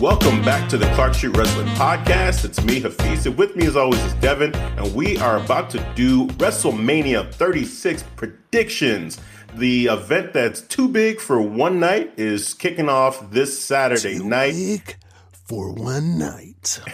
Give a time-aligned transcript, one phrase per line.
[0.00, 2.44] Welcome back to the Clark Street Wrestling Podcast.
[2.44, 5.84] It's me, Hafiz, and with me as always is Devin, and we are about to
[5.96, 9.18] do WrestleMania 36 predictions.
[9.56, 14.52] The event that's too big for one night is kicking off this Saturday Too night.
[14.52, 14.96] big
[15.32, 16.62] for one night.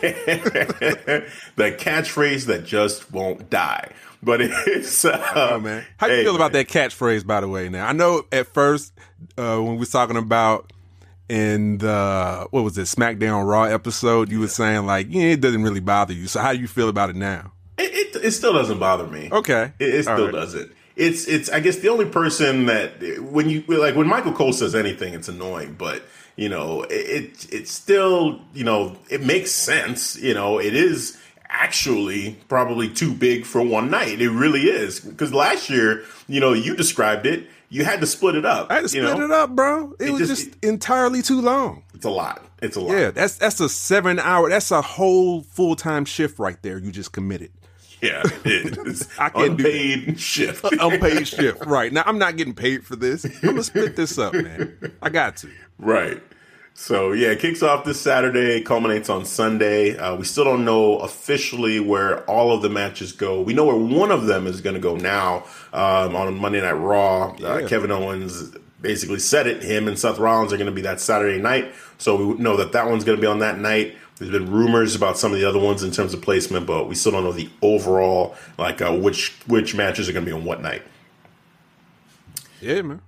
[0.00, 1.26] the
[1.56, 3.90] catchphrase that just won't die.
[4.22, 7.26] But it's uh, Oh man, how you hey, feel about that catchphrase?
[7.26, 8.94] By the way, now I know at first
[9.36, 10.72] uh, when we was talking about
[11.28, 15.62] in the what was it SmackDown Raw episode, you were saying like yeah, it doesn't
[15.62, 16.26] really bother you.
[16.26, 17.52] So how do you feel about it now?
[17.78, 19.28] It, it, it still doesn't bother me.
[19.32, 19.72] Okay.
[19.78, 20.32] It, it still right.
[20.32, 20.72] doesn't.
[20.96, 24.74] It's it's I guess the only person that when you like when Michael Cole says
[24.74, 26.02] anything, it's annoying, but
[26.36, 30.16] you know it, it it's still you know it makes sense.
[30.16, 34.20] You know it is actually probably too big for one night.
[34.20, 37.48] It really is because last year you know you described it.
[37.70, 38.70] You had to split it up.
[38.70, 39.24] I had to split know?
[39.24, 39.94] it up, bro.
[39.98, 41.82] It, It was just- just, entirely too long.
[41.94, 42.44] It's a lot.
[42.62, 42.92] It's a lot.
[42.96, 44.48] Yeah, that's that's a seven hour.
[44.48, 46.78] That's a whole full time shift right there.
[46.78, 47.50] You just committed.
[48.00, 49.08] Yeah, it is.
[49.18, 49.70] I can't do that.
[49.72, 50.64] unpaid shift.
[50.78, 51.64] Unpaid shift.
[51.64, 53.24] Right now, I'm not getting paid for this.
[53.24, 54.92] I'm gonna split this up, man.
[55.00, 55.48] I got to.
[55.78, 56.22] Right.
[56.76, 59.96] So yeah, it kicks off this Saturday, culminates on Sunday.
[59.96, 63.40] Uh, we still don't know officially where all of the matches go.
[63.40, 66.72] We know where one of them is going to go now um, on Monday Night
[66.72, 67.30] Raw.
[67.34, 67.68] Uh, Yeah.
[67.68, 69.62] Kevin Owens basically said it.
[69.62, 71.72] Him and Seth Rollins are going to be that Saturday night.
[71.98, 73.96] So we know that that one's going to be on that night.
[74.16, 76.94] There's been rumors about some of the other ones in terms of placement, but we
[76.94, 80.44] still don't know the overall like uh, which which matches are going to be on
[80.44, 80.82] what night.
[82.60, 83.00] Yeah, man.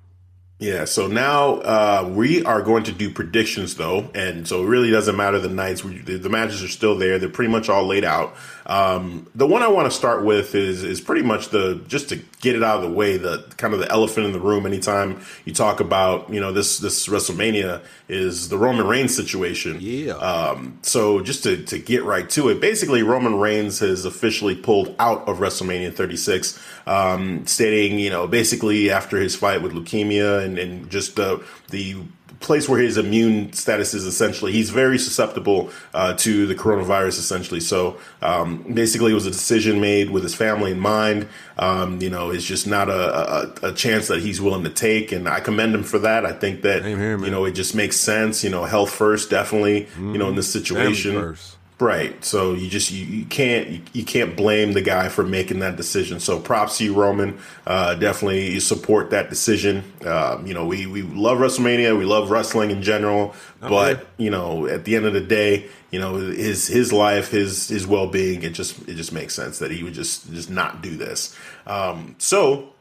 [0.59, 4.91] Yeah, so now uh, we are going to do predictions though, and so it really
[4.91, 5.85] doesn't matter the nights.
[5.85, 8.35] We, the, the matches are still there; they're pretty much all laid out.
[8.67, 12.17] Um, the one I want to start with is is pretty much the just to
[12.41, 14.67] get it out of the way, the kind of the elephant in the room.
[14.67, 19.79] Anytime you talk about you know this this WrestleMania is the Roman Reigns situation.
[19.81, 20.15] Yeah.
[20.15, 24.95] Um, so just to, to get right to it, basically Roman Reigns has officially pulled
[24.99, 30.59] out of WrestleMania 36, um, stating, you know, basically after his fight with leukemia and,
[30.59, 31.97] and just the the
[32.41, 37.61] place where his immune status is essentially he's very susceptible uh, to the coronavirus essentially.
[37.61, 41.29] So um, basically it was a decision made with his family in mind.
[41.59, 45.11] Um, you know it's just not a, a, a chance that he's willing to take
[45.11, 46.27] and i commend him for that.
[46.27, 49.89] I think that here, you know it just makes sense you know health first definitely
[49.99, 51.37] you know in this situation.
[51.79, 52.25] Right.
[52.25, 55.77] So you just you, you can't you, you can't blame the guy for making that
[55.77, 56.21] decision.
[56.21, 57.39] So props to you roman.
[57.67, 59.85] Uh, definitely support that decision.
[60.05, 61.97] Um, you know we we love wrestlemania.
[61.97, 63.35] We love wrestling in general.
[63.61, 64.05] But yeah.
[64.25, 67.87] you know at the end of the day you know his his life his his
[67.87, 71.37] well-being it just it just makes sense that he would just just not do this.
[71.67, 72.73] Um, so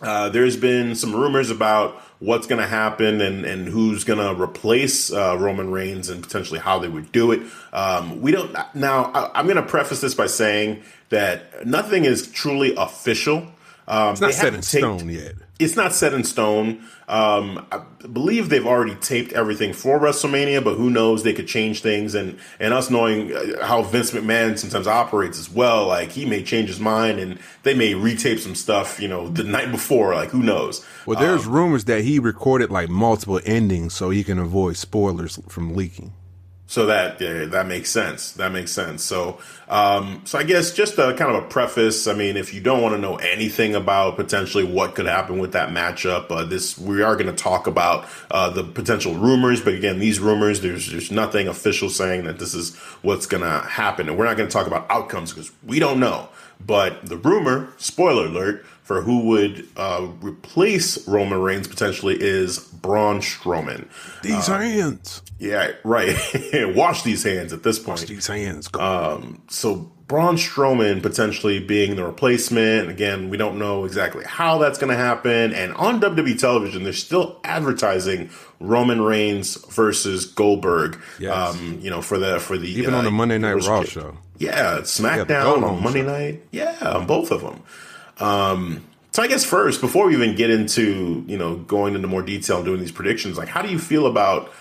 [0.00, 4.40] uh, there's been some rumors about what's going to happen and, and who's going to
[4.40, 7.42] replace uh, Roman Reigns and potentially how they would do it.
[7.72, 9.04] Um, we don't now.
[9.12, 13.46] I, I'm going to preface this by saying that nothing is truly official.
[13.88, 15.32] Um, It's not set in taped- stone yet.
[15.58, 16.80] it's not set in stone.
[17.08, 21.22] Um, I believe they've already taped everything for WrestleMania, but who knows?
[21.22, 25.50] They could change things, and and us knowing uh, how Vince McMahon sometimes operates as
[25.50, 29.28] well, like he may change his mind, and they may retape some stuff, you know,
[29.30, 30.14] the night before.
[30.14, 30.84] Like who knows?
[31.06, 35.74] Well, there's rumors that he recorded like multiple endings so he can avoid spoilers from
[35.74, 36.12] leaking.
[36.68, 38.32] So that yeah, that makes sense.
[38.32, 39.02] That makes sense.
[39.02, 42.06] So um, so I guess just a kind of a preface.
[42.06, 45.52] I mean, if you don't want to know anything about potentially what could happen with
[45.52, 49.62] that matchup, uh, this we are going to talk about uh, the potential rumors.
[49.62, 53.66] But again, these rumors, there's there's nothing official saying that this is what's going to
[53.66, 56.28] happen, and we're not going to talk about outcomes because we don't know.
[56.64, 63.20] But the rumor, spoiler alert, for who would uh, replace Roman Reigns potentially is Braun
[63.20, 63.86] Strowman.
[64.22, 65.20] These uh, hands.
[65.38, 66.16] Yeah, right.
[66.74, 68.00] Wash these hands at this point.
[68.00, 68.70] Wash these hands.
[68.72, 72.88] Um, so Braun Strowman potentially being the replacement.
[72.88, 75.52] Again, we don't know exactly how that's going to happen.
[75.52, 80.98] And on WWE television, they're still advertising Roman Reigns versus Goldberg.
[81.20, 81.34] Yes.
[81.34, 84.16] Um, you know, for the for the even uh, on the Monday Night Raw show.
[84.38, 86.06] Yeah, SmackDown yeah, on Monday show.
[86.06, 86.42] night.
[86.52, 87.62] Yeah, on both of them.
[88.20, 92.22] Um, so I guess first, before we even get into you know going into more
[92.22, 94.52] detail and doing these predictions, like how do you feel about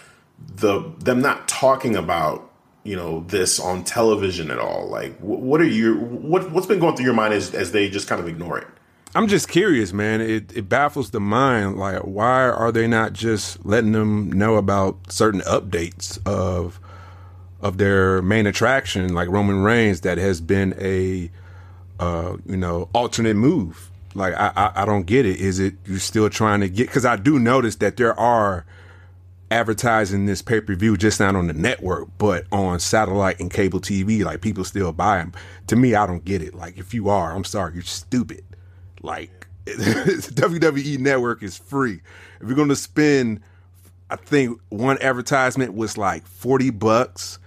[0.56, 2.52] the them not talking about
[2.84, 4.88] you know this on television at all?
[4.88, 8.08] Like, what are your what what's been going through your mind as as they just
[8.08, 8.68] kind of ignore it?
[9.16, 10.22] I'm just curious, man.
[10.22, 11.78] It it baffles the mind.
[11.78, 16.80] Like, why are they not just letting them know about certain updates of
[17.62, 21.32] of their main attraction, like Roman Reigns, that has been a
[22.00, 23.90] uh, you know alternate move?
[24.16, 25.40] Like, I, I I don't get it.
[25.40, 26.88] Is it you're still trying to get?
[26.88, 28.66] Because I do notice that there are
[29.50, 33.80] advertising this pay per view just not on the network, but on satellite and cable
[33.80, 34.24] TV.
[34.24, 35.34] Like people still buy them.
[35.68, 36.54] To me, I don't get it.
[36.54, 38.44] Like if you are, I'm sorry, you're stupid.
[39.02, 42.02] Like WWE Network is free.
[42.40, 43.42] If you're going to spend,
[44.10, 47.40] I think one advertisement was like 40 bucks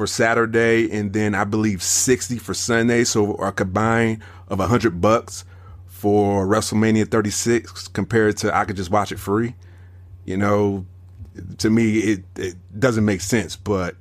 [0.00, 3.04] for Saturday, and then I believe 60 for Sunday.
[3.04, 5.44] So a combined of 100 bucks
[5.88, 9.54] for WrestleMania 36 compared to I could just watch it free.
[10.24, 10.86] You know,
[11.58, 13.56] to me it, it doesn't make sense.
[13.56, 13.94] But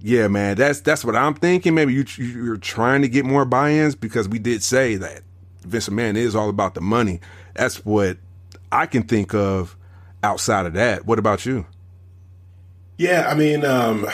[0.00, 1.74] yeah, man, that's that's what I'm thinking.
[1.74, 5.20] Maybe you you're trying to get more buy-ins because we did say that
[5.60, 7.20] Vince McMahon is all about the money.
[7.52, 8.16] That's what
[8.72, 9.76] I can think of
[10.22, 11.04] outside of that.
[11.04, 11.66] What about you?
[12.96, 14.06] Yeah, I mean, um,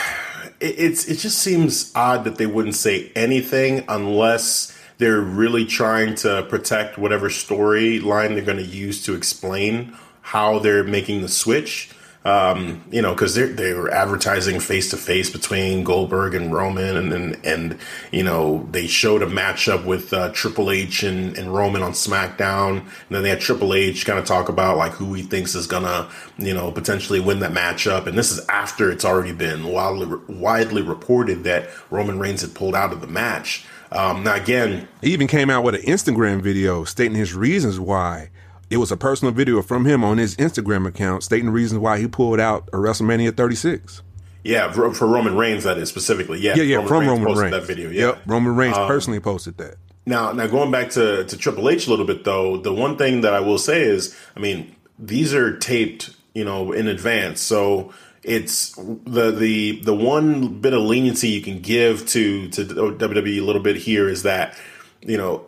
[0.60, 6.44] it's it just seems odd that they wouldn't say anything unless they're really trying to
[6.48, 11.90] protect whatever storyline they're going to use to explain how they're making the switch.
[12.28, 16.98] Um, you know, because they they were advertising face to face between Goldberg and Roman,
[16.98, 17.78] and, and and
[18.12, 22.80] you know they showed a matchup with uh, Triple H and, and Roman on SmackDown,
[22.80, 25.66] and then they had Triple H kind of talk about like who he thinks is
[25.66, 30.06] gonna you know potentially win that matchup, and this is after it's already been widely
[30.28, 33.64] widely reported that Roman Reigns had pulled out of the match.
[33.90, 38.28] Um, now again, he even came out with an Instagram video stating his reasons why
[38.70, 42.06] it was a personal video from him on his Instagram account stating reasons why he
[42.06, 44.02] pulled out a WrestleMania 36.
[44.44, 46.40] Yeah, for, for Roman Reigns, that is specifically.
[46.40, 46.76] Yeah, yeah, yeah.
[46.76, 47.90] Roman from Reigns Roman Reigns, that video.
[47.90, 49.76] Yeah, yep, Roman Reigns um, personally posted that.
[50.06, 53.22] Now, now going back to to Triple H a little bit though, the one thing
[53.22, 57.92] that I will say is, I mean, these are taped, you know, in advance, so
[58.22, 63.44] it's the the the one bit of leniency you can give to to WWE a
[63.44, 64.56] little bit here is that
[65.02, 65.46] you know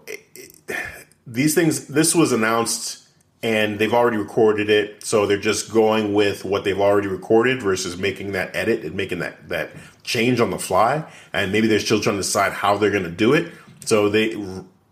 [1.27, 1.87] these things.
[1.87, 3.00] This was announced
[3.43, 7.97] and they've already recorded it so they're just going with what they've already recorded versus
[7.97, 9.71] making that edit and making that that
[10.03, 13.11] change on the fly and maybe they're still trying to decide how they're going to
[13.11, 13.53] do it.
[13.85, 14.37] So they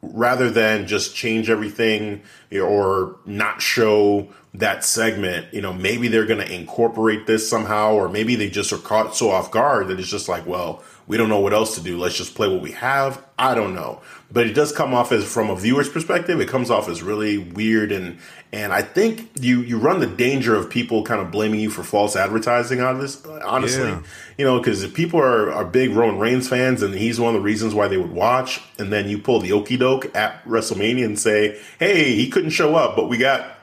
[0.01, 2.23] rather than just change everything
[2.53, 8.09] or not show that segment you know maybe they're going to incorporate this somehow or
[8.09, 11.31] maybe they just are caught so off guard that it's just like well we don't
[11.31, 11.99] know what else to do.
[11.99, 13.25] Let's just play what we have.
[13.39, 16.71] I don't know but it does come off as from a viewer's perspective it comes
[16.71, 18.19] off as really weird and
[18.53, 21.83] and I think you you run the danger of people kind of blaming you for
[21.83, 23.25] false advertising on this.
[23.25, 24.03] Uh, honestly, yeah.
[24.39, 27.41] you know, because if people are, are big Roman Reigns fans, and he's one of
[27.41, 31.05] the reasons why they would watch, and then you pull the okey doke at WrestleMania
[31.05, 33.55] and say, "Hey, he couldn't show up, but we got."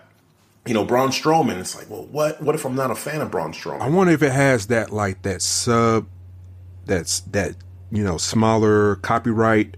[0.67, 1.59] You know Braun Strowman.
[1.59, 2.41] It's like, well, what?
[2.41, 3.81] What if I'm not a fan of Braun Strowman?
[3.81, 6.07] I wonder if it has that like that sub,
[6.85, 7.55] that's that
[7.91, 9.77] you know smaller copyright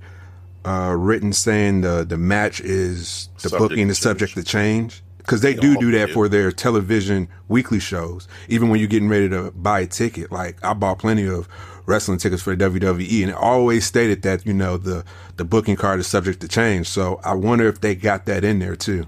[0.66, 5.42] uh, written saying the the match is the subject booking is subject to change because
[5.42, 6.14] they, do do that do.
[6.14, 8.28] for their television weekly shows.
[8.48, 11.50] Even when you're getting ready to buy a ticket, like I bought plenty of
[11.86, 15.04] wrestling tickets for the WWE, and it always stated that you know the
[15.36, 16.88] the booking card is subject to change.
[16.88, 19.06] So I wonder if they got that in there too.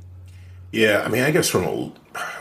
[0.71, 1.91] Yeah, I mean, I guess from a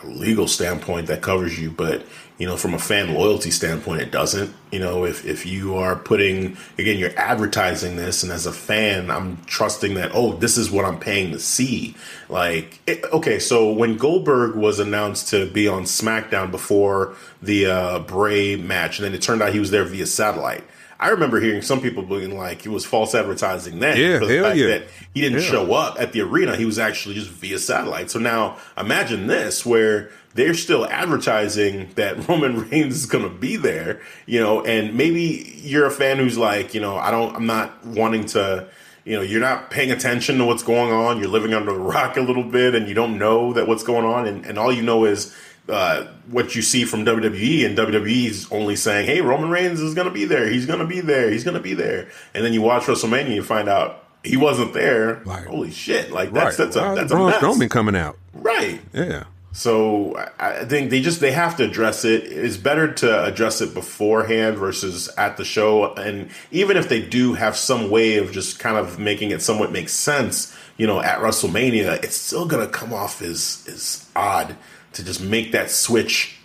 [0.05, 2.05] legal standpoint that covers you, but
[2.39, 4.55] you know, from a fan loyalty standpoint, it doesn't.
[4.71, 9.11] You know, if, if you are putting, again, you're advertising this, and as a fan,
[9.11, 11.97] I'm trusting that, oh, this is what I'm paying to see.
[12.29, 17.99] Like, it, okay, so when Goldberg was announced to be on SmackDown before the uh,
[18.01, 20.63] Bray match, and then it turned out he was there via satellite.
[21.01, 23.97] I remember hearing some people being like it was false advertising then.
[23.97, 24.67] Yeah, for the fact yeah.
[24.67, 24.83] that
[25.15, 25.49] he didn't yeah.
[25.49, 26.57] show up at the arena.
[26.57, 28.11] He was actually just via satellite.
[28.11, 33.57] So now imagine this where they're still advertising that Roman Reigns is going to be
[33.57, 37.47] there, you know, and maybe you're a fan who's like, you know, I don't, I'm
[37.47, 38.69] not wanting to,
[39.05, 41.19] you know you're not paying attention to what's going on.
[41.19, 44.05] You're living under a rock a little bit, and you don't know that what's going
[44.05, 45.35] on, and, and all you know is
[45.71, 49.95] uh, what you see from WWE, and WWE is only saying, "Hey, Roman Reigns is
[49.95, 50.47] going to be there.
[50.47, 51.31] He's going to be there.
[51.31, 54.37] He's going to be there." And then you watch WrestleMania, and you find out he
[54.37, 55.23] wasn't there.
[55.25, 56.13] Like- Holy shit!
[56.13, 56.67] Like that's right.
[56.67, 57.37] that's a that's a mess.
[57.37, 58.19] Strowman coming out.
[58.35, 58.79] right.
[58.93, 59.25] Yeah.
[59.53, 62.25] So I think they just they have to address it.
[62.25, 65.95] It's better to address it beforehand versus at the show.
[65.95, 69.73] And even if they do have some way of just kind of making it somewhat
[69.73, 74.55] make sense, you know, at WrestleMania, it's still gonna come off as as odd
[74.93, 76.37] to just make that switch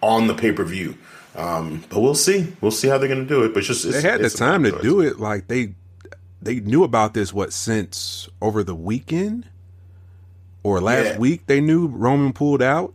[0.00, 0.96] on the pay per view.
[1.34, 2.52] Um, but we'll see.
[2.60, 3.54] We'll see how they're gonna do it.
[3.54, 5.18] But just it's, They had the time to do it.
[5.18, 5.74] Like they
[6.40, 9.48] they knew about this what since over the weekend
[10.62, 11.18] or last Yeah.
[11.18, 12.92] week they knew Roman pulled out.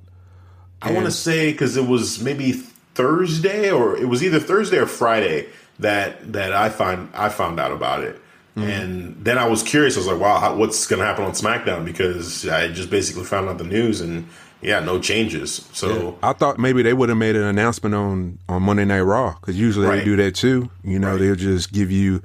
[0.81, 2.53] I want to say because it was maybe
[2.95, 5.47] Thursday or it was either Thursday or Friday
[5.79, 8.19] that that I find I found out about it,
[8.55, 8.67] mm-hmm.
[8.69, 9.95] and then I was curious.
[9.95, 13.23] I was like, "Wow, how, what's going to happen on SmackDown?" Because I just basically
[13.23, 14.27] found out the news, and
[14.61, 15.67] yeah, no changes.
[15.73, 19.35] So I thought maybe they would have made an announcement on on Monday Night Raw
[19.39, 19.99] because usually Right.
[19.99, 20.69] they do that too.
[20.83, 21.19] You know, Right.
[21.19, 22.21] they'll just give you,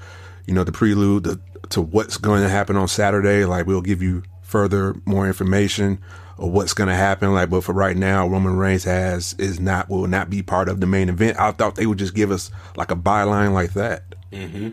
[0.46, 1.38] you know, the prelude to,
[1.70, 3.44] to what's going to happen on Saturday.
[3.44, 4.22] Like we'll give you
[4.52, 5.98] further more information
[6.38, 7.32] of what's going to happen.
[7.32, 10.80] Like, but for right now, Roman Reigns has is not will not be part of
[10.80, 11.40] the main event.
[11.40, 14.04] I thought they would just give us like a byline like that.
[14.30, 14.70] Mm-hmm.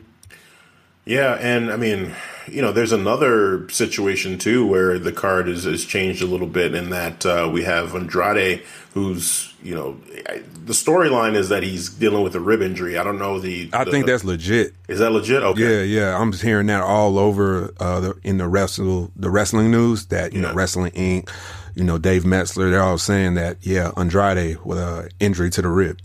[1.05, 2.13] Yeah, and I mean,
[2.51, 6.75] you know, there's another situation too where the card is, is changed a little bit
[6.75, 8.61] in that uh, we have Andrade,
[8.93, 9.97] who's you know,
[10.29, 12.97] I- the storyline is that he's dealing with a rib injury.
[12.97, 13.69] I don't know the.
[13.73, 14.73] I the- think that's legit.
[14.87, 15.41] is that legit.
[15.43, 15.85] Okay.
[15.87, 16.17] Yeah, yeah.
[16.19, 20.33] I'm just hearing that all over uh, the, in the wrestle the wrestling news that
[20.33, 21.29] you know Wrestling Inc.
[21.75, 22.69] You know Dave Meltzer.
[22.69, 25.99] They're all saying that yeah, Andrade with a injury to the rib.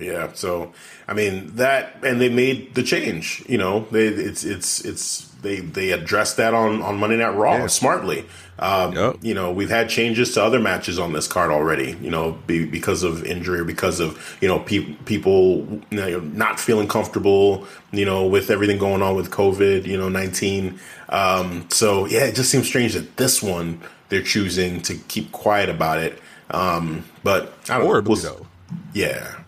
[0.00, 0.72] Yeah, so
[1.06, 3.44] I mean that, and they made the change.
[3.48, 7.66] You know, they it's it's it's they they addressed that on on Monday Night Raw
[7.66, 8.24] smartly.
[8.58, 9.16] Um, Yep.
[9.22, 11.96] You know, we've had changes to other matches on this card already.
[12.02, 16.20] You know, be, because of injury or because of you know pe- people you know,
[16.20, 17.66] not feeling comfortable.
[17.90, 19.86] You know, with everything going on with COVID.
[19.86, 20.78] You know, nineteen.
[21.08, 23.80] Um, so yeah, it just seems strange that this one
[24.10, 26.18] they're choosing to keep quiet about it.
[26.50, 28.00] Um, but I don't know.
[28.10, 28.46] We'll.
[28.92, 29.39] Yeah.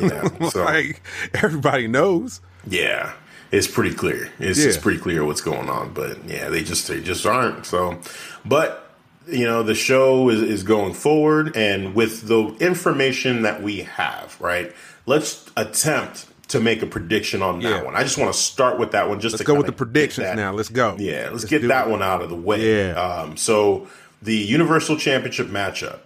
[0.00, 0.28] Yeah.
[0.50, 1.02] So Like
[1.34, 2.40] everybody knows.
[2.66, 3.12] yeah,
[3.52, 4.30] it's pretty clear.
[4.38, 4.66] It's, Yeah.
[4.68, 5.92] it's pretty clear what's going on.
[5.92, 7.66] But yeah, they just they just aren't.
[7.66, 7.98] So,
[8.44, 8.82] but
[9.28, 14.36] you know, the show is, is going forward, and with the information that we have,
[14.40, 14.72] right?
[15.06, 17.82] Let's attempt to make a prediction on that Yeah.
[17.82, 17.96] one.
[17.96, 19.18] I just want to start with that one.
[19.18, 20.52] Just Let's to go with the predictions now.
[20.52, 20.94] Let's go.
[20.98, 21.90] Yeah, let's, get that it.
[21.90, 22.86] one out of the way.
[22.88, 22.92] Yeah.
[22.92, 23.88] Um, so
[24.22, 25.98] the Universal Championship matchup,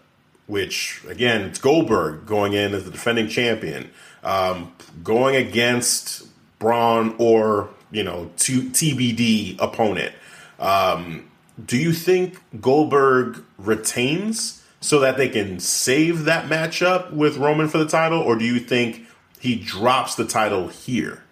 [0.51, 3.91] which again, it's Goldberg going in as the defending champion,
[4.25, 4.73] um,
[5.05, 6.27] going against
[6.59, 10.13] Braun or you know to TBD opponent.
[10.59, 11.31] Um,
[11.65, 17.79] do you think Goldberg retains so that they can save that matchup with Roman for
[17.79, 19.07] the title, or do you think
[19.39, 21.23] he drops the title here?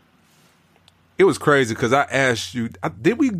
[1.18, 2.68] It was crazy because I asked you.
[3.02, 3.30] Did we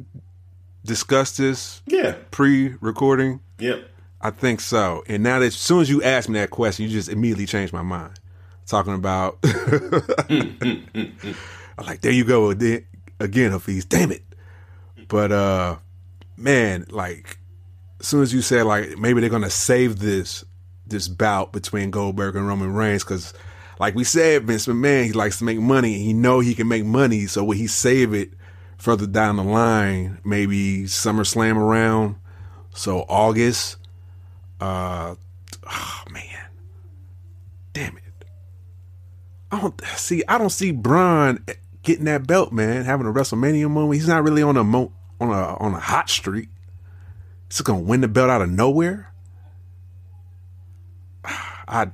[0.85, 2.17] discuss this Yeah.
[2.31, 3.41] pre-recording?
[3.61, 3.89] Yep.
[4.21, 5.05] I think so.
[5.07, 7.73] And now that as soon as you asked me that question, you just immediately changed
[7.73, 8.19] my mind.
[8.67, 10.03] Talking about, I'm
[11.87, 13.85] like, there you go again, Hafiz.
[13.85, 14.23] Damn it.
[15.09, 15.77] But uh,
[16.37, 17.39] man, like,
[18.01, 20.45] as soon as you said like maybe they're gonna save this
[20.87, 23.35] this bout between Goldberg and Roman Reigns, because
[23.79, 25.95] like we said, Vince McMahon he likes to make money.
[25.95, 28.31] And he know he can make money, so will he save it
[28.77, 30.19] further down the line?
[30.25, 32.17] Maybe SummerSlam around.
[32.75, 33.77] So August,
[34.61, 35.15] uh,
[35.65, 36.49] oh man,
[37.73, 38.03] damn it!
[39.51, 40.23] I don't see.
[40.29, 41.45] I don't see Braun
[41.83, 42.85] getting that belt, man.
[42.85, 43.95] Having a WrestleMania moment.
[43.95, 46.49] He's not really on a mo- on a on a hot streak.
[47.49, 49.13] He's gonna win the belt out of nowhere.
[51.25, 51.91] I,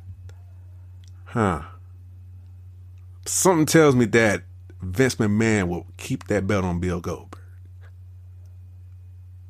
[1.27, 1.63] huh?
[3.27, 4.43] Something tells me that
[4.83, 7.34] Vince McMahon will keep that belt on Bill Goldberg.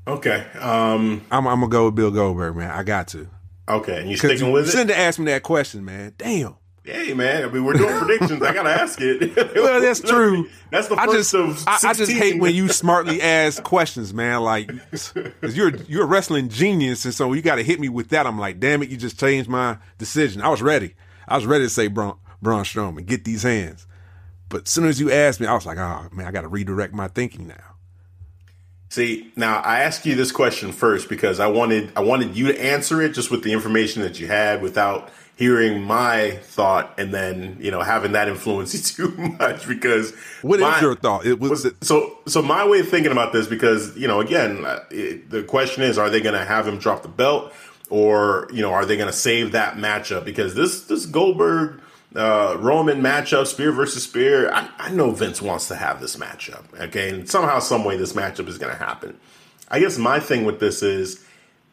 [0.06, 0.46] Okay.
[0.58, 1.24] Um.
[1.30, 2.70] I'm, I'm gonna go with Bill Goldberg, man.
[2.70, 3.28] I got to.
[3.68, 4.00] Okay.
[4.00, 4.70] And you sticking you with it?
[4.70, 6.14] shouldn't have asked me that question, man.
[6.18, 6.56] Damn.
[6.86, 8.42] Hey man, I mean we're doing predictions.
[8.42, 9.34] I gotta ask it.
[9.54, 10.50] Well, that's true.
[10.70, 11.64] That's the I first just, of.
[11.66, 14.42] I, I just hate when you smartly ask questions, man.
[14.42, 18.10] Like, cause you're you're a wrestling genius, and so you got to hit me with
[18.10, 18.26] that.
[18.26, 20.42] I'm like, damn it, you just changed my decision.
[20.42, 20.94] I was ready.
[21.26, 23.86] I was ready to say Braun, Braun Strowman, get these hands.
[24.50, 26.48] But as soon as you asked me, I was like, oh man, I got to
[26.48, 27.73] redirect my thinking now.
[28.90, 32.62] See, now I asked you this question first because I wanted I wanted you to
[32.62, 37.56] answer it just with the information that you had without hearing my thought and then
[37.60, 40.12] you know having that influence you too much because
[40.42, 41.26] What is my- your thought?
[41.26, 44.20] It was, was it, so so my way of thinking about this because you know
[44.20, 47.52] again uh, it, the question is are they going to have him drop the belt
[47.90, 51.80] or you know are they going to save that matchup because this this Goldberg
[52.14, 56.64] uh, Roman matchup spear versus spear I, I know Vince wants to have this matchup
[56.80, 59.18] okay and somehow some way this matchup is going to happen
[59.68, 61.24] I guess my thing with this is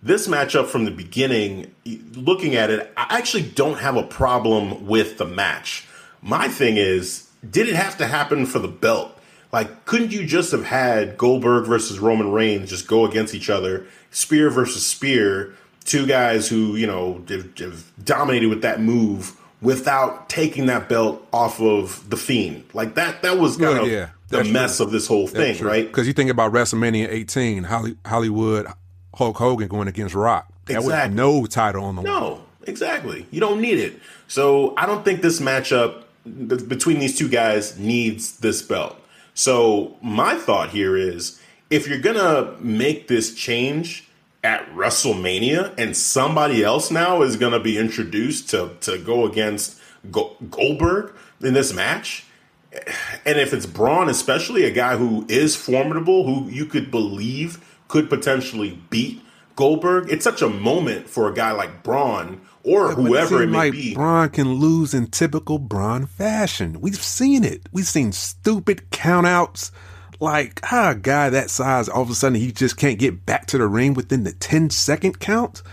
[0.04, 1.74] this matchup from the beginning,
[2.16, 5.88] looking at it, I actually don't have a problem with the match.
[6.22, 9.18] My thing is, did it have to happen for the belt?
[9.52, 13.86] Like, couldn't you just have had Goldberg versus Roman Reigns just go against each other,
[14.10, 20.30] spear versus spear, two guys who, you know, have, have dominated with that move without
[20.30, 22.64] taking that belt off of the Fiend?
[22.74, 24.86] Like, that, that was kind Well, of yeah, the mess true.
[24.88, 25.86] of this whole thing, right?
[25.88, 27.64] Because you think about WrestleMania 18,
[28.06, 28.68] Hollywood,
[29.16, 30.48] Hulk Hogan going against Rock.
[30.66, 31.10] That Exactly.
[31.10, 32.12] was no title on the line.
[32.22, 33.26] No, exactly.
[33.32, 34.00] You don't need it.
[34.28, 36.04] So I don't think this matchup
[36.68, 38.96] between these two guys needs this belt.
[39.34, 41.40] So my thought here is
[41.70, 44.08] if you're gonna make this change
[44.44, 49.80] at WrestleMania and somebody else now is gonna be introduced to to go against
[50.10, 52.26] Goldberg in this match,
[53.26, 58.10] and if it's Braun, especially a guy who is formidable, who you could believe could
[58.10, 59.22] potentially beat
[59.56, 63.52] Goldberg, it's such a moment for a guy like Braun or But whoever it seemed
[63.52, 63.94] may like be.
[63.94, 66.80] Braun can lose in typical Braun fashion.
[66.80, 67.68] We've seen it.
[67.72, 69.72] We've seen stupid countouts.
[70.22, 73.48] Like how a guy that size, all of a sudden he just can't get back
[73.48, 75.64] to the ring within the 10 second count.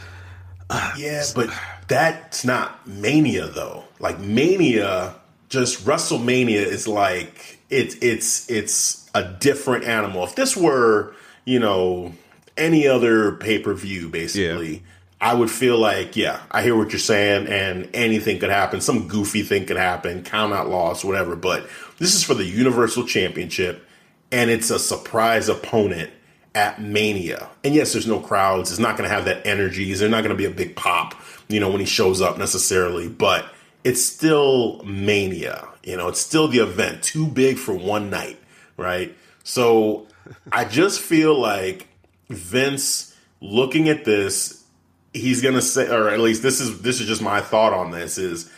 [0.96, 1.50] Yeah, uh, but
[1.86, 3.84] that's not Mania though.
[4.00, 5.14] Like Mania,
[5.48, 10.24] just WrestleMania is like it's it's it's a different animal.
[10.24, 11.14] If this were,
[11.44, 12.12] you know,
[12.56, 14.82] any other pay per view, basically,
[15.20, 18.80] I would feel like, yeah, I hear what you're saying, and anything could happen.
[18.80, 21.36] Some goofy thing could happen, count out loss, whatever.
[21.36, 23.86] But this is for the Universal Championship,
[24.30, 26.11] and it's a surprise opponent
[26.54, 27.49] at Mania.
[27.64, 28.70] And yes, there's no crowds.
[28.70, 29.92] It's not going to have that energy.
[29.92, 31.14] There's not going to be a big pop,
[31.49, 33.08] you know, when he shows up necessarily.
[33.08, 33.47] But
[33.85, 35.68] it's still Mania.
[35.85, 37.02] You know, it's still the event.
[37.02, 38.38] Too big for one night,
[38.76, 39.16] right?
[39.44, 40.07] So
[40.52, 41.88] I just feel like
[42.29, 44.64] Vince looking at this,
[45.12, 47.90] he's going to say, or at least this is this is just my thought on
[47.90, 48.50] this is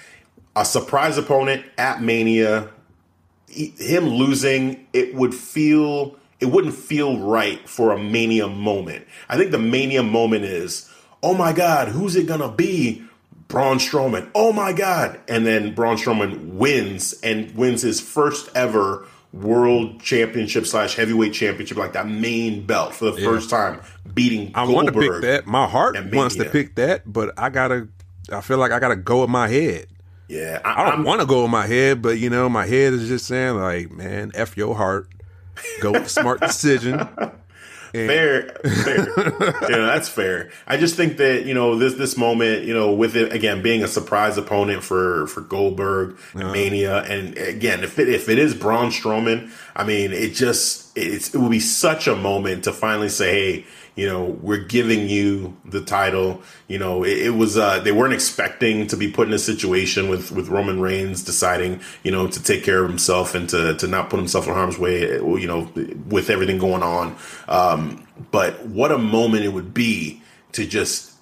[0.57, 2.71] a surprise opponent at Mania
[3.51, 9.07] him losing, it would feel it wouldn't feel right for a mania moment.
[9.29, 10.91] I think the mania moment is,
[11.23, 13.05] oh my god, who's it gonna be?
[13.49, 14.31] Braun Strowman.
[14.35, 15.21] Oh my god!
[15.29, 21.77] And then Braun Strowman wins and wins his first ever world championship slash heavyweight championship,
[21.77, 23.81] like that main belt for the first time,
[24.15, 24.53] beating.
[24.55, 25.47] I want to pick that.
[25.47, 27.89] My heart wants to pick that, but I gotta.
[28.33, 29.89] I feel like I gotta go with my head.
[30.31, 33.09] Yeah, I don't want to go with my head, but you know, my head is
[33.09, 35.09] just saying like, man, f your heart.
[35.81, 37.01] Go with smart decision.
[37.01, 37.33] And-
[37.93, 38.43] fair,
[38.85, 38.99] fair.
[39.69, 40.53] you know, that's fair.
[40.69, 43.83] I just think that you know this this moment, you know, with it again being
[43.83, 48.55] a surprise opponent for for Goldberg and Mania, and again, if it if it is
[48.55, 53.09] Braun Strowman, I mean, it just it's it will be such a moment to finally
[53.09, 53.65] say, hey.
[54.01, 56.41] You know, we're giving you the title.
[56.69, 60.09] You know, it, it was uh, they weren't expecting to be put in a situation
[60.09, 63.87] with with Roman Reigns deciding, you know, to take care of himself and to to
[63.87, 65.03] not put himself in harm's way.
[65.03, 65.71] You know,
[66.09, 67.15] with everything going on.
[67.47, 71.13] Um, but what a moment it would be to just,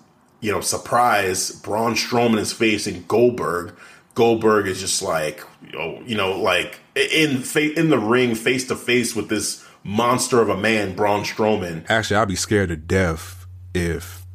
[0.40, 3.74] you know, surprise Braun Strowman is facing Goldberg.
[4.14, 9.28] Goldberg is just like, you know, like in in the ring, face to face with
[9.28, 11.84] this monster of a man, Braun Strowman.
[11.88, 14.26] Actually, I'd be scared to death if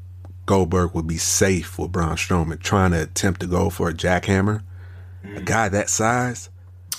[0.46, 4.64] Goldberg would be safe with Braun Strowman trying to attempt to go for a jackhammer.
[5.24, 5.44] A hmm.
[5.46, 6.50] guy that size,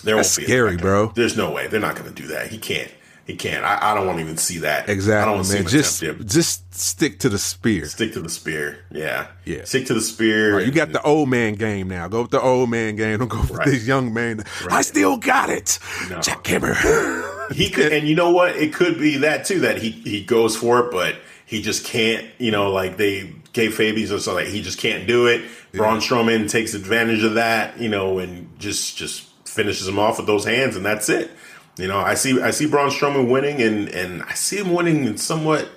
[0.02, 1.08] There That's won't be a scary, bro.
[1.08, 2.48] There's no way they're not going to do that.
[2.48, 2.90] He can't.
[3.26, 3.64] He can't.
[3.64, 4.88] I, I don't want to even see that.
[4.88, 6.18] Exactly, I don't exactly, want to see man.
[6.18, 7.86] Just, just stick to the spear.
[7.86, 8.78] stick to the spear.
[8.90, 9.64] Yeah, Yeah.
[9.64, 10.60] Stick to the spear.
[10.60, 12.06] You got the old man game now.
[12.06, 13.18] Go with the old man game.
[13.18, 13.66] Don't go with Right.
[13.66, 14.44] this young man.
[14.70, 15.78] I still got it.
[16.10, 16.18] No.
[16.18, 17.30] Jackhammer.
[17.54, 18.56] He could, and you know what?
[18.56, 19.60] It could be that too.
[19.60, 22.26] That he he goes for it, but he just can't.
[22.38, 25.44] You know, like they gave Fabies or so, like he just can't do it.
[25.72, 27.78] Braun Strowman takes advantage of that.
[27.78, 31.30] You know, and just just finishes him off with those hands, and that's it.
[31.76, 35.04] You know, I see I see Braun Strowman winning, and and I see him winning
[35.04, 35.68] in somewhat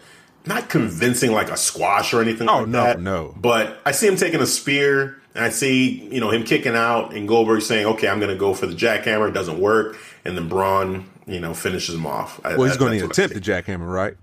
[0.47, 2.49] not convincing like a squash or anything.
[2.49, 3.35] Oh, like no, that, no.
[3.37, 7.13] But I see him taking a spear, and I see you know him kicking out,
[7.13, 10.37] and Goldberg saying, "Okay, I'm going to go for the jackhammer." It doesn't work, and
[10.37, 12.39] then Braun, you know, finishes him off.
[12.43, 14.15] I- well, he's going to attempt the jackhammer, right?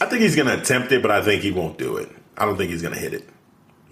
[0.00, 2.08] I think he's gonna attempt it, but I think he won't do it.
[2.38, 3.28] I don't think he's gonna hit it.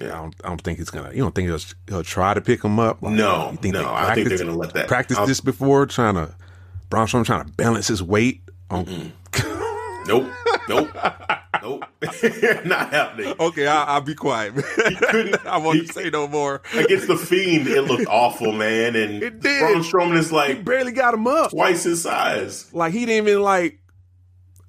[0.00, 0.14] Yeah.
[0.14, 0.35] I don't.
[0.44, 1.11] I don't think he's gonna.
[1.12, 3.02] You don't think he'll, he'll try to pick him up?
[3.02, 5.85] Like, No, you think no, I think they're gonna let that- practice I'll- this before
[5.87, 6.35] trying to
[6.88, 9.12] Braun Strowman trying to balance his weight on.
[10.07, 10.31] Nope,
[10.68, 10.90] nope,
[11.62, 11.85] nope,
[12.66, 13.35] not happening.
[13.40, 14.54] Okay, I, I'll be quiet.
[14.54, 16.62] couldn't- I won't he- say no more.
[16.74, 18.94] Against the Fiend, it looked awful, man.
[18.96, 19.61] And It did.
[19.61, 21.50] Braun Strowman is like He barely got him up.
[21.50, 22.72] twice his size.
[22.72, 23.78] Like he didn't even like.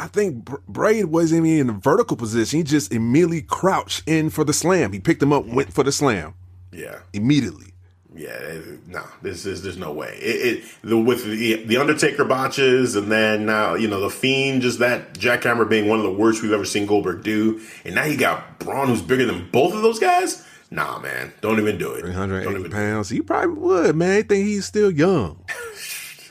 [0.02, 2.58] I think Br- Braid wasn't even in a vertical position.
[2.60, 4.94] He just immediately crouched in for the slam.
[4.94, 6.36] He picked him up, went for the slam
[6.72, 7.74] Yeah, immediately.
[8.16, 8.30] Yeah.
[8.30, 10.18] it- No, this is there's no way.
[10.22, 14.62] It, it the with the the Undertaker botches, and then now you know the Fiend,
[14.62, 18.06] just that jackhammer being one of the worst we've ever seen Goldberg do, and now
[18.06, 20.46] you got Braun who's bigger than both of those guys.
[20.72, 22.02] Nah, man, don't even do it.
[22.04, 23.10] Don't 380 pounds.
[23.10, 24.18] He probably would, man.
[24.18, 25.44] He think he's still young.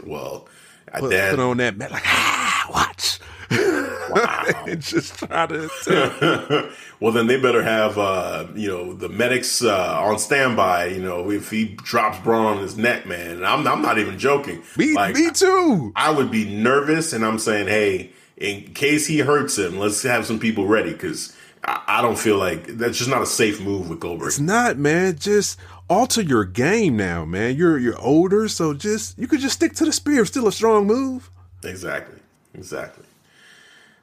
[0.05, 0.47] Well,
[0.95, 3.19] I Put, that, put on that mat like, ah, watch.
[3.51, 6.71] and just try to.
[7.01, 10.87] well, then they better have uh, you know the medics uh, on standby.
[10.87, 14.19] You know, if he drops Braun on his neck, man, and I'm I'm not even
[14.19, 14.63] joking.
[14.77, 15.93] Me, Like, me too.
[15.97, 20.27] I would be nervous, and I'm saying, hey, in case he hurts him, let's have
[20.27, 23.89] some people ready because I, I don't feel like that's just not a safe move
[23.89, 24.29] with Goldberg.
[24.29, 25.17] It's not, man.
[25.19, 25.59] Just
[25.89, 27.57] alter your game now, man.
[27.57, 30.25] You're you're older, so just you could just stick to the spear.
[30.25, 31.31] Still a strong move.
[31.65, 32.19] Exactly.
[32.55, 33.05] Exactly.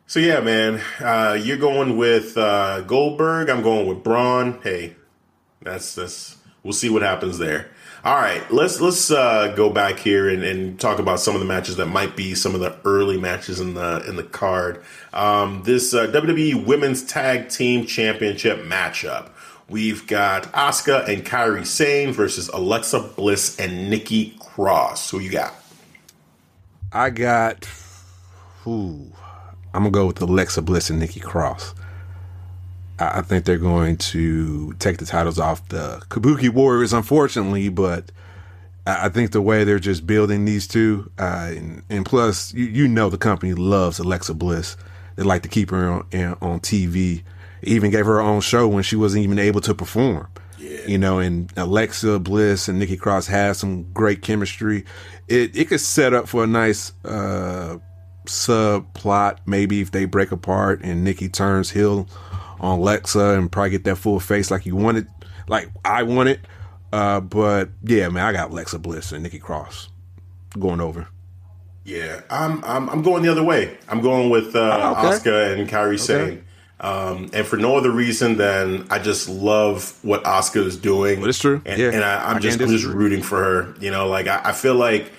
[0.08, 3.50] So yeah, man, uh, you're going with uh, Goldberg.
[3.50, 4.60] I'm going with Braun.
[4.62, 4.96] Hey,
[5.62, 6.38] that's that's.
[6.62, 7.70] We'll see what happens there.
[8.04, 11.48] All right, let's let's uh, go back here and, and talk about some of the
[11.48, 14.84] matches that might be some of the early matches in the in the card.
[15.12, 19.32] Um, this uh, WWE Women's Tag Team Championship matchup.
[19.68, 25.10] We've got Asuka and Kairi Sane versus Alexa Bliss and Nikki Cross.
[25.10, 25.56] Who you got?
[26.92, 27.68] I got.
[28.68, 29.12] Ooh,
[29.76, 31.76] I'm gonna go with Alexa Bliss and Nikki Cross.
[33.00, 38.12] I, I think they're going to take the titles off the Kabuki Warriors, unfortunately, but
[38.86, 42.66] I, I think the way they're just building these two, uh, and, and plus, you,
[42.66, 44.78] you know, the company loves Alexa Bliss.
[45.16, 46.04] They like to keep her on,
[46.42, 47.24] on TV.
[47.64, 50.28] Even gave her her own show when she wasn't even able to perform.
[50.88, 54.86] You know, and Alexa Bliss and Nikki Cross have some great chemistry.
[55.28, 57.78] It it could set up for a nice uh,
[58.26, 62.08] subplot, maybe if they break apart and Nikki turns heel
[62.60, 65.08] on Lexa and probably get that full face like you wanted,
[65.48, 66.40] like I wanted.
[66.94, 69.90] Uh, but yeah, man, I got Lexa Bliss and Nikki Cross
[70.58, 71.08] going over.
[71.84, 73.78] Yeah, I'm I'm I'm going the other way.
[73.90, 75.18] I'm going with uh, Oh, okay.
[75.18, 76.44] Asuka and Kairi Sane,
[76.80, 81.20] um, and for no other reason than I just love what Asuka is doing.
[81.20, 81.62] Well, it's true.
[81.66, 83.76] and, Yeah, and I, I'm just I'm just rooting for her.
[83.80, 85.12] You know, like I, I feel like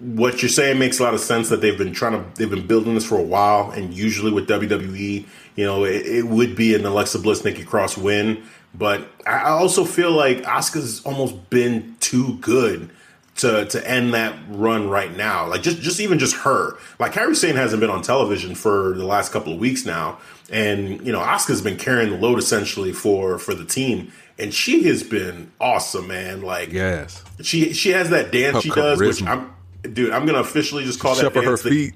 [0.00, 1.48] what you're saying makes a lot of sense.
[1.50, 4.48] That they've been trying to they've been building this for a while, and usually with
[4.48, 8.42] WWE, you know, it, it would be an Alexa Bliss Nikki Cross win.
[8.74, 12.90] But I also feel like Asuka's almost been too good
[13.36, 15.46] to to end that run right now.
[15.48, 16.76] Like just just even just her.
[16.98, 20.18] Like Kairi Sane hasn't been on television for the last couple of weeks now,
[20.50, 24.84] and you know Asuka's been carrying the load essentially for for the team, and she
[24.84, 26.42] has been awesome, man.
[26.42, 27.24] Like Yes.
[27.42, 29.22] she she has that dance Her she does, which.
[29.22, 29.52] I'm
[29.82, 30.12] dude.
[30.12, 31.92] I'm gonna officially just call that Shuffle her dance the,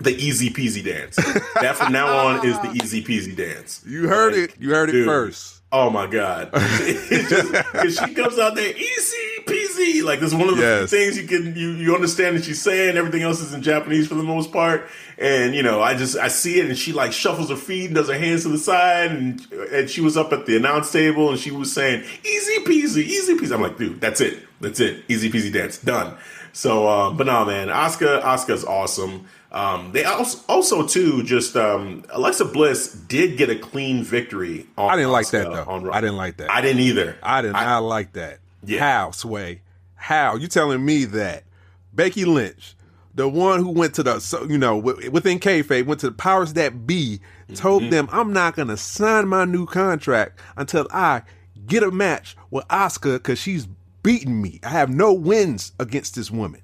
[0.00, 1.16] the easy peasy dance.
[1.60, 3.82] that from now on is the easy peasy dance.
[3.86, 4.54] You heard it.
[4.58, 5.06] You heard it Dude.
[5.06, 5.60] first.
[5.72, 6.50] Oh my god!
[6.54, 10.90] Just, she comes out there easy peasy, like this is one of the Yes.
[10.90, 12.96] things you can you you understand that she's saying.
[12.96, 16.28] Everything else is in Japanese for the most part, and you know I just I
[16.28, 19.10] see it, and she like shuffles her feet and does her hands to the side,
[19.10, 19.40] and
[19.72, 23.34] and she was up at the announce table, and she was saying easy peasy, easy
[23.34, 23.52] peasy.
[23.52, 26.16] I'm like, dude, that's it, that's it, easy peasy dance done.
[26.54, 29.26] So, um, but no, man, Asuka, Asuka's awesome.
[29.50, 34.66] Um, they also, also too, just um, Alexa Bliss did get a clean victory.
[34.78, 35.70] On I didn't like Asuka that, though.
[35.70, 36.50] on I didn't like that.
[36.50, 37.16] I didn't either.
[37.22, 38.38] I did not I like that.
[38.64, 38.80] Yeah.
[38.80, 39.60] How, Sway?
[39.96, 40.36] How?
[40.36, 41.44] You telling me that
[41.92, 42.74] Becky Lynch,
[43.14, 46.16] the one who went to the, so, you know, wi- within kayfabe, went to the
[46.16, 47.20] powers that be,
[47.54, 47.90] told Mm-hmm.
[47.90, 51.22] them, I'm not going to sign my new contract until I
[51.66, 53.66] get a match with Asuka because she's
[54.04, 54.60] beating me.
[54.62, 56.60] I have no wins against this woman.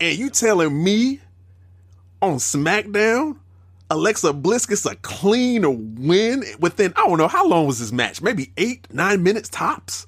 [0.00, 1.20] And you telling me
[2.22, 3.36] on SmackDown,
[3.90, 8.22] Alexa Bliss gets a clean win within, I don't know, how long was this match?
[8.22, 10.06] Maybe eight, nine minutes tops?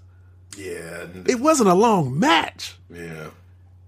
[0.57, 2.77] Yeah, It wasn't a long match.
[2.90, 3.31] yeah,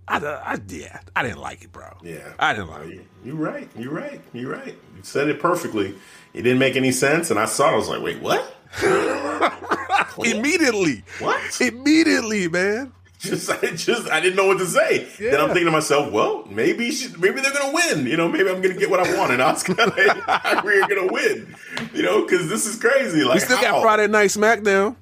[0.09, 1.97] I, I, yeah, I didn't like it, bro.
[2.03, 2.33] yeah.
[2.39, 2.95] I didn't like it.
[2.95, 3.69] You- You're right.
[3.79, 4.21] You're right.
[4.35, 4.75] You're right.
[4.97, 5.95] You said it perfectly.
[6.35, 7.73] It didn't make any sense, and I saw it.
[7.73, 8.55] I was like, wait, what?
[10.25, 11.05] Immediately.
[11.19, 11.61] What?
[11.61, 12.93] Immediately, man.
[13.19, 15.09] just I just I didn't know what to say.
[15.19, 15.33] Yeah.
[15.33, 18.07] Then I'm thinking to myself, well, maybe she, maybe they're gonna win.
[18.07, 21.55] You know, maybe I'm gonna get what I want, and Kairi are gonna win.
[21.95, 23.25] You know, because this is crazy.
[23.25, 23.63] Like we still how?
[23.63, 24.97] got Friday Night SmackDown.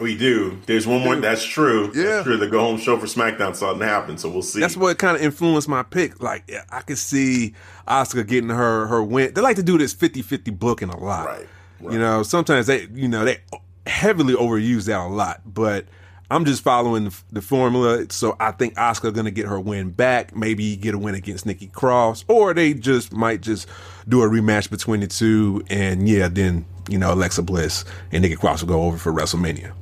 [0.00, 0.58] We do.
[0.66, 1.16] There's one more.
[1.16, 1.90] That's true.
[1.94, 2.04] Yeah.
[2.04, 2.36] That's true.
[2.36, 4.60] The go home show for SmackDown something happened, so we'll see.
[4.60, 6.22] That's what kind of influenced my pick.
[6.22, 7.54] Like, I could see
[7.86, 9.34] Asuka getting her her win.
[9.34, 11.26] They like to do this 50-50 booking a lot.
[11.26, 11.46] Right.
[11.80, 11.92] Right.
[11.92, 13.38] You know, sometimes they, you know, they
[13.86, 15.86] heavily overuse that a lot, but
[16.30, 18.06] I'm just following the, the formula.
[18.10, 21.46] So I think Asuka going to get her win back, maybe get a win against
[21.46, 23.66] Nikki Cross, or they just might just
[24.08, 25.64] do a rematch between the two.
[25.70, 29.72] And yeah, then, you know, Alexa Bliss and Nikki Cross will go over for WrestleMania.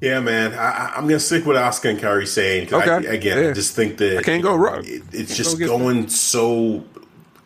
[0.00, 2.72] Yeah, man, I, am gonna stick with Asuka and Kairi Sane.
[2.72, 2.88] Okay.
[2.88, 3.50] I, again, yeah.
[3.50, 4.84] I just think that I can't go wrong.
[4.84, 6.84] It, it's just going so.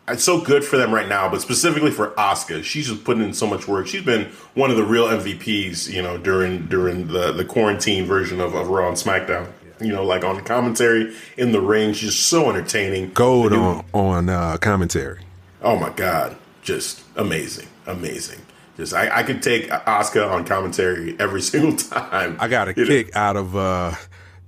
[0.07, 3.33] It's so good for them right now, but specifically for Asuka, she's just putting in
[3.33, 3.87] so much work.
[3.87, 8.41] She's been one of the real MVPs, you know, during during the the quarantine version
[8.41, 9.47] of, of Raw and SmackDown.
[9.79, 13.11] You know, like on the commentary in the ring, she's so entertaining.
[13.13, 15.21] Gold on on uh, commentary.
[15.61, 18.41] Oh my god, just amazing, amazing.
[18.75, 22.35] Just I, I could take Asuka on commentary every single time.
[22.39, 23.21] I got a you kick know?
[23.21, 23.93] out of uh,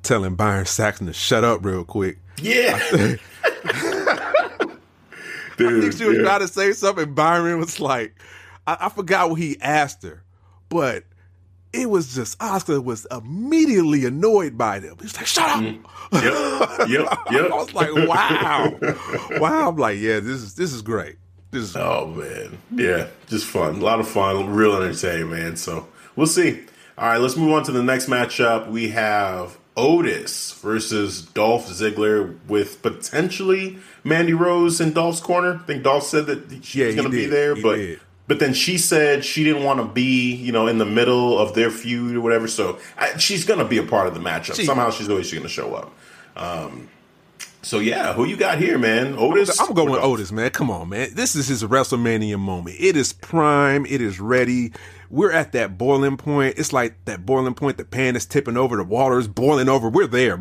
[0.03, 2.17] telling Byron Saxton to shut up real quick.
[2.41, 2.77] Yeah.
[5.57, 6.23] Dude, I think she was yeah.
[6.23, 7.13] trying to say something.
[7.13, 8.15] Byron was like,
[8.67, 10.23] I, I forgot what he asked her,
[10.69, 11.03] but
[11.73, 14.97] it was just Asuka was immediately annoyed by them.
[15.01, 15.83] He's like, "Shut up!" Mm.
[16.13, 17.51] Yep, yep, yep.
[17.51, 18.77] I was like, "Wow,
[19.39, 21.17] wow!" I'm like, "Yeah, this is this is great."
[21.51, 25.55] This oh man, yeah, just fun, a lot of fun, real entertaining, man.
[25.55, 26.63] So we'll see.
[26.97, 28.69] All right, let's move on to the next matchup.
[28.69, 35.59] We have Otis versus Dolph Ziggler with potentially Mandy Rose in Dolph's corner.
[35.61, 37.99] I think Dolph said that she's yeah, going to be there, he but did.
[38.27, 41.55] but then she said she didn't want to be, you know, in the middle of
[41.55, 42.47] their feud or whatever.
[42.47, 44.55] So I, she's going to be a part of the matchup.
[44.55, 45.91] She, Somehow she's always going to show up.
[46.37, 46.87] Um,
[47.63, 49.15] so yeah, who you got here, man?
[49.17, 49.59] Otis.
[49.59, 50.51] I'm going with Otis, man.
[50.51, 51.09] Come on, man.
[51.15, 52.75] This is his WrestleMania moment.
[52.79, 53.87] It is prime.
[53.87, 54.71] It is ready.
[55.09, 56.59] We're at that boiling point.
[56.59, 57.77] It's like that boiling point.
[57.77, 58.77] The pan is tipping over.
[58.77, 59.89] The water is boiling over.
[59.89, 60.39] We're there,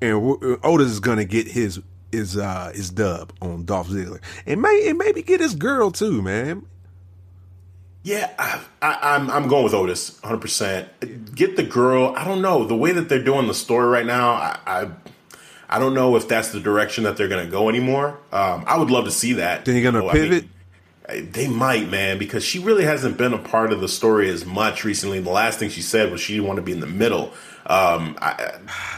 [0.00, 1.82] and we're, Otis is gonna get his
[2.14, 6.22] his uh is dub on Dolph Ziggler, and may and maybe get his girl too,
[6.22, 6.66] man.
[8.02, 8.30] Yeah,
[8.82, 10.38] I, am I'm, I'm going with Otis, 100.
[10.38, 12.12] percent Get the girl.
[12.16, 14.32] I don't know the way that they're doing the story right now.
[14.32, 14.90] I, I
[15.68, 18.18] I don't know if that's the direction that they're going to go anymore.
[18.30, 19.64] Um, I would love to see that.
[19.64, 20.44] Then you're going to pivot.
[21.08, 24.28] I mean, they might, man, because she really hasn't been a part of the story
[24.30, 25.20] as much recently.
[25.20, 27.32] The last thing she said was she didn't want to be in the middle.
[27.66, 28.52] Um, I,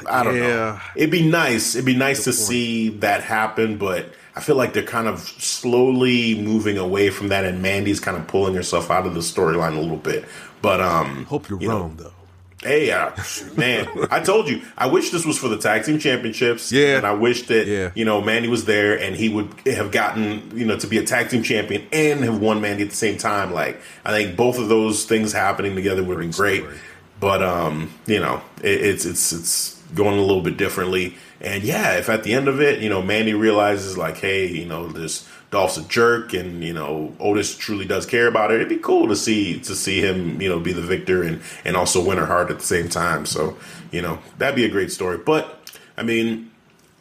[0.08, 0.42] I don't yeah.
[0.42, 0.80] know.
[0.96, 1.74] It'd be nice.
[1.74, 2.48] It'd be nice Good to point.
[2.48, 7.44] see that happen, but I feel like they're kind of slowly moving away from that,
[7.44, 10.24] and Mandy's kind of pulling herself out of the storyline a little bit.
[10.62, 12.12] But um, hope you're you wrong, know, though.
[12.62, 13.12] Hey, uh,
[13.56, 14.62] man, I told you.
[14.76, 16.72] I wish this was for the tag team championships.
[16.72, 17.90] Yeah, and I wish that yeah.
[17.94, 21.04] you know Mandy was there and he would have gotten you know to be a
[21.04, 23.52] tag team champion and have won Mandy at the same time.
[23.52, 26.64] Like I think both of those things happening together would have been great.
[27.20, 31.16] But um, you know, it, it's it's it's going a little bit differently.
[31.40, 34.64] And yeah, if at the end of it, you know, Mandy realizes like, hey, you
[34.64, 38.56] know, this Dolph's a jerk, and you know Otis truly does care about it.
[38.56, 41.76] It'd be cool to see to see him, you know, be the victor and and
[41.76, 43.26] also win her heart at the same time.
[43.26, 43.56] So
[43.90, 45.18] you know that'd be a great story.
[45.18, 46.50] But I mean,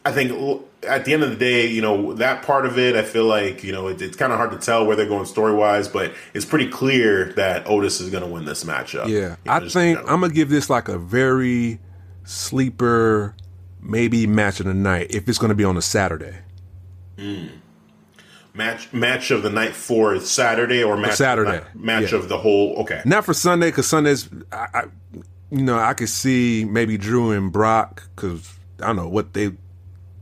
[0.04, 3.02] I think at the end of the day, you know that part of it, I
[3.02, 5.54] feel like you know it, it's kind of hard to tell where they're going story
[5.54, 9.08] wise, but it's pretty clear that Otis is going to win this matchup.
[9.08, 11.78] Yeah, you know, I think I'm gonna give this like a very
[12.24, 13.34] sleeper,
[13.80, 16.38] maybe match of the night if it's going to be on a Saturday.
[17.16, 17.50] Mm
[18.56, 22.18] match match of the night for Saturday or match Saturday of match yeah.
[22.18, 22.74] of the whole.
[22.78, 24.84] Okay, not for Sunday because Sundays, I, I,
[25.50, 29.52] you know, I could see maybe Drew and Brock because I don't know what they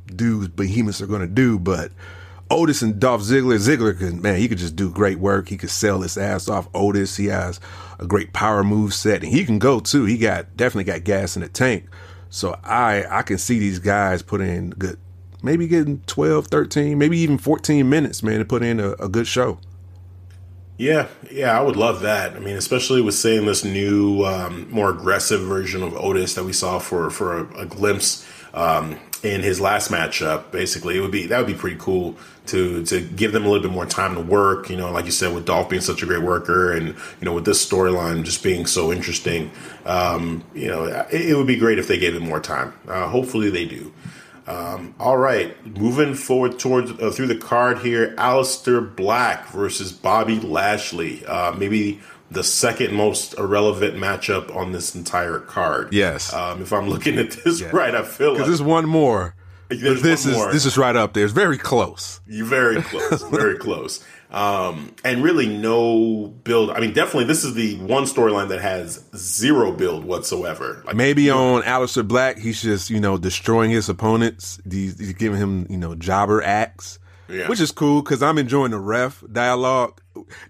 [0.07, 1.93] do behemoths are going to do, but
[2.51, 5.49] Otis and Dolph Ziggler, Ziggler can man, he could just do great work.
[5.49, 6.69] He could sell his ass off.
[6.75, 7.59] Otis, he has
[7.99, 10.05] a great power move set, and he can go too.
[10.05, 11.87] He got definitely got gas in the tank.
[12.31, 14.99] So I I can see these guys put in good
[15.45, 19.27] maybe getting 12, 13, maybe even 14 minutes, man, to put in a, a good
[19.27, 19.59] show.
[20.77, 22.35] Yeah, yeah, I would love that.
[22.35, 26.53] I mean, especially with seeing this new, um, more aggressive version of Otis that we
[26.53, 30.51] saw for for a, a glimpse um, in his last matchup.
[30.51, 33.63] Basically, it would be that would be pretty cool to to give them a little
[33.63, 34.69] bit more time to work.
[34.69, 37.33] You know, like you said, with Dolph being such a great worker, and you know,
[37.33, 39.51] with this storyline just being so interesting,
[39.87, 42.75] um, you know, it, it, would be great if they gave him more time.
[42.87, 43.93] Uh, hopefully, they do.
[44.47, 50.39] Um, all right, moving forward towards uh, through the card here, Aleister Black versus Bobby
[50.39, 51.25] Lashley.
[51.25, 52.01] Uh, maybe
[52.35, 55.92] the second most irrelevant matchup on this entire card.
[55.92, 56.33] Yes.
[56.33, 59.35] Um, if I'm looking at this right, I feel like Because there's one more.
[59.68, 60.53] There's this one is more.
[60.53, 61.25] this is right up there.
[61.25, 62.20] It's very close.
[62.27, 64.05] You're very close, very close.
[64.31, 66.70] Um, and really no build.
[66.70, 70.83] I mean, definitely this is the one storyline that has zero build whatsoever.
[70.85, 74.61] Like, Maybe on Aleister Black, he's just you know destroying his opponents.
[74.68, 77.49] He's, he's giving him you know jobber acts, Yeah.
[77.49, 80.01] which is cool because I'm enjoying the ref dialogue.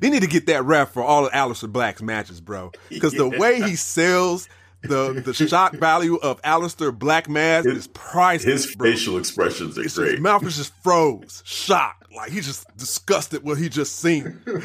[0.01, 2.73] They need to get that ref for all of Aleister Black's matches, bro.
[2.89, 4.49] Because the way he sells
[4.83, 8.65] the the shock value of Aleister Black mask is priceless.
[8.67, 8.91] his bro.
[8.91, 10.21] facial expressions are His great.
[10.21, 14.41] mouth is just froze, shocked, like he's just disgusted what he just seen.
[14.47, 14.65] it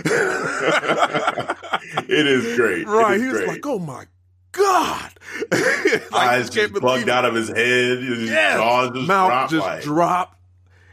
[2.27, 2.85] is great.
[2.87, 3.15] Right?
[3.17, 3.47] is He was great.
[3.47, 4.05] like, "Oh my
[4.51, 5.11] god!"
[5.51, 7.99] like, eyes just bugged out of his head.
[8.03, 8.57] His Yes.
[8.57, 9.51] jaws just mouth dropped.
[9.51, 10.38] just like, drop.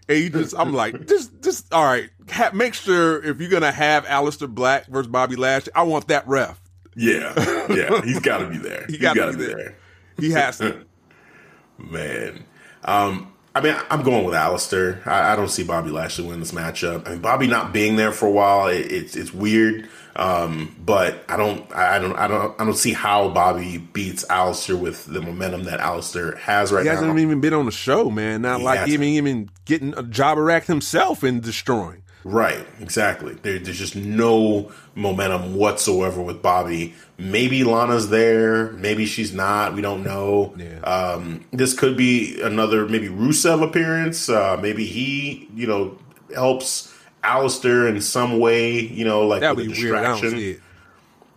[0.08, 2.08] And he just, I'm like, just, just, all right.
[2.30, 6.26] Ha- make sure if you're gonna have Aleister Black versus Bobby Lashley, I want that
[6.28, 6.60] ref.
[6.94, 7.32] yeah,
[7.70, 8.00] yeah.
[8.02, 8.86] He's got to be there.
[8.88, 9.56] He gotta be be there.
[9.56, 9.76] there.
[10.18, 10.84] He has to.
[11.78, 12.44] Man.
[12.84, 15.06] Um, I mean, I'm going with Aleister.
[15.06, 17.06] I, I don't see Bobby Lashley win this matchup.
[17.06, 19.88] I mean, Bobby not being there for a while, it, it's it's weird.
[20.16, 24.78] Um, but I don't, I don't, I don't, I don't see how Bobby beats Aleister
[24.78, 26.90] with the momentum that Aleister has right now.
[26.92, 28.42] he hasn't even been on the show, man.
[28.42, 28.94] Not He like hasn't.
[28.94, 32.02] even even getting a jobber act himself and destroying.
[32.24, 33.34] Right, exactly.
[33.34, 36.94] There, there's just no momentum whatsoever with Bobby.
[37.18, 39.74] Maybe Lana's there, maybe she's not.
[39.74, 40.52] We don't know.
[40.56, 40.80] Yeah.
[40.80, 44.28] Um, this could be another maybe Rusev appearance.
[44.28, 45.98] Uh, maybe he, you know,
[46.34, 46.92] helps
[47.26, 48.80] Aleister in some way.
[48.80, 49.76] You know, like with be a weird.
[49.94, 50.30] Distraction.
[50.30, 50.60] see it.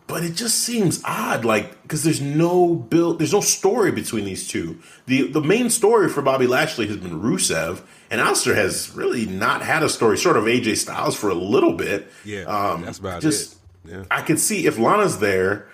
[0.08, 4.48] But it just seems odd, like because there's no build, there's no story between these
[4.48, 4.80] two.
[5.06, 9.62] the The main story for Bobby Lashley has been Rusev, and Aleister has really not
[9.62, 10.18] had a story.
[10.18, 12.12] Sort of AJ Styles for a little bit.
[12.26, 13.92] Yeah, um, that's about just, it.
[13.92, 14.04] Yeah.
[14.10, 15.68] I could see if Lana's there,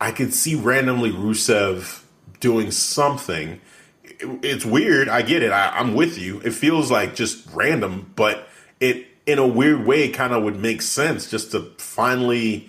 [0.00, 2.04] I could see randomly Rusev
[2.38, 3.60] doing something.
[4.04, 5.08] It- it's weird.
[5.08, 5.50] I get it.
[5.50, 6.40] I, I'm with you.
[6.44, 8.46] It feels like just random, but
[8.78, 12.68] it in a weird way kind of would make sense just to finally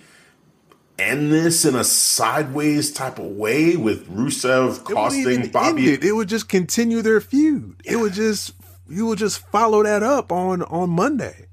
[0.98, 5.92] end this in a sideways type of way with Rusev costing even Bobby.
[5.92, 6.04] it.
[6.04, 7.80] It would just continue their feud.
[7.84, 8.52] It would just
[8.88, 11.46] you would just follow that up on on Monday.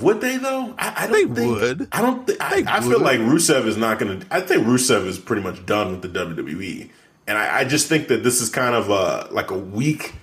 [0.00, 0.74] Would they though?
[0.78, 1.60] I, I don't They think.
[1.60, 1.88] would.
[1.90, 2.26] I don't.
[2.26, 4.26] Th- I, I feel like Rusev is not going to.
[4.30, 6.88] I think Rusev is pretty much done with the WWE,
[7.26, 10.14] and I, I just think that this is kind of a like a weak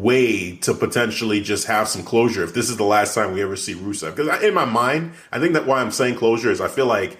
[0.00, 2.42] way to potentially just have some closure.
[2.42, 5.38] If this is the last time we ever see Rusev, because in my mind, I
[5.38, 7.18] think that why I'm saying closure is I feel like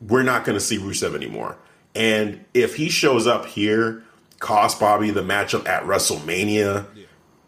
[0.00, 1.56] we're not going to see Rusev anymore,
[1.94, 4.02] and if he shows up here,
[4.38, 6.86] cost Bobby the matchup at WrestleMania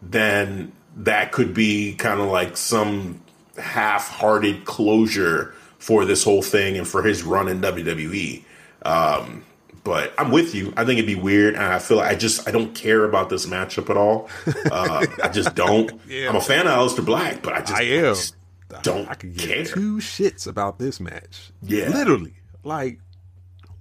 [0.09, 3.21] then that could be kind of like some
[3.57, 8.43] half-hearted closure for this whole thing and for his run in WWE.
[8.83, 9.45] Um,
[9.83, 10.73] but I'm with you.
[10.77, 13.29] I think it'd be weird, and I feel like I just I don't care about
[13.29, 14.29] this matchup at all.
[14.71, 15.91] Uh, I just don't.
[16.07, 16.29] Yeah.
[16.29, 18.03] I'm a fan of Aleister Black, but I just, I am.
[18.15, 18.35] just
[18.83, 19.65] don't I could care.
[19.65, 21.51] two shits about this match.
[21.61, 21.89] Yeah.
[21.89, 22.33] literally.
[22.63, 22.99] Like,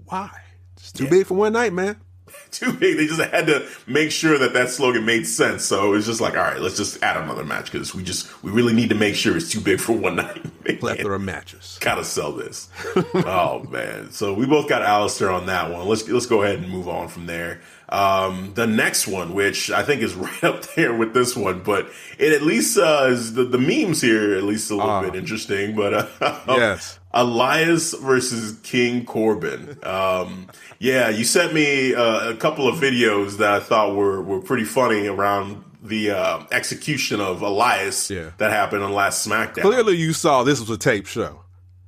[0.07, 0.31] why?
[0.77, 2.01] It's too big for one night, man.
[2.51, 2.97] too big.
[2.97, 5.65] They just had to make sure that that slogan made sense.
[5.65, 8.51] So it's just like, all right, let's just add another match because we just we
[8.51, 10.43] really need to make sure it's too big for one night.
[10.81, 11.79] Plethora of matches.
[11.81, 12.69] gotta sell this.
[13.15, 14.11] oh man!
[14.13, 15.89] So we both got Aleister on that one.
[15.89, 17.61] Let's let's go ahead and move on from there.
[17.89, 21.89] Um, the next one, which I think is right up there with this one, but
[22.19, 25.75] it at least uh, is the, the memes here at least a little bit interesting.
[25.77, 26.99] But uh, Yes.
[27.15, 29.79] Elias versus King Corbin.
[29.83, 30.49] Um,
[30.79, 34.65] yeah, you sent me uh, a couple of videos that I thought were were pretty
[34.65, 38.31] funny around the uh, execution of Elias Yeah.
[38.39, 39.63] that happened on last SmackDown.
[39.63, 41.41] Clearly, you saw this was a tape show.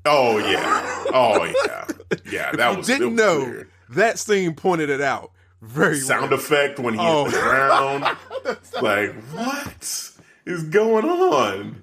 [0.05, 1.05] Oh yeah.
[1.15, 1.87] Oh yeah.
[2.31, 3.71] Yeah, that was Didn't was know weird.
[3.91, 5.31] that scene pointed it out
[5.63, 7.25] very sound effect when he Oh.
[7.25, 8.03] hit the ground.
[8.83, 10.11] like what
[10.45, 11.83] is going on?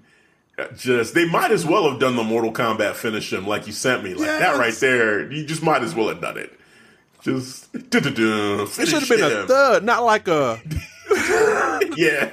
[0.75, 4.03] Just they might as well have done the Mortal Kombat finish him like you sent
[4.03, 4.13] me.
[4.13, 5.31] Like that right there.
[5.31, 6.57] You just might as well have done it.
[7.23, 10.59] Just du-du-du, It should have been a thud, not like a.
[11.97, 12.25] Yeah.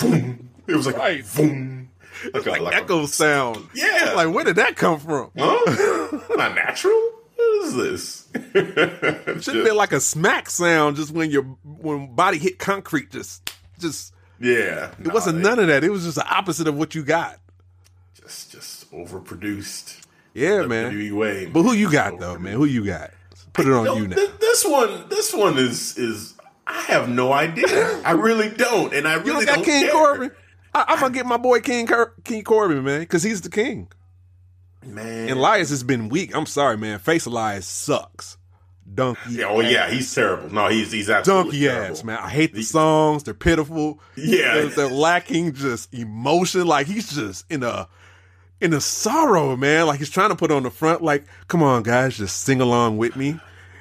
[0.00, 0.48] Boom.
[0.66, 1.24] It was like Right.
[1.36, 1.90] boom.
[2.32, 3.68] Like, a, Like like a- echo sound.
[3.74, 4.12] Yeah.
[4.16, 5.30] Like, where did that come from?
[5.38, 6.18] huh?
[6.36, 6.92] Not natural.
[7.36, 8.28] What is this?
[9.44, 13.10] Should have been like a smack sound just when your when body hit concrete.
[13.10, 14.90] Just, just Yeah.
[15.00, 15.82] it wasn't none of that.
[15.84, 17.38] It was just the opposite of what you got.
[18.14, 20.00] Just, just overproduced.
[20.34, 21.16] Yeah, man.
[21.16, 21.46] Way.
[21.46, 22.52] But who you got though, man?
[22.54, 23.10] Who you got?
[23.52, 24.16] Put it on Yo, you now.
[24.16, 26.34] th- this one, this one is is.
[26.66, 28.00] I have no idea.
[28.04, 29.92] I really don't, and I You really don't got don't King care.
[29.92, 30.30] Corbin?
[30.74, 33.88] I, I'm gonna get my boy King Cor- King Corbin, man, because he's the king.
[34.84, 35.28] Man.
[35.28, 36.36] And Elias has been weak.
[36.36, 36.98] I'm sorry, man.
[36.98, 38.36] Face Elias sucks.
[38.94, 39.20] Donkey.
[39.30, 40.52] Yeah, oh yeah, he's terrible.
[40.52, 41.96] No, he's he's absolutely donkey terrible.
[41.96, 42.18] ass, man.
[42.18, 43.22] I hate the songs.
[43.24, 44.00] They're pitiful.
[44.16, 44.54] Yeah.
[44.54, 46.66] They're, they're lacking just emotion.
[46.66, 47.88] Like he's just in a
[48.60, 49.86] in a sorrow, man.
[49.86, 51.02] Like he's trying to put on the front.
[51.02, 53.38] Like, come on, guys, just sing along with me.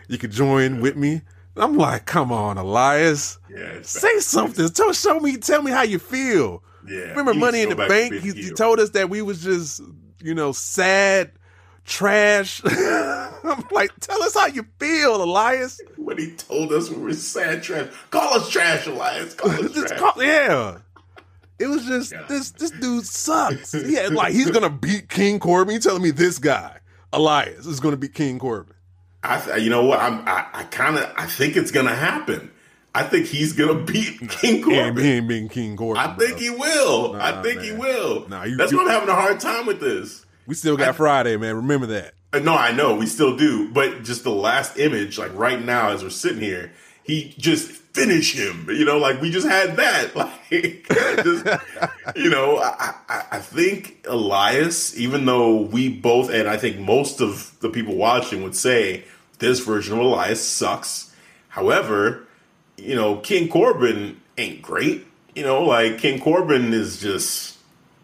[0.08, 1.22] You could join with me.
[1.56, 3.40] I'm like, come on, Elias.
[3.50, 4.02] Yeah, it's bad.
[4.02, 4.70] Say something.
[4.70, 5.38] Tell show me.
[5.38, 6.64] Tell me how you feel.
[6.88, 8.24] Yeah, Remember Money in the go back to Bank?
[8.24, 9.82] He, he told us that we was just,
[10.22, 11.32] you know, sad,
[11.88, 12.62] trash.
[12.66, 15.82] I'm like, tell us how you feel, Elias.
[15.96, 17.88] when he told us we were sad trash.
[18.12, 19.34] Call us trash, Elias.
[19.34, 20.00] Call us trash.
[20.00, 20.78] call- yeah.
[21.60, 22.24] It was just Yeah.
[22.30, 23.74] this this dude sucks.
[23.74, 25.74] Yeah, like he's gonna beat King Corbin.
[25.74, 26.78] You telling me this guy,
[27.12, 28.76] Elias, is gonna beat King Corbin.
[29.24, 30.00] I, th- you know what?
[30.00, 32.52] I'm, I, I kind of, I think it's gonna happen.
[32.94, 35.04] I think he's gonna beat King Corbin.
[35.04, 35.98] he ain't beating King Corbin.
[36.04, 36.40] I think bro.
[36.40, 37.16] he will.
[37.16, 38.30] I Nah, think he will.
[38.30, 40.27] Nah, you- That's you- why I'm having a hard time with this.
[40.48, 41.58] We still got Friday, man.
[41.58, 42.14] Remember that.
[42.34, 45.90] Uh, No, I know we still do, but just the last image, like right now
[45.90, 46.72] as we're sitting here,
[47.04, 48.68] he just finish him.
[48.70, 50.16] You know, like we just had that.
[50.50, 50.88] Like,
[51.24, 51.46] just,
[52.16, 57.20] you know, I, I, I think Elias, even though we both, and I think most
[57.20, 59.04] of the people watching would say
[59.40, 61.14] this version of Elias sucks.
[61.50, 62.26] However,
[62.78, 65.06] you know, King Corbin ain't great.
[65.36, 67.58] You know, like King Corbin is just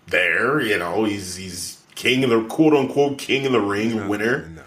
[0.07, 0.59] there.
[0.59, 4.47] You know, he's he's king of the quote unquote king of the ring winner.
[4.49, 4.61] No,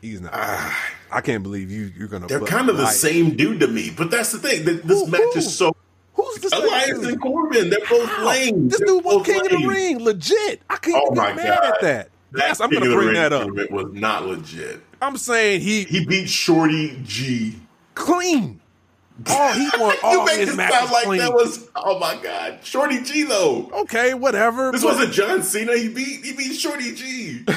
[0.00, 0.32] he's not.
[0.34, 0.90] Ah.
[1.10, 1.90] I can't believe you.
[1.96, 2.26] You're gonna.
[2.26, 3.90] They're kind of the same dude to me.
[3.96, 4.64] But that's the thing.
[4.64, 5.38] th- This Who- match who?
[5.38, 5.74] is so.
[6.14, 8.26] Who's same Elias and Corbin, they're both How?
[8.26, 8.68] lame.
[8.68, 10.60] This They're dude was king of the ring, legit.
[10.68, 12.08] I can't Oh get mad god, at that.
[12.36, 13.42] yes, I'm gonna bring Ring that up.
[13.44, 14.80] tournament was not legit.
[15.00, 17.54] I'm saying he, He beat Shorty G.
[17.94, 18.57] clean.
[19.26, 21.18] Oh, he won you all make his it matches sound like clean.
[21.20, 21.68] that was.
[21.74, 23.68] Oh my god, Shorty G though.
[23.82, 24.70] okay, whatever.
[24.70, 25.76] This wasn't John Cena.
[25.76, 27.42] He beat he beat Shorty G.
[27.46, 27.56] Come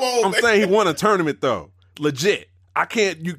[0.00, 0.42] on, I'm man.
[0.42, 2.48] saying he won a tournament though, legit.
[2.74, 3.36] I can't you.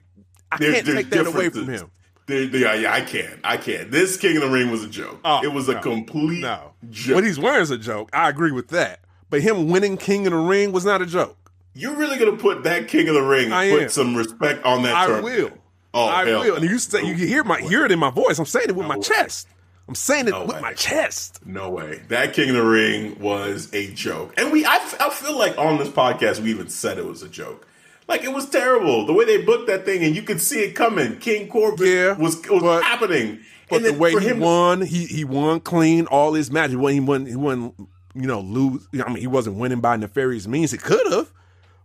[0.51, 1.89] I There- can't take that away from him.
[2.25, 3.39] There- there- yeah, I can't.
[3.43, 3.91] I can't.
[3.91, 5.19] This King of the Ring was a joke.
[5.25, 7.15] Oh, it was a complete No, joke.
[7.15, 8.09] what he's wearing is a joke.
[8.13, 8.99] I agree with that.
[9.29, 11.37] But him winning King of the Ring was not a joke.
[11.73, 13.89] You're really gonna put that King of the Ring I put am.
[13.89, 15.51] some respect on that I tournament.
[15.51, 15.57] will.
[15.93, 16.47] Oh, I hell will.
[16.47, 16.55] no.
[16.55, 18.39] And you say you can hear my hear it in my voice.
[18.39, 19.01] I'm saying it with my No.
[19.01, 19.47] chest.
[19.87, 20.61] I'm saying it No with way.
[20.61, 21.39] my chest.
[21.45, 22.01] No way.
[22.07, 24.33] That King of the Ring was a joke.
[24.37, 27.27] And we I, I feel like on this podcast we even said it was a
[27.29, 27.67] joke.
[28.07, 29.05] Like it was terrible.
[29.05, 31.17] The way they booked that thing and you could see it coming.
[31.17, 33.39] King Corbin Yeah, was was but- happening.
[33.69, 36.75] But and the way he won, he he won clean all his matches.
[36.75, 37.73] When he won, he won.
[38.15, 38.87] You know, lose.
[39.03, 40.71] I mean, he wasn't winning by nefarious means.
[40.71, 41.31] He could have.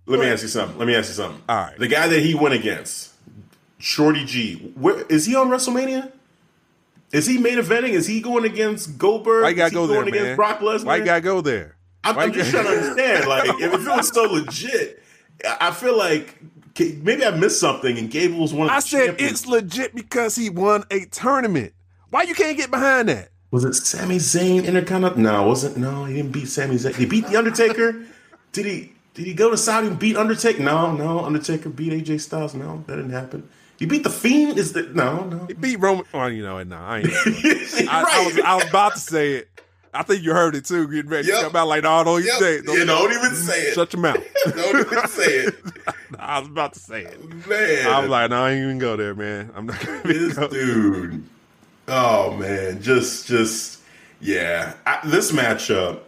[0.07, 0.77] Let me ask you something.
[0.79, 1.41] Let me ask you something.
[1.49, 1.79] All right.
[1.79, 3.08] The guy that he went against,
[3.79, 6.13] Shorty G, where is he on WrestleMania?
[7.13, 7.91] Is he main eventing?
[7.91, 9.43] Is he going against Goldberg?
[9.45, 10.37] Why you gotta is he go there, man?
[10.37, 10.85] Brock Lesnar?
[10.85, 11.77] Why you gotta go there?
[12.05, 13.29] I'm, I'm just trying to understand.
[13.29, 15.03] Like, if it was so legit,
[15.61, 16.37] I feel like
[16.79, 17.97] maybe I missed something.
[17.99, 18.75] And Gable was one of.
[18.75, 19.33] I said champions.
[19.33, 21.73] it's legit because he won a tournament.
[22.11, 23.31] Why you can't get behind that?
[23.51, 25.19] Was it Sami Zayn Intercontinental?
[25.19, 25.77] No, it wasn't.
[25.79, 26.95] No, he didn't beat Sami Zayn.
[26.95, 28.05] He beat the Undertaker.
[28.53, 28.93] did he?
[29.15, 30.63] Did he go to Saudi and beat Undertaker?
[30.63, 31.21] No, no.
[31.21, 32.55] Undertaker beat AJ Styles.
[32.55, 33.49] No, that didn't happen.
[33.79, 34.59] He beat the Fiend.
[34.59, 35.47] Is that no, no?
[35.47, 36.05] He beat Roman.
[36.13, 37.07] Well, you know, no, I ain't.
[37.09, 37.25] right.
[37.89, 39.49] I, I, was, I was about to say it.
[39.95, 40.87] I think you heard it too.
[40.89, 41.39] Getting ready Yep.
[41.39, 42.39] to come out like, no, don't you Yep.
[42.39, 42.65] say it.
[42.67, 43.75] You don't even say it.
[43.75, 44.19] Shut your mouth.
[44.55, 45.55] Don't even say it,
[46.19, 47.47] I was about to say it.
[47.49, 47.87] man.
[47.87, 49.51] I was like, no, I ain't even go there, man.
[49.55, 50.49] I'm not gonna this go.
[50.49, 51.25] dude.
[51.89, 53.81] Oh man, just just
[54.21, 54.75] yeah.
[54.87, 56.01] I, this matchup,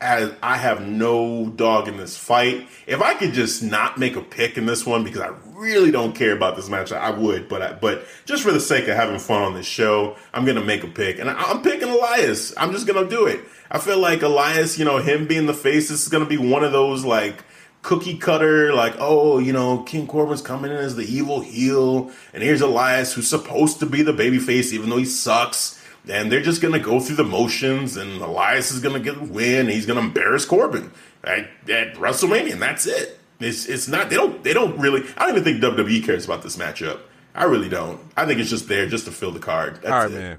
[0.00, 2.68] I, I have no dog in this fight.
[2.86, 6.14] If I could just not make a pick in this one because I really don't
[6.14, 7.48] care about this match, I would.
[7.48, 10.64] But I, but just for the sake of having fun on this show, I'm gonna
[10.64, 12.54] make a pick, and I, I'm picking Elias.
[12.56, 13.40] I'm just gonna do it.
[13.70, 16.64] I feel like Elias, you know, him being the face, this is gonna be one
[16.64, 17.44] of those like
[17.82, 22.42] cookie cutter, like, oh, you know, King Corbin's coming in as the evil heel, and
[22.42, 25.76] here's Elias, who's supposed to be the babyface, even though he sucks.
[26.08, 29.68] And they're just gonna go through the motions, and Elias is gonna get a win,
[29.68, 30.90] he's gonna embarrass Corbin
[31.22, 33.17] at, at WrestleMania, and that's it.
[33.40, 36.42] It's it's not they don't they don't really I don't even think WWE cares about
[36.42, 37.00] this matchup.
[37.34, 38.00] I really don't.
[38.16, 39.76] I think it's just there just to fill the card.
[39.76, 40.14] That's All right, it.
[40.14, 40.38] man.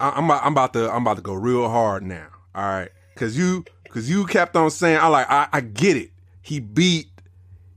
[0.00, 2.28] I, I'm about, I'm about to I'm about to go real hard now.
[2.54, 6.10] All right, because you because you kept on saying I like I, I get it.
[6.40, 7.08] He beat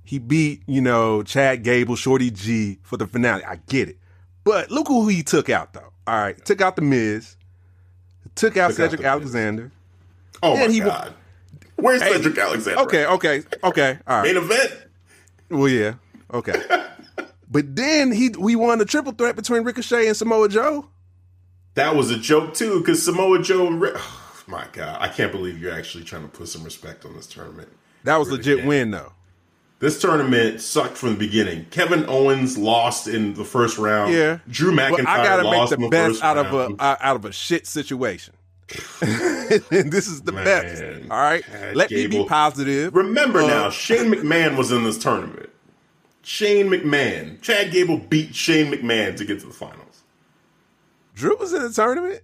[0.04, 3.44] he beat you know Chad Gable, Shorty G for the finale.
[3.44, 3.98] I get it,
[4.44, 5.92] but look who he took out though.
[6.08, 7.36] All right, took out the Miz,
[8.36, 9.08] took out Took out Cedric Miz.
[9.08, 9.72] Alexander.
[10.44, 11.14] Oh my And he wa- god.
[11.76, 12.82] Where's Hey, Cedric Alexander?
[12.82, 14.00] Okay, okay, okay.
[14.08, 14.34] All right.
[14.34, 14.72] Main event?
[15.50, 15.96] Well, yeah.
[16.34, 16.62] Okay.
[17.52, 20.90] but then he we won the triple threat between Ricochet and Samoa Joe.
[21.76, 23.68] That was a joke too, because Samoa Joe.
[23.68, 23.94] and Ri-
[24.48, 27.68] My God, I can't believe you're actually trying to put some respect on this tournament.
[28.04, 29.12] That was legit win though.
[29.80, 31.66] This tournament sucked from the beginning.
[31.70, 34.14] Kevin Owens lost in the first round.
[34.14, 36.82] Yeah, Drew McIntyre I gotta make lost the in the best first out of a
[36.82, 38.35] out of a shit situation.
[39.02, 40.84] And this is the Man, best.
[41.12, 41.44] All right,
[41.76, 42.96] let me be positive.
[42.96, 45.50] Remember Uh, now, Shane McMahon was in this tournament.
[46.24, 47.40] Shane McMahon.
[47.42, 50.02] Chad Gable beat Shane McMahon to get to the finals.
[51.14, 52.22] Drew was in the tournament.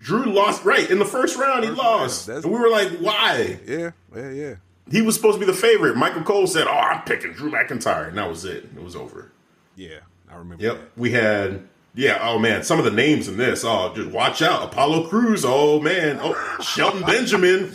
[0.00, 1.64] Drew lost right in the first round.
[1.64, 4.54] He lost, that's- and we were like, "Why?" Yeah, yeah, yeah.
[4.90, 5.96] He was supposed to be the favorite.
[5.96, 8.64] Michael Cole said, "Oh, I'm picking Drew McIntyre," and that was it.
[8.76, 9.30] It was over.
[9.76, 9.98] Yeah,
[10.30, 10.62] I remember.
[10.62, 10.90] Yep.
[10.96, 13.64] We had yeah, oh man, some of the names in this.
[13.64, 14.62] Oh, just watch out.
[14.64, 16.18] Apollo Crews, oh man.
[16.20, 17.74] Oh, Shelton Benjamin,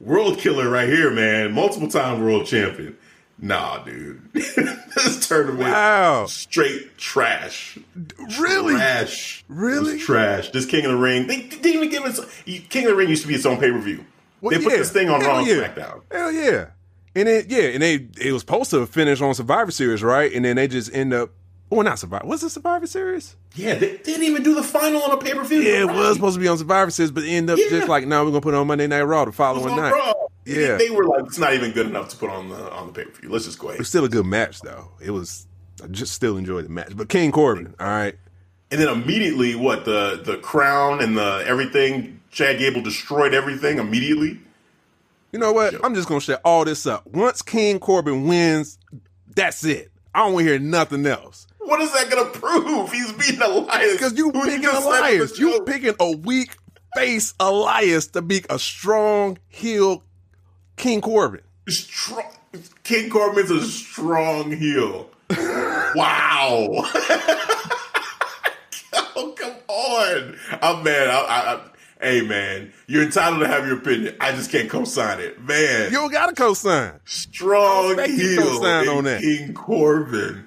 [0.00, 1.52] world killer right here, man.
[1.52, 2.96] Multiple time world champion.
[3.38, 4.22] Nah, dude.
[4.32, 6.26] this tournament Wow.
[6.26, 7.76] straight trash.
[8.38, 8.74] Really?
[8.74, 9.44] Trash.
[9.48, 9.98] Really?
[9.98, 10.50] Trash.
[10.50, 11.26] This King of the Ring.
[11.26, 14.04] They didn't even give us King of the Ring used to be its own pay-per-view.
[14.40, 14.78] Well, they put yeah.
[14.78, 15.54] this thing on Hell Raw yeah.
[15.54, 16.02] SmackDown.
[16.12, 16.66] Hell yeah.
[17.16, 20.32] And it yeah, and they it was supposed to finish on Survivor Series, right?
[20.32, 21.30] And then they just end up
[21.74, 22.26] well not Survivor.
[22.26, 23.36] Was it Survivor Series?
[23.54, 25.58] Yeah, they, they didn't even do the final on a pay-per-view.
[25.60, 25.96] Yeah, it Right.
[25.96, 27.78] was supposed to be on Survivor Series, but it ended up Yeah.
[27.78, 29.92] just like, no, we're gonna put it on Monday Night Raw the It following night.
[29.92, 30.12] Raw.
[30.46, 30.76] Yeah.
[30.76, 32.92] They, they were like, it's not even good enough to put on the on the
[32.92, 33.30] pay per view.
[33.30, 33.78] Let's just go It ahead.
[33.80, 34.88] was still a good match though.
[35.02, 35.46] It was
[35.82, 36.96] I just still enjoyed the match.
[36.96, 38.14] But King Corbin, all right.
[38.70, 44.40] And then immediately, what the the crown and the everything, Chad Gable destroyed everything immediately.
[45.32, 45.74] You know what?
[45.84, 47.06] I'm just gonna shut all this up.
[47.06, 48.78] Once King Corbin wins,
[49.34, 49.90] that's it.
[50.14, 51.46] I don't want to hear nothing else.
[51.64, 52.92] What is that going to prove?
[52.92, 55.38] He's beating Elias Because you picking Elias.
[55.38, 56.56] You picking a weak
[56.94, 60.02] face Elias to beat a strong heel
[60.76, 61.40] King Corbin.
[61.68, 62.30] strong.
[62.84, 65.10] King Corbin's a strong heel.
[65.30, 66.68] wow.
[68.94, 70.36] oh, come on.
[70.62, 71.08] I'm man.
[71.08, 71.60] I, I, I,
[72.00, 72.72] hey, man.
[72.86, 74.16] You're entitled to have your opinion.
[74.20, 75.90] I just can't co-sign it, man.
[75.90, 77.00] You don't got to co-sign.
[77.04, 79.20] strong expect you to heel co-sign on that.
[79.22, 80.44] King Corbin.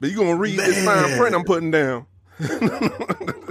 [0.00, 2.06] But you gonna read this fine print I'm putting down.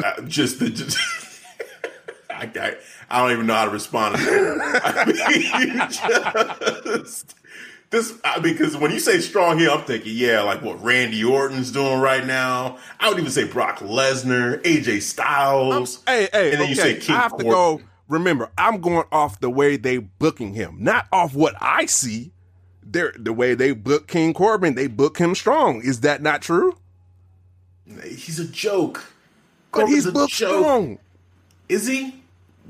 [0.05, 0.69] Uh, just the.
[0.69, 0.97] Just,
[2.29, 2.75] I, I,
[3.09, 4.81] I don't even know how to respond to that.
[4.83, 5.77] I mean,
[7.03, 7.35] just,
[7.89, 11.71] this I, because when you say strong heel, I'm thinking, yeah, like what Randy Orton's
[11.71, 12.77] doing right now.
[12.99, 16.03] I would even say Brock Lesnar, AJ Styles.
[16.05, 16.69] Hey, hey, and then okay.
[16.69, 17.81] you say King I have to go.
[18.07, 22.33] Remember, I'm going off the way they booking him, not off what I see.
[22.85, 25.81] They're, the way they book King Corbin, they book him strong.
[25.81, 26.77] Is that not true?
[28.03, 29.03] He's a joke.
[29.71, 30.59] But he's booked joke.
[30.59, 30.99] strong.
[31.67, 32.21] Is he?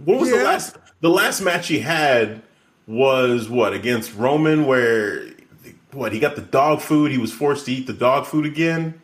[0.03, 0.77] What was the last?
[1.01, 2.41] The last match he had
[2.87, 5.27] was what against Roman, where
[5.91, 7.11] what he got the dog food.
[7.11, 9.01] He was forced to eat the dog food again.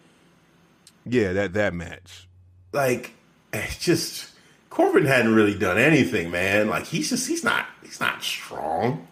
[1.06, 2.28] Yeah, that that match.
[2.72, 3.14] Like,
[3.54, 4.32] it's just
[4.70, 6.70] Corbin hadn't really done anything, man.
[6.70, 9.08] Like he's just he's not he's not strong.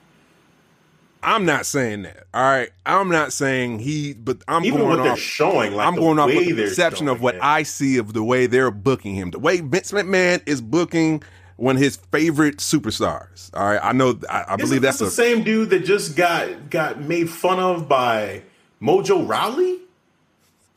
[1.22, 2.28] I'm not saying that.
[2.34, 5.20] All right, I'm not saying he, but I'm Even going what they're off.
[5.20, 7.42] showing, like I'm the going off with the perception of what it.
[7.44, 9.32] I see of the way they're booking him.
[9.32, 11.22] The way Vince McMahon is booking
[11.58, 13.50] one of his favorite superstars.
[13.54, 14.18] All right, I know.
[14.30, 17.90] I, I believe that's the a same dude that just got got made fun of
[17.90, 18.44] by
[18.82, 19.78] Mojo Rawley.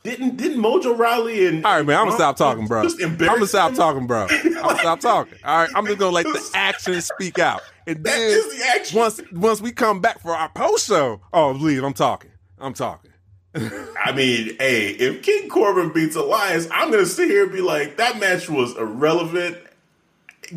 [0.03, 1.97] Didn't didn't Mojo Rawley and All right, man.
[1.97, 2.81] I'm gonna stop talking, bro.
[2.81, 4.27] I'm gonna stop talking, bro.
[4.29, 5.37] I'm gonna stop talking.
[5.45, 8.65] All right, I'm just gonna let the action speak out, and That then is the
[8.75, 8.99] action.
[8.99, 11.83] once once we come back for our post show, oh, leave.
[11.83, 12.31] I'm talking.
[12.59, 13.11] I'm talking.
[13.55, 17.97] I mean, hey, if King Corbin beats Elias, I'm gonna sit here and be like,
[17.97, 19.57] that match was irrelevant.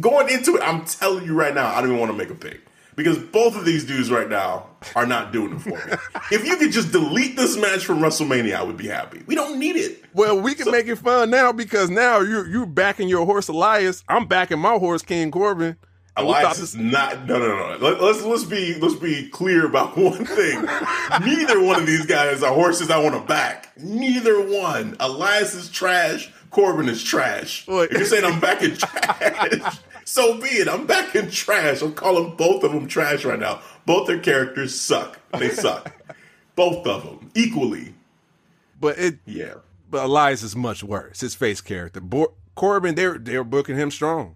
[0.00, 2.34] Going into it, I'm telling you right now, I don't even want to make a
[2.34, 2.60] pick.
[2.96, 5.96] Because both of these dudes right now are not doing it for me.
[6.32, 9.22] if you could just delete this match from WrestleMania, I would be happy.
[9.26, 10.02] We don't need it.
[10.14, 14.02] Well, we can make it fun now because now you're you're backing your horse Elias.
[14.08, 15.76] I'm backing my horse King Corbin.
[16.16, 17.26] And we thought Elias is not.
[17.26, 17.76] No, no, no.
[17.78, 20.62] Let, let's let's be let's be clear about one thing.
[21.24, 23.72] Neither one of these guys are horses I want to back.
[23.78, 24.96] Neither one.
[25.00, 26.32] Elias is trash.
[26.50, 27.68] Corbin is trash.
[27.68, 27.90] Look.
[27.90, 30.68] If you're saying I'm back in trash, so be it.
[30.68, 31.82] I'm back in trash.
[31.82, 33.60] I'm calling both of them trash right now.
[33.84, 35.18] Both their characters suck.
[35.38, 35.92] They suck.
[36.56, 37.92] both of them equally.
[38.80, 39.54] but it Yeah.
[39.90, 41.20] but Elias is much worse.
[41.20, 42.00] His face character.
[42.00, 44.35] Bo- Corbin, they're they're booking him strong.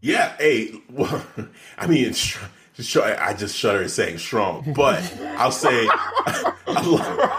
[0.00, 1.24] Yeah, hey, well,
[1.78, 5.02] I mean, I just shudder at saying strong, but
[5.36, 5.88] I'll say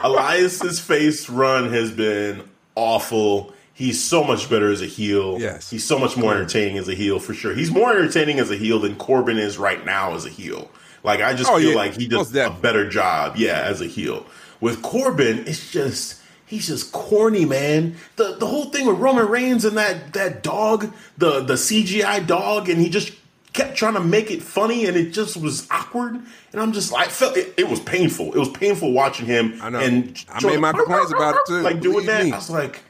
[0.03, 2.43] Elias's face run has been
[2.75, 3.53] awful.
[3.73, 5.39] He's so much better as a heel.
[5.39, 5.69] Yes.
[5.69, 7.53] he's so much more entertaining as a heel for sure.
[7.53, 10.69] He's more entertaining as a heel than Corbin is right now as a heel.
[11.03, 11.75] Like I just Oh, feel yeah.
[11.75, 14.25] like he does a better job, yeah, as a heel.
[14.59, 16.18] With Corbin, it's just
[16.49, 17.95] he's just corny, man.
[18.17, 22.67] The the whole thing with Roman Reigns and that that dog, the the CGI dog,
[22.67, 23.13] and he just
[23.53, 26.19] kept trying to make it funny, and it just was awkward.
[26.51, 28.33] And I'm just, I felt it, it was painful.
[28.33, 29.59] It was painful watching him.
[29.61, 29.79] I know.
[29.79, 31.61] And I made my complaints about it too.
[31.61, 32.31] Like doing that, me.
[32.31, 32.81] I was like,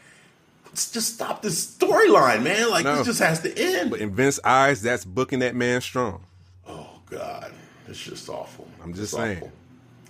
[0.65, 2.69] let's just stop this storyline, man.
[2.69, 2.97] Like No.
[2.97, 3.89] this just has to end.
[3.91, 6.23] But in Vince's eyes, that's booking that man strong.
[6.67, 7.51] Oh God,
[7.87, 8.67] it's just awful.
[8.83, 9.37] I'm just saying.
[9.37, 9.51] awful.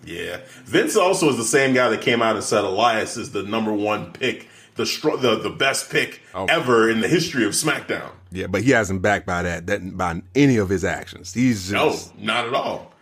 [0.05, 3.43] Yeah, Vince also is the same guy that came out and said Elias is the
[3.43, 6.45] number one pick, the str- the the best pick Oh.
[6.45, 8.09] ever in the history of SmackDown.
[8.31, 11.33] Yeah, but he hasn't backed by that, that by any of his actions.
[11.33, 12.93] He's No, not at all.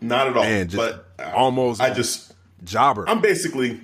[0.00, 0.44] Not at all.
[0.44, 0.76] Man, just
[1.16, 3.08] but almost- I just, jobber.
[3.08, 3.80] I'm basically,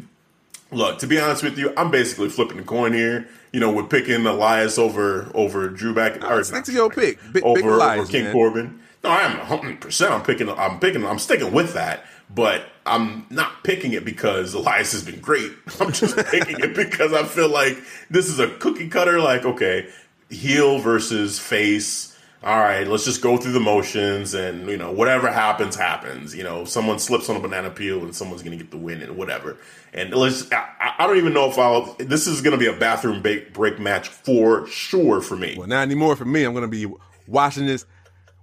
[0.72, 0.98] look.
[1.00, 3.28] To be honest with you, I'm basically flipping the coin here.
[3.52, 7.18] You know, with picking Elias over over Drew back or stick to your pick.
[7.32, 8.32] Big- over, big Elias, over King man.
[8.32, 8.80] Corbin.
[9.02, 9.80] No, I am 100.
[9.80, 10.48] percent I'm picking.
[10.48, 11.04] I'm picking.
[11.04, 12.04] I'm sticking with that.
[12.32, 15.50] But I'm not picking it because Elias has been great.
[15.80, 17.78] I'm just picking it because I feel like
[18.08, 19.20] this is a cookie cutter.
[19.20, 19.88] Like, okay,
[20.28, 22.16] heel versus face.
[22.42, 26.34] All right, let's just go through the motions, and you know, whatever happens, happens.
[26.34, 29.18] You know, someone slips on a banana peel, and someone's gonna get the win, and
[29.18, 29.58] whatever.
[29.92, 30.50] And let's.
[30.50, 31.96] I, I don't even know if I'll.
[31.98, 35.56] This is gonna be a bathroom break, break match for sure for me.
[35.58, 36.44] well, not anymore for me.
[36.44, 36.90] I'm to be
[37.26, 37.84] watching this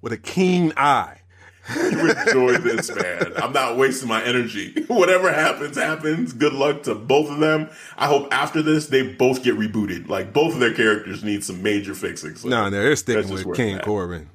[0.01, 1.21] with a keen eye.
[1.75, 3.33] you enjoy this, man.
[3.37, 4.83] I'm not wasting my energy.
[4.87, 6.33] Whatever happens, happens.
[6.33, 7.69] Good luck to both of them.
[7.97, 10.07] I hope after this they both get rebooted.
[10.07, 12.35] Like both of their characters need some major fixing.
[12.35, 14.29] So No, no, they're sticking with King Corbin,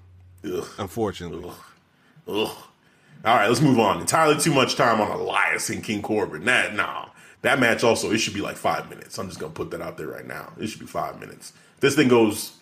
[0.44, 1.50] Ugh, unfortunately.
[2.28, 2.56] ugh.
[3.24, 4.00] All right, let's move on.
[4.00, 6.44] Entirely too much time on Elias and King Corbin.
[6.44, 7.08] That no,
[7.42, 9.16] that match also it should be like five minutes.
[9.18, 10.52] I'm just gonna put that out there right now.
[10.58, 11.52] It should be five minutes.
[11.80, 12.52] This thing goes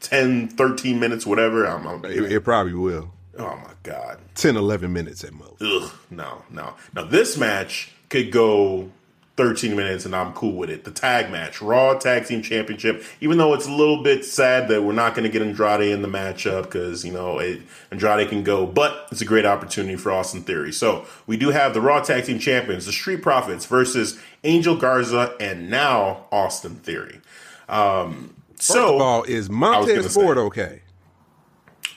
[0.00, 1.64] 10, 13 minutes, whatever.
[1.66, 3.12] I'm, I'm It, it probably will.
[3.38, 4.18] Oh my god.
[4.34, 5.62] 10, 11 minutes at most.
[5.62, 6.74] Ugh, no, no.
[6.94, 8.90] Now this match could go
[9.36, 10.84] 13 minutes and I'm cool with it.
[10.84, 14.82] The tag match, Raw Tag Team Championship, even though it's a little bit sad that
[14.82, 17.60] we're not going to get Andrade in the matchup because, you know, it,
[17.90, 20.72] Andrade can go, but it's a great opportunity for Austin Theory.
[20.72, 25.34] So we do have the Raw Tag Team Champions, the Street Profits versus Angel Garza
[25.38, 27.20] and now Austin Theory.
[27.68, 30.80] Um, First so, of all, is Montez say- Ford okay?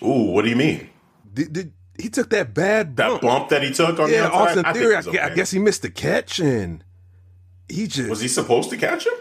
[0.04, 0.89] ooh, what do you mean?
[1.34, 3.22] Did, did he took that bad That bump?
[3.22, 4.48] bump that he took on yeah, the outside?
[4.48, 4.96] Austin I Theory.
[4.96, 6.84] I, gue- I guess he missed the catch, and
[7.68, 9.14] he just Was he supposed to catch him?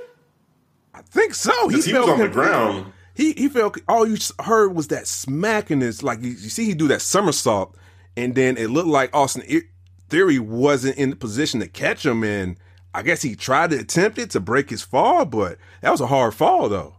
[0.95, 1.69] I think so.
[1.69, 2.93] He, he was on the ground.
[3.15, 5.83] He he felt all you heard was that smacking.
[5.83, 7.77] Is like you, you see he do that somersault,
[8.17, 9.43] and then it looked like Austin
[10.09, 12.57] Theory wasn't in the position to catch him, and
[12.95, 16.07] I guess he tried to attempt it to break his fall, but that was a
[16.07, 16.97] hard fall though.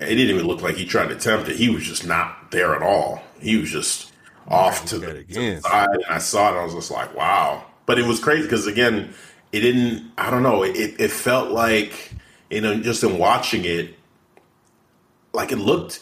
[0.00, 1.56] It didn't even look like he tried to attempt it.
[1.56, 3.22] He was just not there at all.
[3.40, 4.12] He was just
[4.48, 5.88] off to the, to the side.
[5.90, 6.58] And I saw it.
[6.58, 7.64] I was just like, wow.
[7.86, 9.14] But it was crazy because again,
[9.52, 10.12] it didn't.
[10.18, 10.62] I don't know.
[10.62, 12.12] It it felt like
[12.50, 13.94] you know just in watching it,
[15.32, 16.00] like it looked.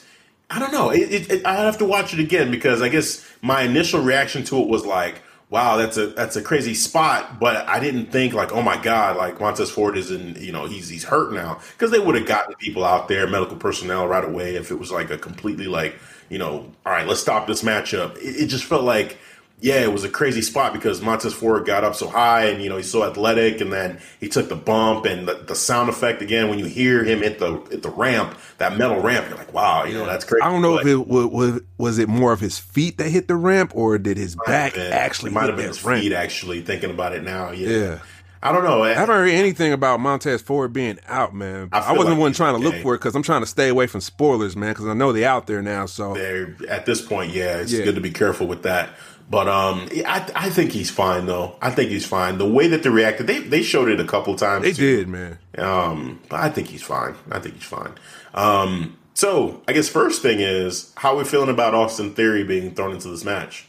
[0.49, 0.91] I don't know.
[0.91, 4.45] It, it, it, I have to watch it again because I guess my initial reaction
[4.45, 8.33] to it was like, "Wow, that's a that's a crazy spot." But I didn't think
[8.33, 11.61] like, "Oh my god!" Like Montez Ford is in, you know, he's he's hurt now
[11.73, 14.91] because they would have gotten people out there, medical personnel, right away if it was
[14.91, 15.97] like a completely like,
[16.29, 18.17] you know, all right, let's stop this matchup.
[18.19, 19.19] It, it just felt like
[19.59, 22.69] yeah, it was a crazy spot because Montez Ford got up so high and you
[22.69, 26.21] know he's so athletic, and then he took the bump and the, the sound effect
[26.23, 29.53] again when you hear him hit the hit the ramp, that metal ramp, you're like,
[29.55, 30.43] wow, you know that's crazy.
[30.43, 33.09] I don't know But if it was, was was it more of his feet that
[33.11, 36.03] hit the ramp or did his back it actually might hit have been his ramp?
[36.03, 36.13] feet.
[36.13, 37.99] Actually, thinking about it now, yeah, Yeah.
[38.43, 38.85] I don't know.
[38.85, 41.69] I haven't heard anything about Montez Ford being out, man.
[41.73, 42.77] I I, wasn't like one trying to okay.
[42.77, 44.73] look for it because I'm trying to stay away from spoilers, man.
[44.73, 45.87] Because I know they're out there now.
[45.87, 47.85] So They're, at this point, yeah, it's Yeah.
[47.85, 48.91] good to be careful with that.
[49.29, 51.57] But um, I, I think he's fine though.
[51.61, 52.39] I think he's fine.
[52.39, 54.63] The way that they reacted, they they showed it a couple times.
[54.65, 54.97] they too.
[54.99, 55.39] did, man.
[55.59, 57.17] Um, but I think he's fine.
[57.33, 57.93] I think he's fine.
[58.35, 62.75] Um, so I guess first thing is how are we feeling about Austin Theory being
[62.75, 63.67] thrown into this match?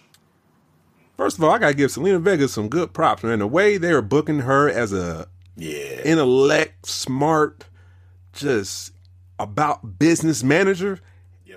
[1.17, 3.39] First of all, I gotta give Zelina Vega some good props, man.
[3.39, 7.65] The way they are booking her as a Yeah, intellect, smart,
[8.33, 8.91] just
[9.39, 10.99] about business manager.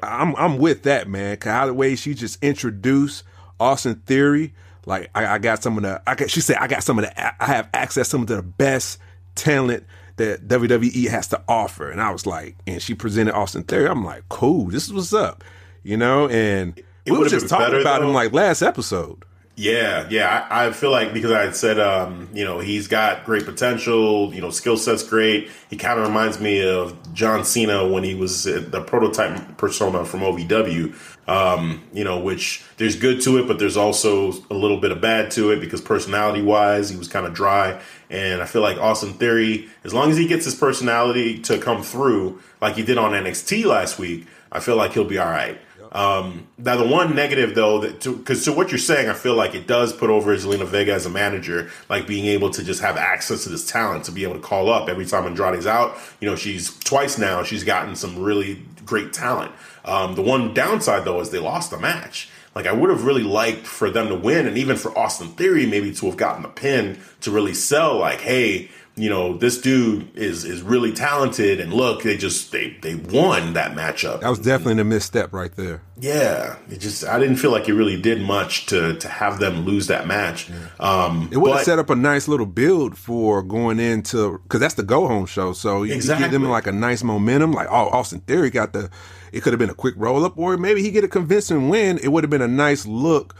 [0.03, 1.37] I'm I'm with that, man.
[1.37, 3.23] Cause how the way she just introduced
[3.59, 4.55] Austin Theory,
[4.87, 7.05] like I, I got some of the, I got, she said I got some of
[7.05, 8.99] the, I have access to some of the best
[9.35, 9.85] talent
[10.17, 13.89] that WWE has to offer, and I was like, and she presented Austin Theory.
[13.89, 15.45] I'm like, cool, this is what's up,
[15.83, 16.29] you know.
[16.29, 19.25] And we were just talking better, about him like last episode.
[19.61, 20.47] Yeah, yeah.
[20.49, 24.33] I, I, feel like because I had said, um, you know, he's got great potential.
[24.33, 25.51] You know, skill set's great.
[25.69, 30.21] He kind of reminds me of John Cena when he was the prototype persona from
[30.21, 30.95] OVW.
[31.29, 35.03] Um, you know, which there's good to it, but there's also a little bit of
[35.03, 37.79] bad to it because personality wise, he was kind of dry.
[38.09, 41.83] And I feel like Austin Theory, as long as he gets his personality to come
[41.83, 45.61] through, like he did on NXT last week, I feel like he'll be all right.
[45.93, 49.35] Um, now, the one negative though, that because to, to, what you're saying, I feel
[49.35, 52.81] like it does put over Zelina Vega as a manager, like being able to just
[52.81, 55.97] have access to this talent to be able to call up every time Andrade's out.
[56.21, 57.43] You know, she's twice now.
[57.43, 59.53] She's gotten some really great talent.
[59.85, 62.29] Um, the one downside though is they lost the match.
[62.55, 65.67] Like I would have really liked for them to win, and even for Austin Theory
[65.67, 67.99] maybe to have gotten the pin to really sell.
[67.99, 68.71] Like, hey,
[69.01, 73.55] you know, this dude is is really talented, and look, they just they they won
[73.55, 74.21] that matchup.
[74.21, 75.83] That was definitely a misstep right there.
[75.99, 79.65] Yeah, it just I didn't feel like it really did much to to have them
[79.65, 80.51] lose that match.
[80.79, 84.75] Um, it would have set up a nice little build for going into because that's
[84.75, 85.53] the go home show.
[85.53, 86.27] So you, exactly.
[86.27, 87.53] you give them like a nice momentum.
[87.53, 88.91] Like oh, Austin Theory got the.
[89.33, 91.99] It could have been a quick roll up, or maybe he get a convincing win.
[92.03, 93.37] It would have been a nice look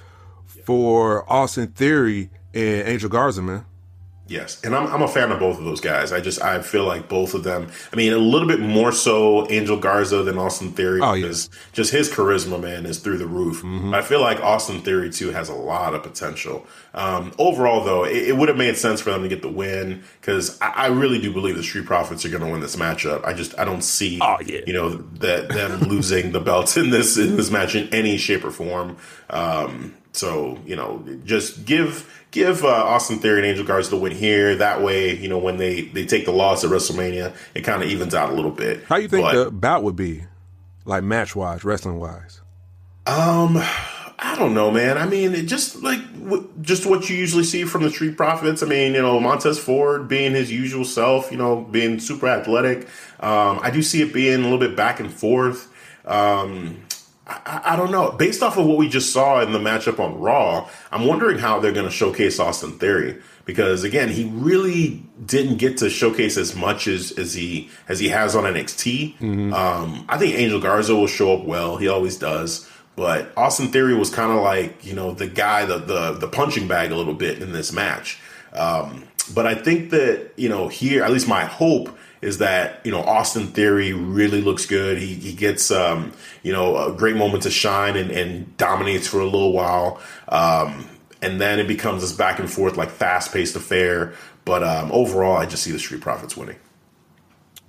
[0.65, 3.65] for Austin Theory and Angel Garza, man.
[4.31, 6.13] Yes, and I'm I'm a fan of both of those guys.
[6.13, 7.69] I just I feel like both of them.
[7.93, 11.59] I mean, a little bit more so Angel Garza than Austin Theory oh, because yeah.
[11.73, 13.57] just his charisma, man, is through the roof.
[13.63, 13.93] Mm-hmm.
[13.93, 16.65] I feel like Austin Theory too has a lot of potential.
[16.95, 20.05] Um, overall, though, it, it would have made sense for them to get the win
[20.21, 23.25] because I, I, really do believe the Street Profits are going to win this matchup.
[23.25, 24.61] I just I don't see oh, yeah.
[24.65, 28.45] you know that them losing the belts in this in this match in any shape
[28.45, 28.97] or form.
[29.29, 34.13] Um, so you know, just give give uh, Austin Theory and Angel Garza the win
[34.13, 34.57] here.
[34.57, 37.89] That way, you know, when they they take the loss at WrestleMania, it kind of
[37.89, 38.85] evens out a little bit.
[38.85, 40.25] How you think but, the bout would be,
[40.85, 42.41] like match wise, wrestling wise?
[43.07, 43.57] Um,
[44.23, 44.99] I don't know, man.
[44.99, 46.01] I mean, it just like
[46.61, 48.63] just what you usually see from the Street Profits.
[48.63, 52.87] I mean, you know, Montez Ford being his usual self, you know, being super athletic.
[53.21, 55.73] Um, I do see it being a little bit back and forth.
[56.05, 56.83] Um,
[57.31, 58.11] I, I, don't know.
[58.11, 61.61] Based off of what we just saw in the matchup on Raw, I'm wondering how
[61.61, 66.57] they're going to showcase Austin Theory because again, he really didn't get to showcase as
[66.57, 69.19] much as as he as he has on NXT.
[69.19, 69.55] Mm-hmm.
[69.55, 71.77] Um, I think Angel Garza will show up well.
[71.77, 72.69] He always does.
[72.97, 76.69] But Austin Theory was kind of like you know the guy, the, the the punching
[76.69, 78.19] bag a little bit in this match.
[78.53, 82.91] Um, but I think that you know here, at least my hope is that you
[82.91, 84.99] know Austin Theory really looks good.
[84.99, 86.13] He he gets um,
[86.43, 90.89] you know a great moment to shine and, and dominates for a little while, um,
[91.23, 94.15] and then it becomes this back and forth like fast paced affair.
[94.45, 96.57] But um, overall, I just see the Street Profits winning.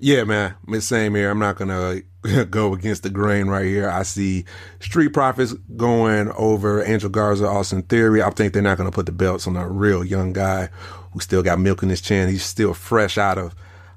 [0.03, 1.29] Yeah, man, same here.
[1.29, 2.01] I'm not gonna
[2.49, 3.89] go against the grain right here.
[3.89, 4.45] I see
[4.79, 8.23] Street Profits going over Angel Garza, Austin Theory.
[8.23, 10.69] I think they're not gonna put the belts on a real young guy
[11.13, 12.29] who still got milk in his chin.
[12.29, 13.53] He's still fresh out of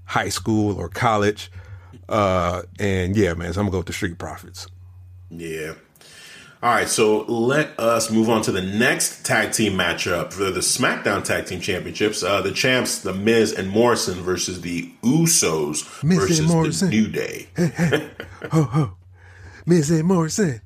[0.06, 1.50] high school or college.
[2.08, 4.66] Uh, and yeah, man, so I'm gonna go with the Street Profits.
[5.30, 5.74] Yeah.
[6.62, 10.60] All right, so let us move on to the next tag team matchup for the
[10.60, 12.22] SmackDown Tag Team Championships.
[12.22, 16.88] Uh, the champs, The Miz and Morrison, versus the Usos Miz versus and Morrison.
[16.88, 17.48] the New Day.
[17.56, 18.10] Hey, hey,
[18.50, 18.96] ho, ho.
[19.66, 20.62] Miz and Morrison.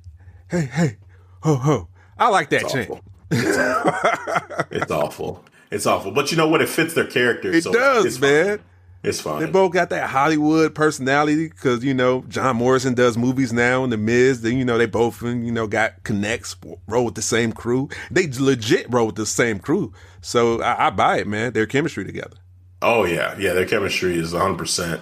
[0.48, 0.98] Hey, hey,
[1.40, 1.88] ho, ho.
[2.16, 2.90] I like that chant.
[3.32, 4.66] It's awful.
[4.70, 5.44] it's awful.
[5.72, 6.12] It's awful.
[6.12, 6.62] But you know what?
[6.62, 7.52] It fits their character.
[7.52, 8.60] It so does, man.
[9.02, 9.40] It's fine.
[9.40, 13.92] They both got that Hollywood personality because you know John Morrison does movies now, and
[13.92, 14.42] The Miz.
[14.42, 16.56] Then you know they both you know got connects,
[16.88, 17.88] roll with the same crew.
[18.10, 21.52] They legit roll with the same crew, so I, I buy it, man.
[21.52, 22.36] Their chemistry together.
[22.82, 23.52] Oh yeah, yeah.
[23.52, 24.50] Their chemistry is 100.
[24.50, 25.00] Um, percent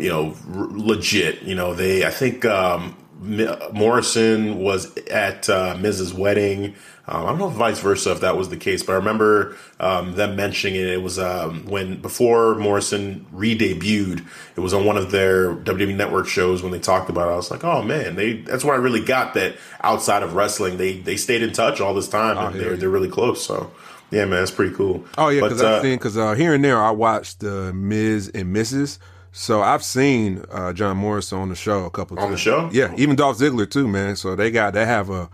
[0.00, 1.42] You know, r- legit.
[1.42, 2.04] You know, they.
[2.04, 6.74] I think um, Morrison was at uh, Miz's wedding.
[7.06, 9.56] Um, I don't know if vice versa if that was the case, but I remember
[9.80, 10.88] um, them mentioning it.
[10.88, 14.24] It was um, when before Morrison re-debuted.
[14.56, 17.32] It was on one of their WWE Network shows when they talked about it.
[17.32, 20.76] I was like, oh man, they that's where I really got that outside of wrestling,
[20.76, 23.44] they they stayed in touch all this time, oh, and they're they're really close.
[23.44, 23.70] So.
[24.10, 25.04] Yeah, man, that's pretty cool.
[25.18, 28.30] Oh yeah, because I've uh, seen because uh, here and there I watched uh, Miz
[28.30, 28.98] and Mrs.
[29.32, 32.46] So I've seen uh, John Morrison on the show a couple on times.
[32.46, 32.70] On the show.
[32.72, 34.16] Yeah, even Dolph Ziggler too, man.
[34.16, 35.28] So they got they have a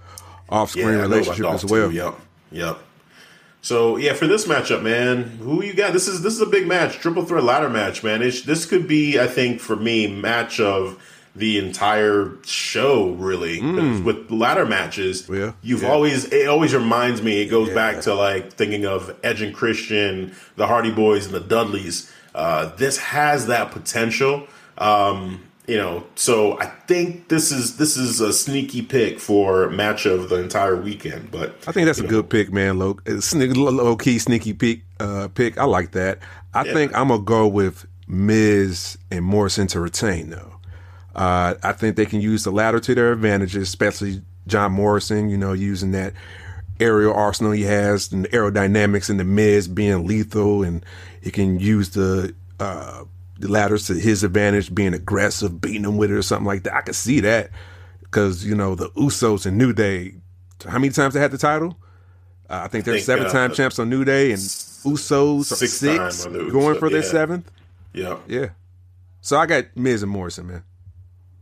[0.48, 1.88] off screen yeah, relationship as well.
[1.88, 1.96] Too.
[1.96, 2.14] Yep,
[2.52, 2.78] yep.
[3.62, 5.94] So yeah, for this matchup, man, who you got?
[5.94, 8.20] This is this is a big match, triple threat ladder match, man.
[8.20, 11.02] It's, this could be, I think, for me, match of
[11.34, 13.12] the entire show.
[13.12, 14.04] Really, mm.
[14.04, 15.52] with ladder matches, yeah.
[15.62, 15.88] you've yeah.
[15.88, 17.40] always it always reminds me.
[17.40, 17.74] It goes yeah.
[17.74, 22.12] back to like thinking of Edge and Christian, the Hardy Boys, and the Dudleys.
[22.34, 24.46] Uh, this has that potential.
[24.78, 30.04] Um, you know, so I think this is this is a sneaky pick for match
[30.04, 31.30] of the entire weekend.
[31.30, 32.78] But I think that's a know, good pick, man.
[32.78, 34.80] Low, low key sneaky pick.
[35.00, 35.56] Uh, pick.
[35.56, 36.18] I like that.
[36.52, 36.72] I Yeah.
[36.74, 40.50] think I'm gonna go with Miz and Morrison to retain though.
[41.14, 45.30] Uh, I think they can use the latter to their advantages, especially John Morrison.
[45.30, 46.12] You know, using that
[46.80, 50.84] aerial arsenal he has and the aerodynamics and the Miz being lethal, and
[51.24, 53.04] he can use the uh,
[53.40, 56.74] the ladders to his advantage, being aggressive, beating him with it or something like that.
[56.74, 57.50] I could see that
[58.02, 60.14] because you know the Usos and New Day.
[60.66, 61.76] How many times they had the title?
[62.48, 65.80] Uh, I think they're think, seven time uh, champs on New Day, and Usos six,
[65.80, 67.08] time going Usos, for their yeah.
[67.08, 67.50] seventh.
[67.92, 68.46] yeah, Yeah.
[69.22, 70.62] So I got Miz and Morrison, man.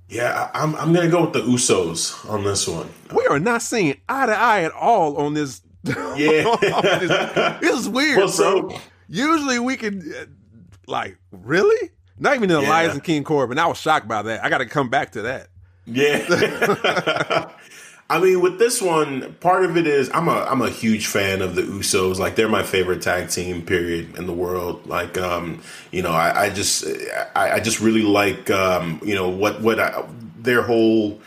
[0.08, 0.50] yeah.
[0.54, 2.88] I'm I'm gonna go with the Usos on this one.
[3.14, 5.60] We are not seeing eye to eye at all on this.
[6.16, 6.56] Yeah.
[7.60, 8.18] this is weird.
[8.18, 8.78] Well, so- bro.
[9.12, 10.24] Usually we can, uh,
[10.86, 11.90] like, really?
[12.18, 12.68] Not even in Yeah.
[12.68, 13.58] Elias and King Corbin.
[13.58, 14.44] I was shocked by that.
[14.44, 15.48] I got to come back to that.
[15.86, 17.50] Yeah.
[18.10, 21.40] I mean, with this one, part of it is I'm a I'm a huge fan
[21.40, 22.18] of the Usos.
[22.18, 24.86] Like they're my favorite tag team, period, in the world.
[24.86, 26.84] Like, um, you know, I, I just
[27.34, 30.04] I, I just really like um, you know what what I,
[30.36, 31.20] their whole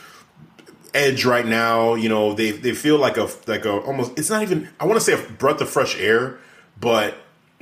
[0.93, 1.95] edge right now.
[1.95, 4.17] You know, they they feel like a like a almost.
[4.19, 4.69] It's not even.
[4.79, 6.37] I want to say a breath of fresh air,
[6.79, 7.15] but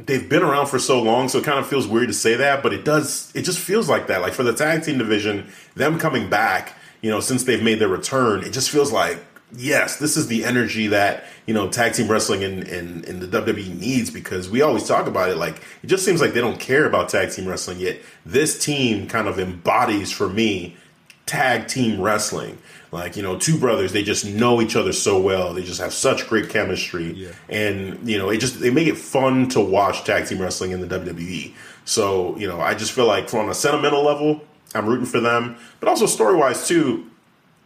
[0.06, 2.64] they've been around for so long, so it kind of feels weird to say that,
[2.64, 3.32] but it does.
[3.36, 4.22] It just feels like that.
[4.22, 7.88] Like for the tag team division, them coming back, you know, since they've made their
[7.88, 9.20] return, it just feels like
[9.56, 13.28] yes, this is the energy that you know tag team wrestling in, in, in the
[13.28, 15.38] WWE needs because we always talk about it.
[15.38, 18.00] Like it just seems like they don't care about tag team wrestling yet.
[18.26, 20.78] This team kind of embodies for me
[21.26, 22.58] tag team wrestling.
[22.94, 25.56] Like, you know, two brothers, they just know each other so well.
[25.56, 27.12] They just have such great chemistry.
[27.14, 27.32] Yeah.
[27.50, 30.80] And, you know, it just they make it fun to watch tag team wrestling in
[30.80, 31.54] the WWE.
[31.86, 34.42] So, you know, I just feel like from a sentimental level,
[34.76, 35.58] I'm rooting for them.
[35.80, 37.10] But also story wise too,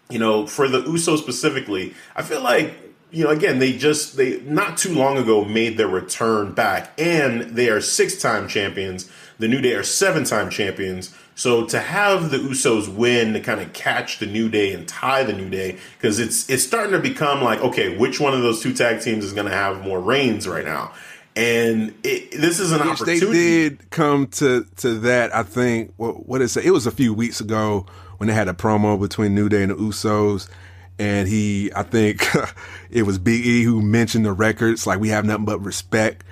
[0.09, 2.73] you know, for the Usos specifically, I feel like,
[3.11, 7.41] you know, again, they just they not too long ago made their return back and
[7.41, 9.11] they are six time champions.
[9.39, 11.13] The New Day are seven time champions.
[11.37, 15.23] So to have the Usos win to kind of catch the New Day and tie
[15.23, 18.59] the New Day, because it's it's starting to become like, okay, which one of those
[18.59, 20.91] two tag teams is going to have more reigns right now?
[21.35, 25.33] And it, this is an Which they did come to to that.
[25.33, 26.65] I think what what is it?
[26.65, 27.85] It was a few weeks ago
[28.17, 30.49] when they had a promo between New Day and the Usos,
[30.97, 32.25] and he, I think
[32.89, 34.87] it was Big E who mentioned the records.
[34.87, 36.23] Like we have nothing but respect,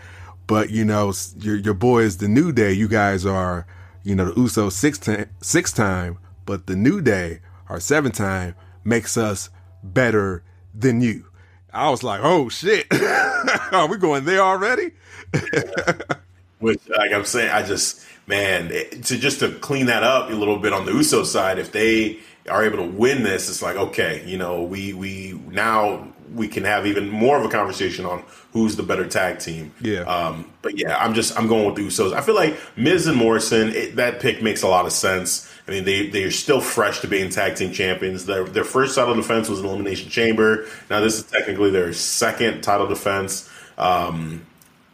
[0.47, 2.74] but you know your your is the New Day.
[2.74, 3.68] You guys are
[4.06, 4.72] you know the Usos
[5.41, 9.49] six time but the New Day are seven time makes us
[9.84, 10.43] better
[10.74, 11.26] than you.
[11.74, 12.88] I was like, oh shit,
[13.74, 14.91] are we going there already?
[16.60, 20.58] Which, like I'm saying, I just man to just to clean that up a little
[20.58, 21.60] bit on the Uso side.
[21.60, 26.08] If they are able to win this, it's like okay, you know, we we now
[26.34, 28.24] we can have even more of a conversation on
[28.56, 29.74] who's the better tag team.
[29.82, 30.03] Yeah.
[30.03, 32.14] Um, but yeah, I'm just I'm going with the Usos.
[32.14, 35.51] I feel like Miz and Morrison it, that pick makes a lot of sense.
[35.68, 38.26] I mean, they they're still fresh to being tag team champions.
[38.26, 40.68] Their their first title defense was an Elimination Chamber.
[40.89, 43.49] Now this is technically their second title defense.
[43.78, 44.45] Um,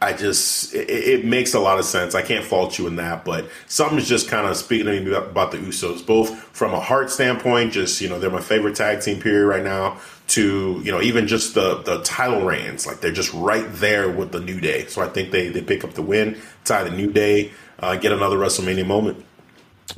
[0.02, 2.14] I just it, it makes a lot of sense.
[2.14, 5.52] I can't fault you in that, but something's just kind of speaking to me about,
[5.52, 9.20] the Usos, both from a heart standpoint, just you know they're my favorite tag team
[9.20, 9.98] period right now.
[10.28, 14.32] To you know even just the the title reigns, like they're just right there with
[14.32, 14.86] the New Day.
[14.86, 18.12] So I think they they pick up the win, tie the New Day, uh, get
[18.12, 19.24] another WrestleMania moment.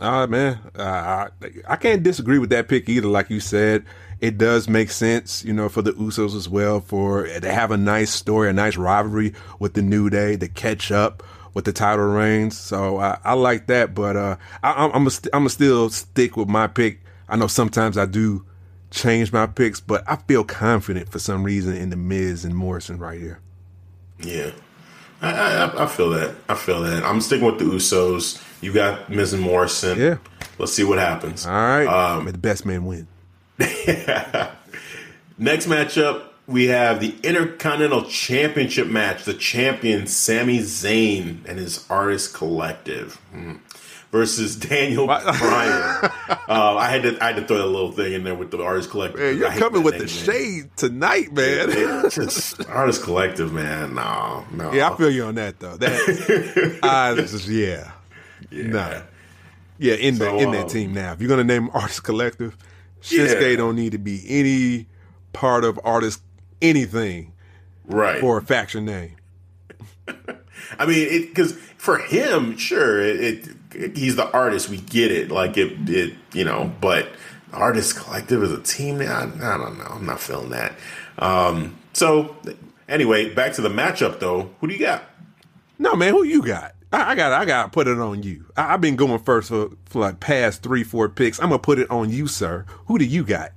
[0.01, 0.59] All right, man.
[0.77, 1.29] Uh, I,
[1.69, 3.07] I can't disagree with that pick either.
[3.07, 3.85] Like you said,
[4.25, 6.81] it does make sense, you know, for the Usos as well.
[6.81, 10.91] For they have a nice story, a nice rivalry with the New Day to catch
[10.91, 11.23] up
[11.53, 12.59] with the title reigns.
[12.59, 13.95] So I, I like that.
[13.95, 17.01] But uh, I, I'm I'm gonna I'm still stick with my pick.
[17.29, 18.47] I know sometimes I do
[18.91, 22.99] change my picks, but I feel confident for some reason in the Miz and Morrison
[22.99, 23.41] right here.
[24.21, 24.53] Yeah,
[25.21, 26.35] I, I, I feel that.
[26.49, 27.05] I feel that.
[27.05, 28.43] I'm sticking with the Usos.
[28.63, 29.99] You got Miz and Morrison.
[29.99, 30.17] Yeah.
[30.57, 31.45] Let's see what happens.
[31.45, 33.07] All right, may the best man win.
[35.39, 39.25] Next matchup, we have the Intercontinental Championship match.
[39.25, 43.55] The champion Sami Zayn and his Artist Collective hmm,
[44.13, 45.23] versus Daniel Bryan.
[46.49, 48.63] uh, I had to I had to throw that little thing in there with the
[48.63, 49.21] Artist Collective.
[49.21, 50.25] Man, you're coming with the name, man.
[50.25, 51.71] shade tonight, man.
[51.71, 53.95] Yeah, just Artist Collective, man.
[53.95, 54.73] No, no.
[54.73, 55.77] Yeah, I feel you on that though.
[55.77, 57.93] That I just yeah,
[58.51, 59.01] nah,
[59.79, 59.95] yeah.
[59.95, 62.57] In So, the in that um, team now, if you're gonna name Artist Collective,
[63.05, 63.57] Shinsuke Yeah.
[63.57, 64.87] don't need to be any
[65.33, 66.23] part of Artist
[66.63, 67.33] anything
[67.85, 68.21] right.
[68.21, 69.17] for a faction name.
[70.79, 74.69] I mean, because for him, sure, it, it he's the artist.
[74.69, 75.31] We get it.
[75.31, 77.09] Like it, it you know, but
[77.53, 79.87] artist collective as a team now, I, I don't know.
[79.91, 80.75] I'm not feeling that.
[81.19, 82.37] Um, so
[82.89, 84.51] anyway, back to the matchup though.
[84.61, 85.05] Who do you got?
[85.79, 86.74] No, man, who you got?
[86.95, 88.45] I, I got I got to put it on you.
[88.57, 91.39] I, have been going first for, for like past three, four picks.
[91.41, 92.65] I'm gonna put it on you, sir.
[92.87, 93.53] Who do you got?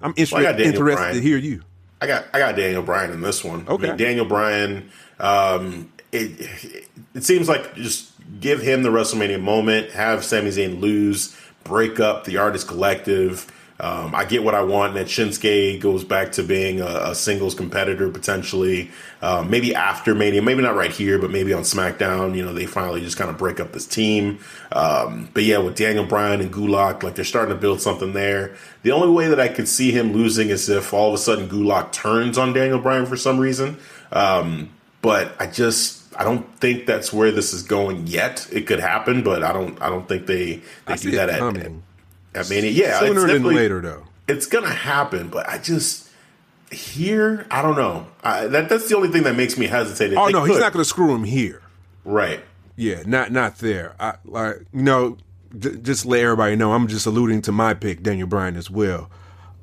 [0.00, 1.14] I'm interested Well, I got interested Bryan.
[1.14, 1.62] to hear you.
[2.00, 3.66] I got I got Daniel Bryan in this one.
[3.68, 3.88] I Okay.
[3.88, 4.90] mean, Daniel Bryan.
[5.18, 11.36] Um, it it seems like just give him the WrestleMania moment, have Sami Zayn lose,
[11.64, 13.50] break up the Artist Collective.
[13.80, 14.94] Um, I get what I want.
[14.94, 18.90] That Shinsuke goes back to being a, a singles competitor potentially.
[19.22, 22.36] Um, maybe after Mania, maybe not right here, but maybe on SmackDown.
[22.36, 24.40] You know, they finally just kind of break up this team.
[24.72, 28.56] Um, but yeah, with Daniel Bryan and Gulak, like they're starting to build something there.
[28.82, 31.48] The only way that I could see him losing is if all of a sudden
[31.48, 33.78] Gulak turns on Daniel Bryan for some reason.
[34.10, 34.70] Um,
[35.02, 38.48] but I just I don't think that's where this is going yet.
[38.50, 40.56] It could happen, but I don't I don't think they
[40.86, 41.72] they I do that it at,
[42.40, 42.70] at Mania.
[42.70, 44.04] Yeah, it's Sooner than later, though.
[44.26, 46.08] It's gonna happen, but I just
[46.70, 48.06] here I don't know.
[48.22, 50.14] I, that that's the only thing that makes me hesitate.
[50.16, 51.62] Oh no, he's not going to screw him here.
[52.04, 52.40] right.
[52.76, 53.96] Yeah, not not there.
[53.98, 55.16] I like you know,
[55.58, 56.72] j- just let everybody know.
[56.72, 59.10] I'm just alluding to my pick, Daniel Bryan, as well.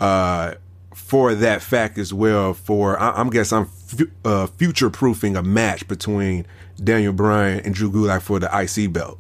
[0.01, 0.55] Uh,
[0.93, 2.53] for that fact as well.
[2.53, 6.45] For I, I'm guess I'm fu- uh, future proofing a match between
[6.83, 9.17] Daniel Bryan and Drew Gulak for the IC belt.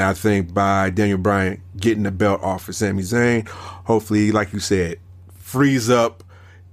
[0.00, 4.54] And I think by Daniel Bryan getting the belt off for Sami Zayn, hopefully, like
[4.54, 4.98] you said,
[5.34, 6.24] frees up,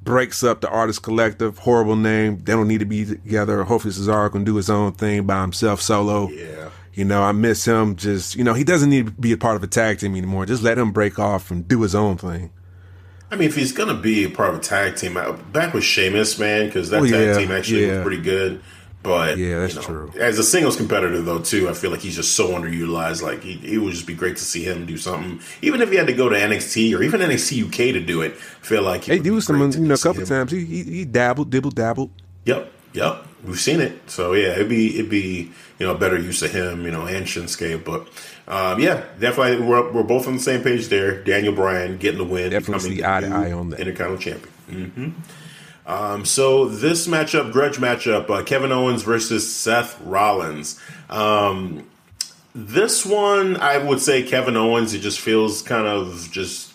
[0.01, 1.57] breaks up the artist collective.
[1.57, 2.37] Horrible name.
[2.37, 3.65] They don't need to be together.
[3.65, 6.29] Hopefully, Cesaro can do his own thing by himself solo.
[6.29, 6.69] Yeah.
[6.93, 7.97] You know, I miss him.
[7.97, 10.45] Just you know, he doesn't need to be a part of a tag team anymore.
[10.45, 12.51] Just let him break off and do his own thing.
[13.29, 15.15] I mean, if he's gonna be a part of a tag team,
[15.51, 17.95] back with Sheamus, man, because that Oh, tag yeah, team actually yeah.
[17.95, 18.61] was pretty good.
[19.03, 20.11] But Yeah, that's you know, true.
[20.19, 23.21] As a singles competitor, though, too, I feel like he's just so underutilized.
[23.21, 25.95] Like he, it would just be great to see him do something, even if he
[25.95, 28.33] had to go to NXT or even NXT UK to do it.
[28.33, 30.27] I feel like They do some, you know, a couple him.
[30.27, 30.51] times.
[30.51, 32.09] He, he he dabbled, dibble dabbled.
[32.45, 34.09] Yep, yep, we've seen it.
[34.09, 37.05] So yeah, it'd be it'd be you know a better use of him, you know,
[37.05, 37.85] and Shinsuke.
[37.85, 38.07] But
[38.47, 41.23] um, yeah, definitely we're we're both on the same page there.
[41.23, 43.79] Daniel Bryan getting the win, Definitely becoming eye to eye on that.
[43.79, 44.17] Intercontinental
[44.67, 44.89] champion.
[44.91, 45.09] hmm
[45.87, 50.79] Um, so this matchup, grudge matchup, uh, Kevin Owens versus Seth Rollins.
[51.09, 51.87] Um,
[52.53, 54.93] this one, I would say Kevin Owens.
[54.93, 56.73] It just feels kind of just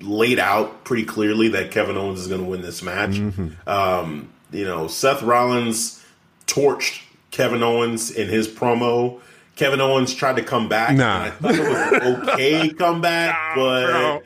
[0.00, 3.10] laid out pretty clearly that Kevin Owens is going to win this match.
[3.10, 3.68] Mm-hmm.
[3.68, 6.04] Um, you know, Seth Rollins
[6.46, 9.20] torched Kevin Owens in his promo.
[9.54, 10.96] Kevin Owens tried to come back.
[10.96, 11.24] Nah.
[11.24, 14.22] and I thought it was okay comeback, but bro.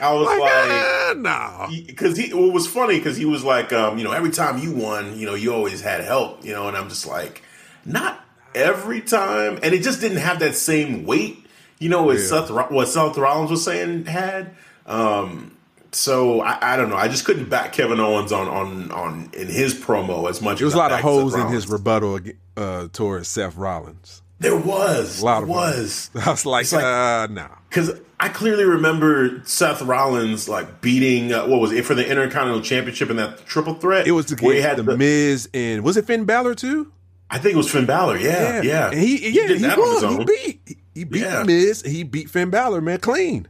[0.00, 0.70] I was like,
[1.08, 1.76] ah, no.
[1.86, 4.72] because he, it was funny because he was like, um, you know, every time you
[4.72, 7.42] won, you know, you always had help, you know, and I'm just like,
[7.84, 11.46] not every time, and it just didn't have that same weight,
[11.78, 12.46] you know, as Yeah.
[12.46, 14.54] Seth what Seth Rollins was saying had.
[14.86, 15.56] Um,
[15.92, 19.48] so I, I don't know, I just couldn't back Kevin Owens on on on in
[19.48, 20.58] his promo as much.
[20.58, 22.20] There was as a lot of holes in his rebuttal
[22.56, 24.22] uh, towards Seth Rollins.
[24.40, 26.10] There was, A lot there of was.
[26.26, 27.48] I was like, like- uh, no.
[27.68, 32.62] Because I clearly remember Seth Rollins like beating uh, what was it for the Intercontinental
[32.62, 34.06] Championship in that triple threat.
[34.06, 36.92] It was where he had the, Miz and was it Finn Balor too?
[37.30, 38.16] I think it was Finn Balor.
[38.18, 38.90] Yeah, yeah.
[38.90, 40.12] And he, yeah, did he, that on his won.
[40.12, 40.26] He own.
[40.26, 41.40] beat, he, he beat Yeah.
[41.40, 41.82] the Miz.
[41.82, 43.46] He beat Finn Balor, man, clean.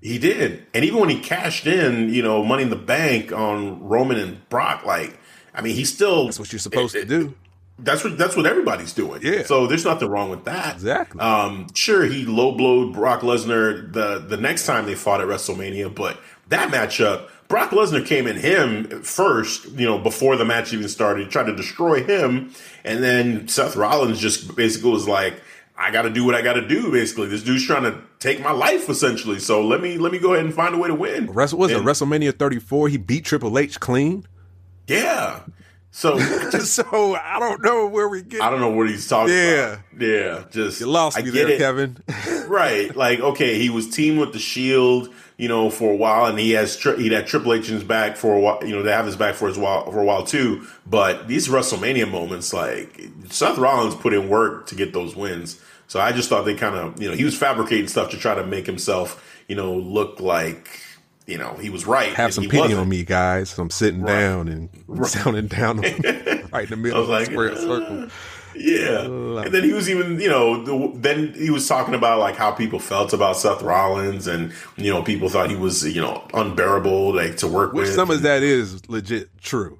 [0.00, 0.64] He did.
[0.72, 4.48] And even when he cashed in, you know, Money in the Bank on Roman and
[4.48, 5.18] Brock, like,
[5.52, 7.34] I mean, he still That's what you're supposed to do.
[7.78, 9.20] That's what that's what everybody's doing.
[9.22, 9.42] Yeah.
[9.44, 10.74] So there's nothing wrong with that.
[10.74, 11.20] Exactly.
[11.20, 15.94] Um, sure, he low blowed Brock Lesnar the the next time they fought at WrestleMania,
[15.94, 16.18] but
[16.48, 21.30] that matchup, Brock Lesnar came in him first, you know, before the match even started,
[21.30, 22.52] tried to destroy him,
[22.84, 25.42] and then Seth Rollins just basically was like,
[25.76, 26.90] I got to do what I got to do.
[26.90, 29.38] Basically, this dude's trying to take my life essentially.
[29.38, 31.26] So let me let me go ahead and find a way to win.
[31.26, 32.88] Wrestle, was it WrestleMania 34?
[32.88, 34.26] He beat Triple H clean.
[34.86, 35.40] Yeah.
[35.96, 36.18] So
[36.60, 38.42] so I don't know where we get.
[38.42, 39.78] I don't know what he's talking Yeah.
[39.94, 40.00] about.
[40.02, 40.44] Yeah.
[40.50, 41.58] Just You lost I me get there, it.
[41.58, 41.96] Kevin.
[42.48, 42.94] right.
[42.94, 46.50] Like, okay, he was teamed with the Shield, you know, for a while, and he
[46.50, 48.92] has tri- he had Triple H in his back for a while, you know, they
[48.92, 50.66] have his back for his while for a while too.
[50.84, 55.58] But these WrestleMania moments, like Seth Rollins put in work to get those wins.
[55.88, 58.34] So I just thought they kind of, you know, he was fabricating stuff to try
[58.34, 60.68] to make himself, you know, look like,
[61.26, 62.14] you know, he was right.
[62.14, 62.80] Have some pity wasn't.
[62.80, 63.50] on me, guys.
[63.50, 64.68] So I'm sitting down and
[65.06, 65.80] sounding down,
[66.52, 68.08] right in the middle of like, the square uh, circle.
[68.58, 72.36] Yeah, and then he was even, you know, the, then he was talking about like
[72.36, 76.26] how people felt about Seth Rollins, and you know, people thought he was, you know,
[76.32, 77.94] unbearable, like to work Which with.
[77.94, 79.78] some of that is legit true.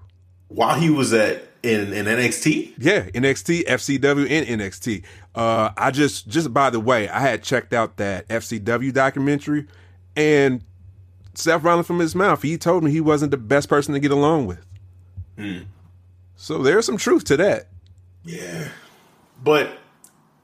[0.49, 2.75] While he was at in, in NXT?
[2.79, 5.05] Yeah, NXT, FCW, and NXT.
[5.35, 9.67] Uh, I just, just by the way, I had checked out that FCW documentary,
[10.15, 10.63] and
[11.37, 14.11] Seth Rollins from his mouth, he told me he wasn't the best person to get
[14.11, 14.65] along with.
[15.39, 15.59] Hmm.
[16.37, 17.69] So there's some truth to that.
[18.25, 18.69] Yeah.
[19.43, 19.79] But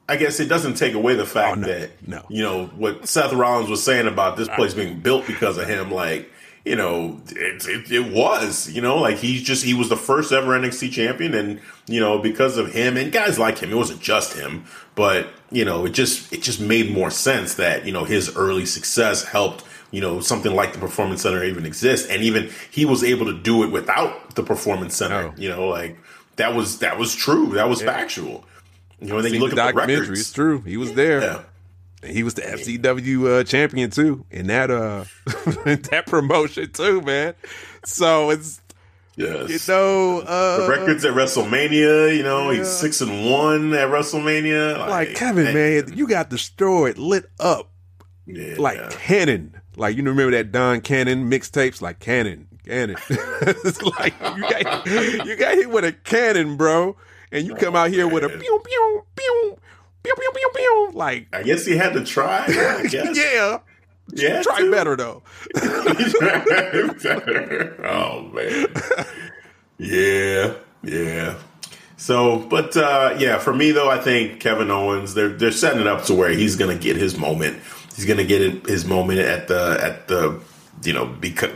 [0.09, 2.25] I guess it doesn't take away the fact Oh, no, that no.
[2.29, 5.91] you know what Seth Rollins was saying about this place being built because of him.
[5.91, 6.31] Like
[6.65, 8.71] you know, it, it, it was.
[8.71, 12.19] You know, like he's just he was the first ever NXT champion, and you know
[12.19, 14.65] because of him and guys like him, it wasn't just him,
[14.95, 18.67] but you know it just it just made more sense that you know his early
[18.67, 19.65] success helped.
[19.93, 22.09] You know, something like the Performance Center even exists.
[22.09, 25.33] and even he was able to do it without the Performance Center.
[25.37, 25.99] You know, like
[26.37, 27.53] that was that was true.
[27.55, 28.45] That was factual.
[29.01, 30.09] You know, and then you look the at the records.
[30.21, 30.63] It's true.
[30.63, 31.21] He was there.
[31.21, 31.43] Yeah.
[32.05, 35.05] He was the FCW uh, champion too in that uh
[35.65, 37.35] that promotion too, man.
[37.85, 38.61] So it's
[39.15, 39.51] Yes.
[39.51, 44.89] you know uh the records at WrestleMania, you know, he's six and one at WrestleMania.
[44.89, 47.71] like Kevin, man, you got destroyed, lit up
[48.27, 48.89] yeah, like yeah.
[48.91, 49.61] cannon.
[49.77, 52.97] Like you remember that Don Cannon mixtapes, like cannon, cannon.
[53.09, 54.87] it's like you got
[55.27, 56.97] you got hit with a cannon, bro,
[57.31, 59.57] and you come out here with a pew pew pew
[60.03, 60.91] pew pew pew pew.
[60.93, 62.45] Like I guess he had to try.
[62.47, 63.17] I guess.
[63.17, 63.61] yeah,
[64.13, 64.43] yeah.
[64.43, 64.71] try to.
[64.71, 65.23] better though.
[67.85, 68.67] oh man.
[69.79, 71.39] Yeah, yeah.
[71.97, 75.87] So, but uh, yeah, for me though, I think Kevin Owens they're they're setting it
[75.87, 77.59] up to where he's gonna get his moment.
[77.97, 80.41] He's gonna get it, his moment at the at the
[80.85, 81.51] you know because.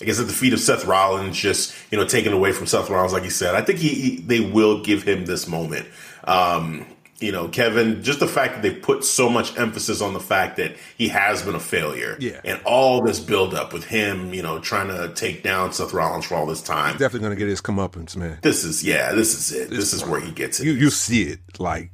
[0.00, 2.88] I guess at the feet of Seth Rollins, just you know, taken away from Seth
[2.88, 3.56] Rollins, like he said.
[3.56, 5.88] I think he, he they will give him this moment.
[6.22, 6.86] Um,
[7.18, 10.56] you know, Kevin, just the fact that they put so much emphasis on the fact
[10.58, 12.40] that he has been a failure, Yeah.
[12.44, 16.26] and all this build up with him, you know, trying to take down Seth Rollins
[16.26, 16.92] for all this time.
[16.92, 18.38] Definitely gonna get his comeuppance, man.
[18.42, 19.68] This is yeah, this is it.
[19.70, 20.66] This is where he gets it.
[20.66, 21.90] You you see it like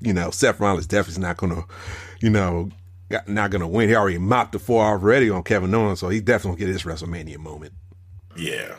[0.00, 1.62] you know Seth Rollins definitely not gonna
[2.20, 2.70] you know
[3.10, 3.88] got- not gonna win.
[3.88, 6.84] He already mopped the floor already on Kevin Owens, so he definitely gonna get his
[6.84, 7.72] WrestleMania moment.
[8.36, 8.74] yeah.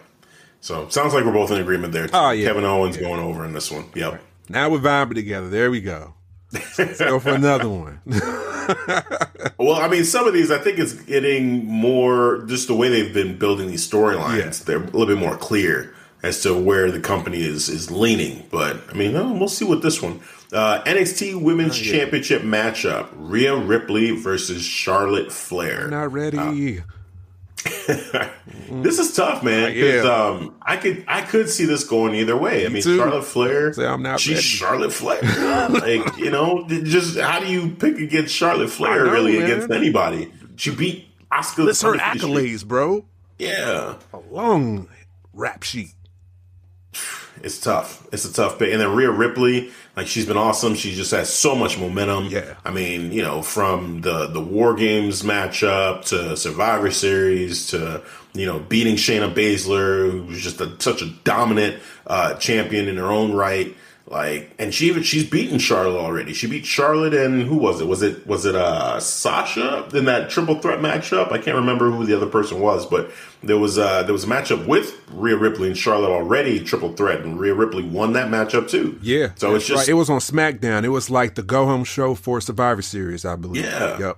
[0.61, 2.09] So sounds like we're both in agreement there.
[2.11, 2.47] Oh, yeah.
[2.47, 3.85] Kevin Owens going over in this one.
[3.93, 4.19] Yep.
[4.49, 5.47] Now we're vibing together.
[5.47, 6.15] There we go.
[6.51, 8.01] Let's go for another one.
[9.59, 13.13] Well, I mean, some of these I think it's getting more just the way they've
[13.13, 14.59] been building these storylines.
[14.61, 14.65] Yeah.
[14.65, 18.45] They're a little bit more clear as to where the company is is leaning.
[18.51, 20.19] But I mean, we'll see what this one.
[20.53, 25.87] Uh, NXT Women's Championship matchup: Rhea Ripley versus Charlotte Flair.
[25.89, 26.81] Not ready.
[28.69, 29.71] This is tough, man.
[29.73, 30.01] 'cause, Yeah.
[30.11, 32.65] um, I could I could see this going either way.
[32.65, 32.97] I mean, too.
[32.97, 33.73] Charlotte Flair.
[33.73, 34.41] Say I'm not she's ready.
[34.43, 35.21] Charlotte Flair.
[35.69, 39.05] like you know, just how do you pick against Charlotte Flair?
[39.05, 39.43] Know, really man.
[39.49, 40.31] against anybody?
[40.57, 41.69] She beat Asuka.
[41.69, 43.05] It's her accolades, bro.
[43.39, 44.87] Yeah, A long
[45.33, 45.93] rap sheet.
[47.45, 48.05] It's tough.
[48.11, 48.71] It's a tough pick.
[48.71, 50.73] And then Rhea Ripley, like she's been awesome.
[50.73, 52.25] She just has so much momentum.
[52.25, 52.55] Yeah.
[52.65, 58.01] I mean, you know, from the the War Games matchup to Survivor Series to
[58.33, 62.97] you know beating Shayna Baszler, who was just a, such a dominant uh, champion in
[62.97, 63.75] her own right.
[64.07, 66.33] Like, and she even she's beaten Charlotte already.
[66.33, 67.87] She beat Charlotte and who was it?
[67.87, 71.31] Was it was it uh Sasha in that triple threat matchup?
[71.31, 73.09] I can't remember who the other person was, but
[73.41, 77.21] there was uh there was a matchup with Rhea Ripley and Charlotte already triple threat,
[77.21, 78.99] and Rhea Ripley won that matchup too.
[79.01, 79.31] Yeah.
[79.37, 79.89] so it's just right.
[79.89, 80.83] It was on SmackDown.
[80.83, 83.65] It was like the go home show for Survivor Series, I believe.
[83.65, 83.97] Yeah.
[83.97, 84.17] Yep.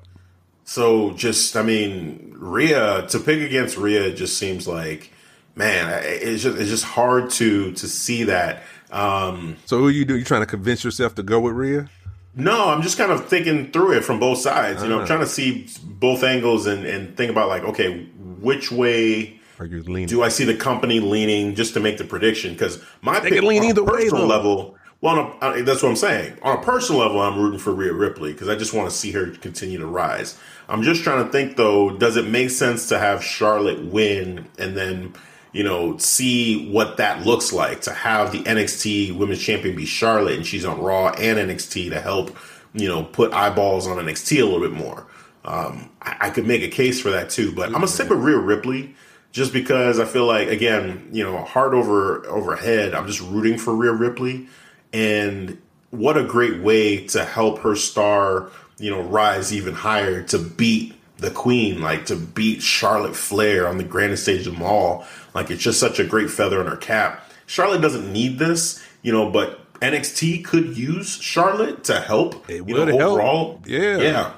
[0.66, 5.12] So just, I mean, Rhea to pick against Rhea just seems like,
[5.56, 8.64] man, it's just it's just hard to to see that.
[8.92, 10.18] Um, So who you do?
[10.18, 11.90] You trying to convince yourself to go with Rhea?
[12.36, 14.84] no, I'm just kind of thinking through it from both sides.
[14.84, 18.06] You know, I'm trying to see both angles and and think about like, okay,
[18.40, 20.08] which way Or you leaning?
[20.08, 22.54] do I see the company leaning just to make the prediction?
[22.54, 24.28] Because my They pick, lean on either way, personal though.
[24.28, 24.78] level.
[25.02, 26.38] Well, on a, uh, that's what I'm saying.
[26.42, 29.12] On a personal level, I'm rooting for Rhea Ripley because I just want to see
[29.12, 30.38] her continue to rise.
[30.70, 34.76] I'm just trying to think though, does it make sense to have Charlotte win and
[34.78, 35.14] then
[35.54, 40.36] you know see what that looks like to have the NXT Women's Champion be Charlotte
[40.36, 42.36] and she's on Raw and NXT to help
[42.74, 45.08] you know put eyeballs on NXT a little bit more.
[45.45, 48.20] Um, I, I could make a case for that too, but I'm gonna stick with
[48.20, 48.95] Rhea Ripley
[49.32, 52.93] just because I feel like again, you know, heart over overhead.
[52.93, 54.48] I'm just rooting for Rhea Ripley,
[54.93, 60.38] and what a great way to help her star, you know, rise even higher to
[60.38, 65.06] beat the queen, like to beat Charlotte Flair on the grandest stage of them all.
[65.34, 67.24] Like it's just such a great feather in her cap.
[67.46, 72.50] Charlotte doesn't need this, you know, but NXT could use Charlotte to help.
[72.50, 73.02] It you know, would help.
[73.02, 73.62] overall.
[73.66, 73.98] Yeah.
[73.98, 74.34] yeah.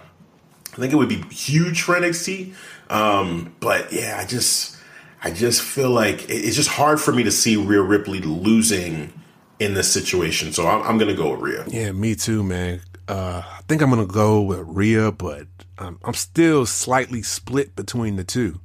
[0.73, 2.53] I think it would be huge for NXT.
[2.89, 4.77] Um, but yeah, I just
[5.23, 9.13] I just feel like it's just hard for me to see Rhea Ripley losing
[9.59, 10.53] in this situation.
[10.53, 11.65] So I'm, I'm going to go with Rhea.
[11.67, 12.81] Yeah, me too, man.
[13.09, 15.47] Uh, I think I'm to go with Rhea, but
[15.79, 18.61] I'm, I'm still slightly split between the two.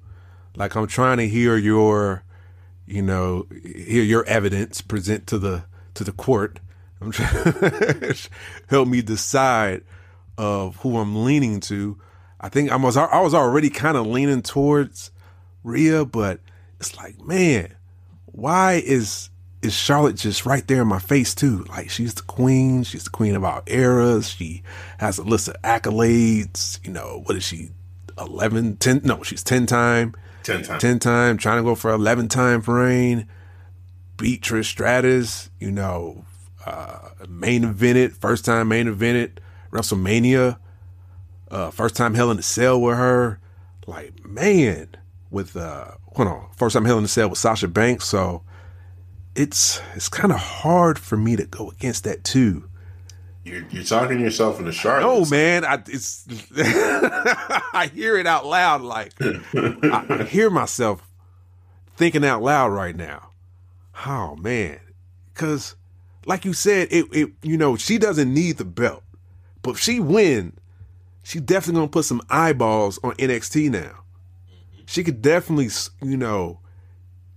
[0.55, 2.25] Like I'm trying to hear your,
[2.87, 5.65] you know, hear your evidence present to the
[5.95, 6.61] to the court.
[7.01, 8.17] I'm trying to
[8.69, 9.83] help me decide
[10.37, 11.99] of who I'm leaning to.
[12.39, 15.11] I think I was I was already kind of leaning towards
[15.63, 16.41] Rhea, but
[16.79, 17.75] it's like, man,
[18.27, 19.31] why is
[19.65, 21.65] is Charlotte just right there in my face too?
[21.71, 24.29] Like she's the queen, she's the queen of our eras.
[24.29, 24.63] She
[24.99, 26.85] has a list of accolades.
[26.85, 27.71] You know, what is she?
[28.19, 30.15] 11, 10, no, she's 10 time.
[30.45, 30.79] 10 time.
[30.79, 33.27] 10 time, trying to go for 11 time reign.
[34.17, 36.25] Beat Trish Stratus, you know,
[36.65, 39.39] uh, main evented, first time main evented,
[39.73, 40.59] WrestleMania,
[41.51, 43.41] uh, first time Hell in a Cell with her.
[43.87, 44.89] Like, man,
[45.31, 48.43] with uh hold on, first time Hell in a Cell with Sasha Banks, so
[49.35, 52.69] it's it's kind of hard for me to go against that too.
[53.45, 55.07] You're, you're talking yourself into Charlotte.
[55.07, 58.81] Oh man, I it's I hear it out loud.
[58.81, 61.07] Like I, I hear myself
[61.97, 63.31] thinking out loud right now.
[64.07, 64.81] Oh man,
[65.33, 65.77] because
[66.27, 69.03] like you said, it it you know she doesn't need the belt,
[69.63, 70.55] but if she win,
[71.23, 74.05] she definitely gonna put some eyeballs on NXT now.
[74.87, 75.69] She could definitely
[76.03, 76.61] you know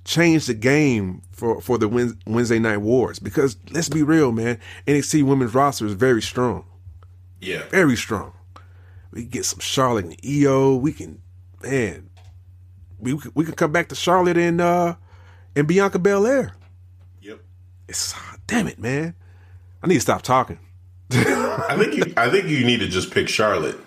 [0.07, 1.87] change the game for for the
[2.25, 6.65] Wednesday Night Wars because let's be real, man, NXT women's roster is very strong.
[7.39, 8.33] Yeah, very strong.
[9.11, 10.75] We can get some Charlotte and Io.
[10.75, 11.21] We can,
[11.61, 12.09] man,
[12.97, 14.95] we we can come back to Charlotte and uh
[15.55, 16.55] and Bianca Belair.
[17.21, 17.41] Yep.
[17.87, 18.15] It's
[18.47, 19.13] damn it, man.
[19.83, 20.59] I need to stop talking.
[21.11, 22.13] I think you.
[22.17, 23.77] I think you need to just pick Charlotte.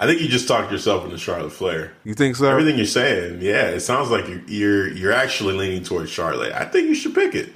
[0.00, 1.92] I think you just talked yourself into Charlotte Flair.
[2.04, 2.48] You think so?
[2.48, 6.54] Everything you're saying, yeah, it sounds like you're you're, you're actually leaning towards Charlotte.
[6.54, 7.52] I think you should pick it.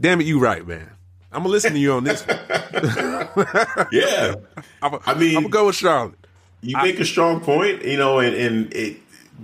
[0.00, 0.88] Damn it, you right, man.
[1.32, 2.24] I'm gonna listen to you on this.
[3.90, 4.36] yeah,
[4.82, 6.14] I'm a, I mean, I'm gonna go with Charlotte.
[6.60, 8.98] You make a strong point, you know, and, and it,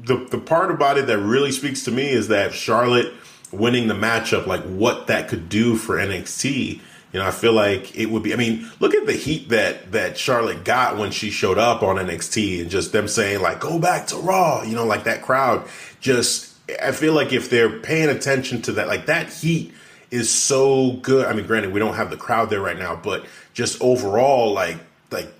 [0.04, 3.12] the the part about it that really speaks to me is that Charlotte
[3.50, 6.80] winning the matchup, like what that could do for NXT
[7.12, 8.32] you know, I feel like it would be.
[8.32, 11.96] I mean, look at the heat that that Charlotte got when she showed up on
[11.96, 15.66] NXT, and just them saying like, "Go back to Raw." You know, like that crowd.
[16.00, 19.74] Just, I feel like if they're paying attention to that, like that heat
[20.10, 21.26] is so good.
[21.26, 23.24] I mean, granted, we don't have the crowd there right now, but
[23.54, 24.78] just overall, like,
[25.10, 25.32] like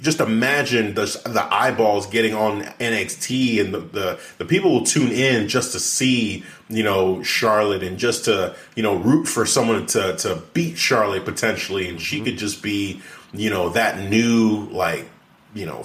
[0.00, 5.12] just imagine the, the eyeballs getting on NXT and the, the, the people will tune
[5.12, 9.86] in just to see you know Charlotte and just to you know root for someone
[9.86, 12.26] to to beat Charlotte potentially and she mm-hmm.
[12.26, 13.00] could just be
[13.32, 15.08] you know that new like
[15.54, 15.84] you know,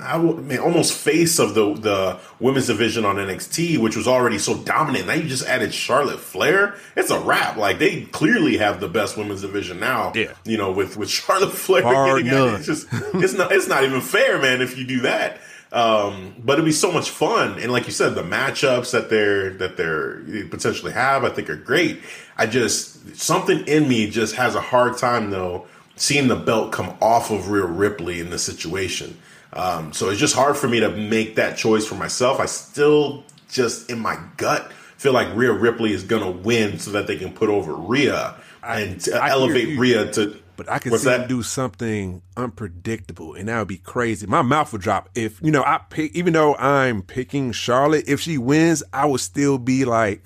[0.00, 4.56] I mean, almost face of the the women's division on NXT, which was already so
[4.58, 5.06] dominant.
[5.06, 6.74] Now you just added Charlotte Flair.
[6.96, 7.56] It's a wrap.
[7.56, 10.12] Like they clearly have the best women's division now.
[10.14, 12.54] Yeah, you know, with with Charlotte Flair Bar getting none.
[12.54, 14.60] It, it's just it's not it's not even fair, man.
[14.60, 15.40] If you do that.
[15.72, 19.50] Um, but it'd be so much fun, and like you said, the matchups that they're
[19.54, 22.00] that they're potentially have, I think, are great.
[22.36, 25.66] I just something in me just has a hard time though
[25.96, 29.18] seeing the belt come off of Rhea Ripley in this situation.
[29.52, 32.40] Um, so it's just hard for me to make that choice for myself.
[32.40, 36.90] I still just in my gut feel like Rhea Ripley is going to win so
[36.92, 38.34] that they can put over Rhea
[38.66, 40.36] and I, I elevate Rhea to.
[40.56, 41.28] But I could see that?
[41.28, 44.26] do something unpredictable, and that would be crazy.
[44.26, 46.14] My mouth would drop if you know I pick.
[46.14, 50.22] Even though I'm picking Charlotte, if she wins, I would still be like,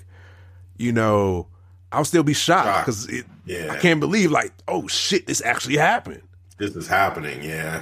[0.77, 1.47] you know,
[1.91, 3.11] I'll still be shocked because
[3.49, 3.71] yeah.
[3.71, 6.21] I can't believe like, oh shit, this actually happened.
[6.57, 7.81] This is happening, yeah.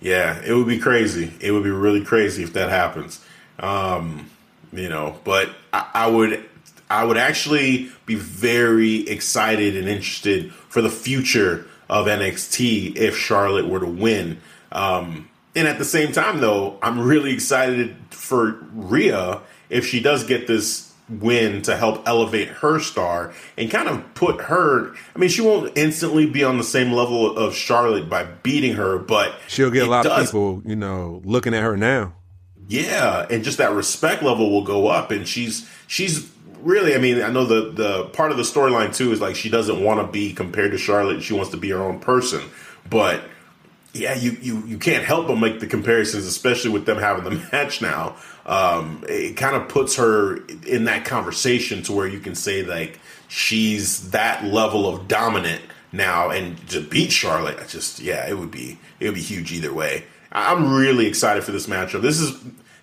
[0.00, 1.32] Yeah, it would be crazy.
[1.40, 3.24] It would be really crazy if that happens.
[3.60, 4.28] Um,
[4.72, 6.44] you know, but I, I would
[6.90, 13.68] I would actually be very excited and interested for the future of NXT if Charlotte
[13.68, 14.40] were to win.
[14.72, 19.40] Um, and at the same time, though, I'm really excited for Rhea
[19.70, 24.42] if she does get this win to help elevate her star and kind of put
[24.42, 24.94] her.
[25.14, 28.98] I mean, she won't instantly be on the same level of Charlotte by beating her,
[28.98, 32.14] but she'll get a lot does, of people, you know, looking at her now.
[32.68, 36.30] Yeah, and just that respect level will go up, and she's she's
[36.60, 36.94] really.
[36.94, 39.82] I mean, I know the the part of the storyline too is like she doesn't
[39.82, 42.42] want to be compared to Charlotte; she wants to be her own person,
[42.88, 43.22] but
[43.94, 47.48] yeah, you, you, you can't help but make the comparisons, especially with them having the
[47.52, 48.16] match now.
[48.46, 52.98] Um, it kind of puts her in that conversation to where you can say like
[53.28, 55.62] she's that level of dominant
[55.92, 59.52] now, and to beat Charlotte, I just yeah, it would be it would be huge
[59.52, 60.04] either way.
[60.32, 62.00] I'm really excited for this matchup.
[62.00, 62.34] This is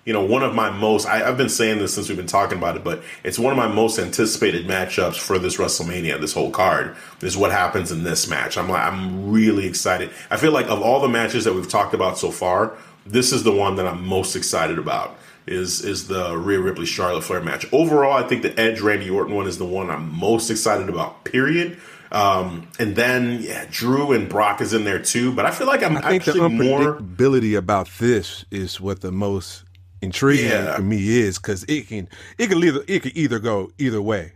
[0.10, 2.58] you know, one of my most, I, have been saying this since we've been talking
[2.58, 6.50] about it, but it's one of my most anticipated matchups for this WrestleMania, this whole
[6.50, 8.58] card, is what happens in this match.
[8.58, 10.10] I'm like, I'm really excited.
[10.32, 12.76] I feel like of all the matches that we've talked about so far,
[13.06, 15.16] this is the one that I'm most excited about.
[15.48, 17.66] Is is the Rhea Ripley Charlotte Flair match?
[17.74, 21.24] Overall, I think the Edge Randy Orton one is the one I'm most excited about.
[21.24, 21.78] Period.
[22.12, 25.32] Um, and then yeah, Drew and Brock is in there too.
[25.32, 29.02] But I feel like I'm I think the actually more unpredictability about this is what
[29.02, 29.64] the most
[30.02, 30.76] intriguing Yeah.
[30.76, 34.34] for me is because it can it can either it can either go either way.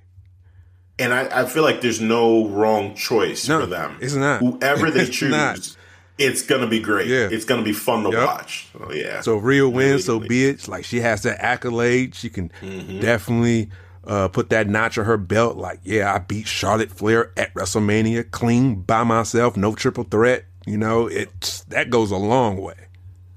[1.00, 3.98] And I, I feel like there's no wrong choice No, for them.
[4.00, 4.40] it's not.
[4.42, 5.76] Whoever they choose, not.
[6.18, 7.08] It's gonna be great.
[7.08, 7.30] Yeah.
[7.32, 8.26] It's gonna be fun to Yep.
[8.28, 8.68] watch.
[8.80, 9.22] Oh, yeah.
[9.22, 10.68] So Rhea wins, so be it.
[10.68, 13.00] Like she has that accolade, she can Mm-hmm.
[13.00, 13.70] definitely
[14.06, 15.56] uh, put that notch on her belt.
[15.58, 20.44] Like, yeah, I beat Charlotte Flair at WrestleMania clean by myself, no triple threat.
[20.66, 22.76] You know, it's that goes a long way.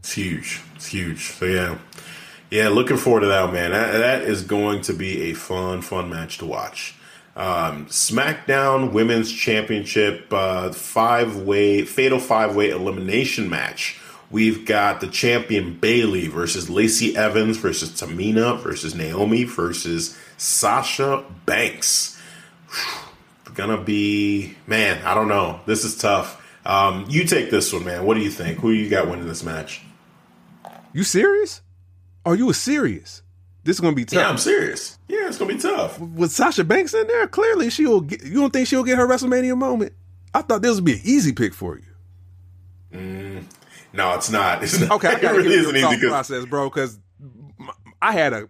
[0.01, 0.61] It's huge.
[0.75, 1.33] It's huge.
[1.35, 1.79] So yeah,
[2.51, 2.69] yeah.
[2.69, 3.71] Looking forward to that, man.
[3.71, 6.96] That, that is going to be a fun, fun match to watch.
[7.37, 14.01] Um, SmackDown Women's Championship uh, five way fatal five way elimination match.
[14.31, 22.21] We've got the champion Bayley versus Lacey Evans versus Tamina versus Naomi versus Sasha Banks.
[23.55, 25.05] Gonna be man.
[25.05, 25.61] I don't know.
[25.67, 26.43] This is tough.
[26.65, 28.05] Um, you take this one, man.
[28.05, 28.59] What do you think?
[28.59, 29.83] Who you got winning this match?
[30.93, 31.61] You serious?
[32.25, 33.23] Are you serious?
[33.67, 34.21] This is gonna be tough.
[34.21, 34.97] Yeah, I'm serious.
[35.09, 35.99] Yeah, it's gonna be tough.
[35.99, 38.23] With Sasha Banks in there, clearly she'll get.
[38.25, 39.93] You don't think she'll get her WrestleMania moment?
[40.33, 41.85] I thought this would be an easy pick for you.
[42.97, 43.45] Mm,
[43.93, 44.63] no, it's not.
[44.63, 44.93] It's not.
[44.93, 46.71] Okay, I it gotta really isn't easy because process, bro.
[46.71, 47.01] Because
[48.01, 48.49] I had a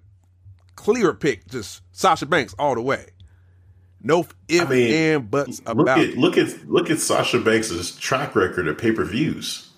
[0.75, 3.07] clear pick, just Sasha Banks all the way.
[4.03, 6.19] No if I mean, and buts look about at it.
[6.19, 9.71] look at look at Sasha Banks's track record of pay per views.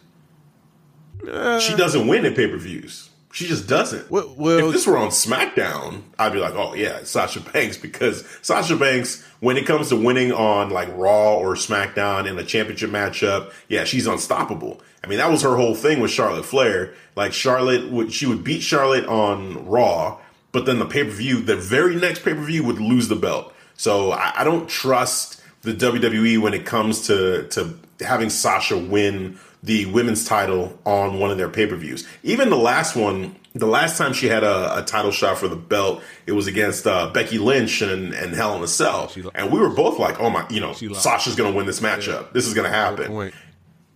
[1.30, 3.07] Uh, she doesn't win at pay per views.
[3.38, 4.10] She just doesn't.
[4.10, 8.24] Well- well- if this were on SmackDown, I'd be like, oh yeah, Sasha Banks because
[8.42, 12.90] Sasha Banks, when it comes to winning on like Raw or SmackDown in a championship
[12.90, 14.80] matchup, yeah, she's unstoppable.
[15.04, 16.94] I mean, that was her whole thing with Charlotte Flair.
[17.14, 20.18] Like Charlotte would, she would beat Charlotte on Raw,
[20.50, 23.14] but then the pay per view, the very next pay per view, would lose the
[23.14, 23.54] belt.
[23.76, 29.38] So I, I don't trust the WWE when it comes to to having Sasha win
[29.62, 32.06] the women's title on one of their pay per views.
[32.22, 35.56] Even the last one, the last time she had a, a title shot for the
[35.56, 39.58] belt, it was against uh, Becky Lynch and, and Hell in a Cell, and we
[39.58, 40.72] were both like, "Oh my, you know.
[41.00, 42.32] Sasha's going to win this matchup.
[42.32, 43.10] This is going to happen."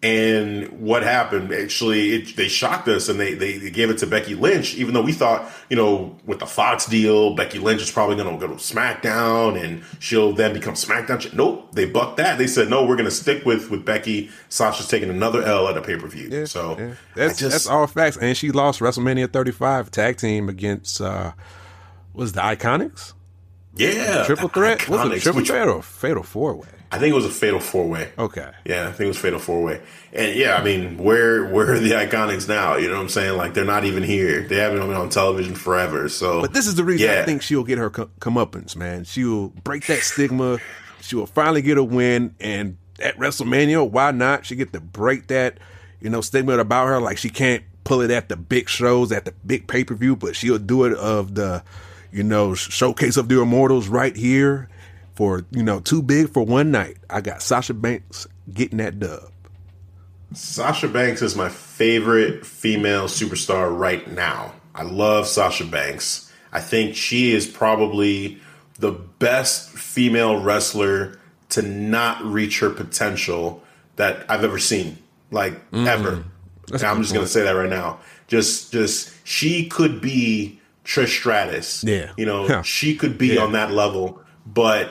[0.02, 1.52] And what happened?
[1.52, 4.94] Actually, it, they shocked us and they, they, they gave it to Becky Lynch, even
[4.94, 8.44] though we thought, you know, with the Fox deal, Becky Lynch is probably going to
[8.44, 11.32] go to SmackDown and she'll then become SmackDown.
[11.34, 12.36] Nope, they bucked that.
[12.36, 14.30] They said, no, we're going to stick with with Becky.
[14.48, 16.28] Sasha's taking another L at a pay per view.
[16.32, 16.94] Yeah, so yeah.
[17.14, 18.16] That's just, that's all facts.
[18.16, 21.32] And she lost WrestleMania 35 tag team against uh
[22.12, 23.12] was the Iconics
[23.74, 24.88] yeah, triple threat?
[24.88, 26.68] Was it Iconics, triple which- threat or fatal four way?
[26.92, 28.12] I think it was a fatal four way.
[28.18, 28.50] Okay.
[28.66, 29.80] Yeah, I think it was Fatal Four Way.
[30.12, 32.76] And yeah, I mean, where where are the Iconics now?
[32.76, 33.38] You know what I'm saying?
[33.38, 34.46] Like they're not even here.
[34.46, 36.10] They haven't been on television forever.
[36.10, 37.22] So, But this is the reason Yeah.
[37.22, 39.04] I think she'll get her co- comeuppance, man.
[39.04, 40.58] She'll break that stigma.
[41.00, 44.44] She will finally get a win, and at WrestleMania, why not?
[44.44, 45.58] She get to break that,
[46.00, 47.00] you know, stigma about her.
[47.00, 50.14] Like she can't pull it at the big shows, at the big pay per view,
[50.14, 51.64] but she'll do it of the,
[52.12, 54.68] you know, showcase of the Immortals right here
[55.14, 56.96] for you know too big for one night.
[57.10, 59.30] I got Sasha Banks getting that dub.
[60.34, 64.54] Sasha Banks is my favorite female superstar right now.
[64.74, 66.32] I love Sasha Banks.
[66.52, 68.40] I think she is probably
[68.78, 71.18] the best female wrestler
[71.50, 73.62] to not reach her potential
[73.96, 74.98] that I've ever seen.
[75.30, 75.86] Like mm-hmm.
[75.86, 76.24] ever.
[76.72, 78.00] And I'm just gonna say that right now.
[78.28, 81.84] Just just she could be Trish Stratus.
[81.84, 82.12] Yeah.
[82.16, 82.62] You know, Yeah.
[82.62, 83.42] she could be Yeah.
[83.42, 84.90] on that level, but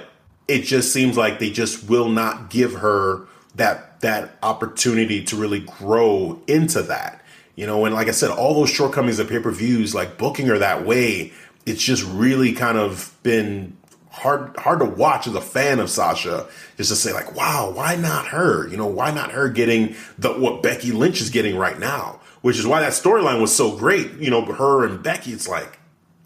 [0.51, 3.25] it just seems like they just will not give her
[3.55, 7.23] that that opportunity to really grow into that.
[7.55, 10.85] You know, and like I said, all those shortcomings of pay-per-views, like booking her that
[10.85, 11.33] way,
[11.65, 13.77] it's just really kind of been
[14.09, 16.47] hard hard to watch as a fan of Sasha.
[16.77, 18.67] Just to say like, wow, why not her?
[18.67, 22.19] You know, why not her getting the what Becky Lynch is getting right now?
[22.41, 24.13] Which is why that storyline was so great.
[24.13, 25.77] You know, her and Becky, it's like,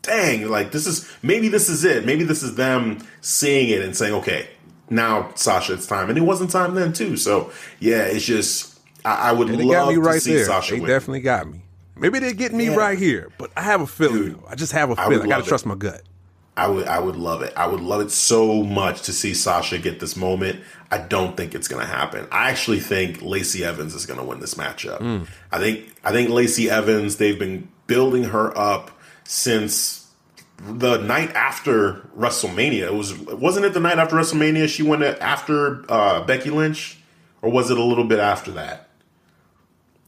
[0.05, 2.05] dang, like this is maybe this is it.
[2.05, 4.47] Maybe this is them seeing it and saying, okay,
[4.89, 6.09] now Sasha, it's time.
[6.09, 7.17] And it wasn't time then too.
[7.17, 10.45] So yeah, it's just I, I would They love got me to right see there.
[10.45, 10.89] Sasha they win.
[10.89, 11.61] definitely got me.
[11.97, 12.75] Maybe they're getting me Yeah.
[12.75, 14.21] right here, but I have a feeling.
[14.23, 14.39] Dude.
[14.49, 15.11] I just have a feeling.
[15.19, 15.47] would I, gotta it.
[15.47, 16.01] trust my gut.
[16.57, 17.51] I would I would love it.
[17.57, 20.61] I would love it so much to see Sasha get this moment.
[20.91, 22.27] I don't think it's gonna happen.
[22.31, 24.99] I actually think Lacey Evans is gonna win this matchup.
[24.99, 25.23] Hmm.
[25.51, 28.91] I think I think Lacey Evans, they've been building her up
[29.25, 30.09] since
[30.57, 32.83] the night after WrestleMania.
[32.87, 36.97] It was wasn't it the night after WrestleMania she went after uh, Becky Lynch,
[37.41, 38.87] or was it a little bit after that?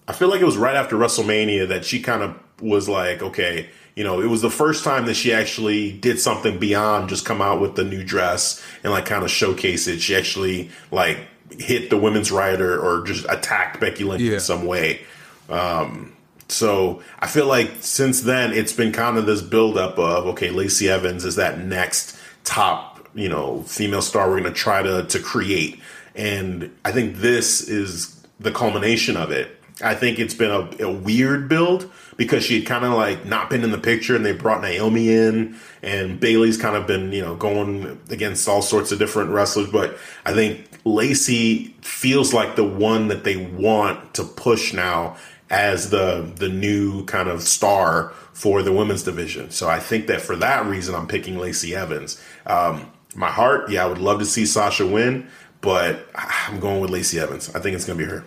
[0.07, 3.67] I feel like it was right after WrestleMania that she kind of was like, okay,
[3.95, 7.41] you know, it was the first time that she actually did something beyond just come
[7.41, 9.99] out with the new dress and like kind of showcase it.
[9.99, 11.19] She actually like
[11.59, 14.35] hit the women's rider or just attacked Becky Lynch Yeah.
[14.35, 15.01] in some way.
[15.49, 16.13] Um,
[16.49, 20.89] so I feel like since then it's been kind of this buildup of okay, Lacey
[20.89, 25.19] Evans is that next top, you know, female star we're going to try to to
[25.19, 25.79] create,
[26.15, 29.53] and I think this is the culmination of it.
[29.81, 33.49] I think it's been a, a weird build because she had kind of like not
[33.49, 37.21] been in the picture, and they brought Naomi in, and Bayley's kind of been you
[37.21, 42.63] know going against all sorts of different wrestlers, but I think Lacey feels like the
[42.63, 45.17] one that they want to push now
[45.49, 49.49] as the the new kind of star for the women's division.
[49.49, 52.21] So I think that for that reason, I'm picking Lacey Evans.
[52.45, 55.27] Um, my heart, yeah, I would love to see Sasha win,
[55.61, 57.53] but I'm going with Lacey Evans.
[57.55, 58.23] I think it's going to be her.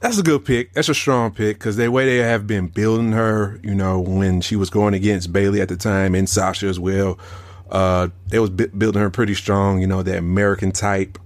[0.00, 0.72] That's a good pick.
[0.72, 4.40] That's a strong pick because the way they have been building her, you know, when
[4.40, 7.18] she was going against Bayley at the time and Sasha as well,
[7.70, 9.80] uh, they was bu- building her pretty strong.
[9.80, 11.18] You know, that American type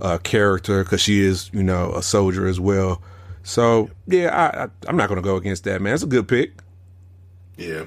[0.00, 3.02] uh, character because she is, you know, a soldier as well.
[3.50, 5.92] So yeah, I, I'm not going to go against that, man.
[5.92, 6.52] It's a good pick.
[7.56, 7.84] Yeah.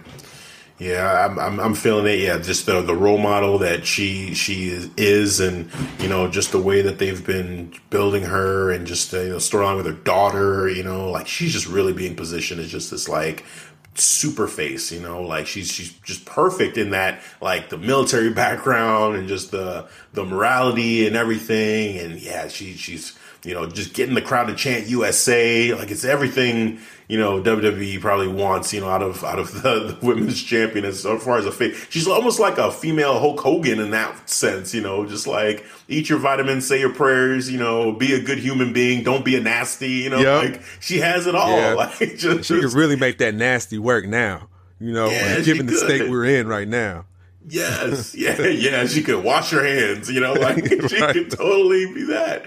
[0.78, 2.20] Yeah, I'm, I'm, I'm feeling it.
[2.20, 5.70] Yeah, just the the role model that she she is, is, and
[6.00, 9.38] you know, just the way that they've been building her, and just uh, you know,
[9.38, 10.68] storyline with her daughter.
[10.68, 13.46] You know, like she's just really being positioned as just this like
[13.94, 14.92] super face.
[14.92, 19.52] You know, like she's she's just perfect in that like the military background and just
[19.52, 22.00] the the morality and everything.
[22.00, 25.74] And yeah, she she's you know just getting the crowd to chant USA.
[25.74, 26.80] Like it's everything
[27.10, 30.86] you know WWE probably wants you know out of out of the, the women's champion
[30.86, 31.86] as far as a face.
[31.90, 34.74] She's almost like a female Hulk Hogan in that sense.
[34.74, 37.52] You know, just like eat your vitamins, say your prayers.
[37.52, 39.04] You know, be a good human being.
[39.04, 39.90] Don't be a nasty.
[39.90, 40.44] You know, Yep.
[40.54, 41.50] like she has it all.
[41.58, 41.74] Yeah.
[42.00, 44.48] Like just, She could really make that nasty work now.
[44.80, 45.82] You know, Yeah, she given the could.
[45.82, 47.06] state we're in right now.
[47.48, 48.86] Yes, yeah, yeah.
[48.86, 51.14] She could wash her hands, you know, like she Right.
[51.14, 52.46] could totally be that.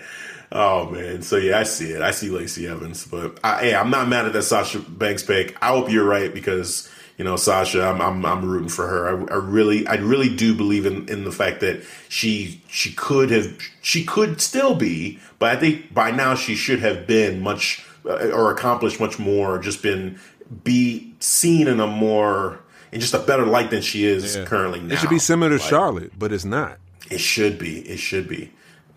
[0.52, 2.02] Oh man, so yeah, I see it.
[2.02, 5.56] I see Lacey Evans, but I, hey, I'm not mad at that Sasha Banks pick.
[5.62, 9.08] I hope you're right because you know Sasha, I'm I'm, I'm rooting for her.
[9.08, 13.30] I, I really, I really do believe in in the fact that she she could
[13.30, 17.84] have, she could still be, but I think by now she should have been much
[18.04, 19.58] uh, or accomplished much more.
[19.58, 20.20] Just been
[20.62, 22.60] be seen in a more
[22.92, 24.94] in just a better light than she is currently now.
[24.94, 26.78] It should be similar to Like, Charlotte, but it's not.
[27.10, 27.80] It should be.
[27.80, 28.52] It should be.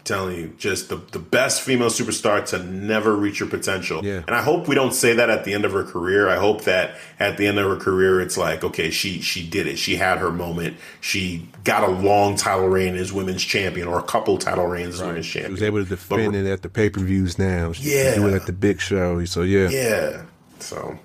[0.06, 4.04] Telling you, just the, the best female superstar to never reach her potential.
[4.04, 4.24] Yeah.
[4.26, 6.28] And I hope we don't say that at the end of her career.
[6.30, 9.68] I hope that at the end of her career, it's like, okay, she she did
[9.68, 9.78] it.
[9.78, 10.78] She had her moment.
[11.00, 15.02] She got a long title reign as women's champion, or a couple title reigns as
[15.06, 15.52] women's She champion.
[15.52, 17.72] was able to defend it at the pay per views now.
[17.74, 18.16] She Yeah.
[18.16, 19.24] do it at the big show.
[19.26, 20.22] So yeah, Yeah.
[20.60, 20.98] So,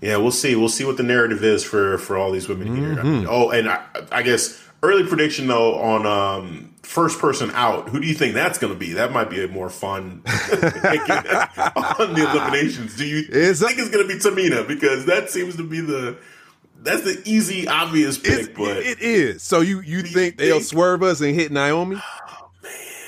[0.00, 0.54] yeah, we'll see.
[0.54, 3.00] We'll see what the narrative is for for all these women here.
[3.00, 3.82] I mean, oh, and I,
[4.12, 7.90] I guess early prediction though on um, first person out.
[7.90, 8.94] Who do you think that's going to be?
[8.94, 12.96] That might be a more fun on the eliminations.
[12.96, 14.66] Do you It's- think it's going to be Tamina?
[14.66, 16.16] Because that seems to be the
[16.80, 18.32] that's the easy, obvious pick.
[18.32, 19.42] It's- but it is.
[19.42, 21.96] So you you think they'll swerve us and hit Naomi?
[21.96, 22.50] Oh,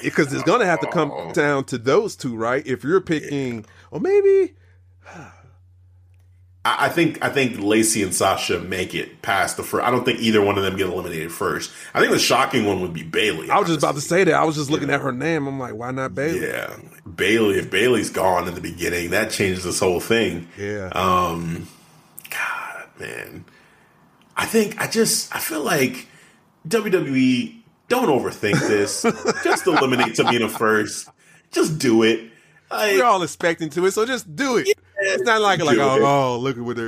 [0.03, 1.33] because it's gonna have to come oh.
[1.33, 2.67] down to those two, right?
[2.67, 4.55] If you're picking, or maybe
[6.65, 9.85] I I think I think Lacey and Sasha make it past the first.
[9.85, 11.71] I don't think either one of them get eliminated first.
[11.95, 13.51] I think the shocking one would be Bayley.
[13.51, 14.35] I was just about to say that.
[14.35, 15.47] I was just looking at her name.
[15.47, 16.47] I'm like, why not Bayley?
[16.47, 16.77] Yeah,
[17.15, 17.59] Bayley.
[17.59, 20.49] If Bayley's gone in the beginning, that changes this whole thing.
[20.59, 20.91] Yeah.
[20.95, 21.69] Um,
[22.31, 23.45] God, man,
[24.37, 26.07] I think I just I feel like
[26.69, 27.57] WWE
[27.89, 29.03] don't overthink this.
[29.45, 31.09] just eliminate Tamina first.
[31.51, 32.31] Just do it.
[32.71, 34.69] Like, We're all expecting to it, so just do it.
[35.01, 36.83] It's not like like oh, oh look at what they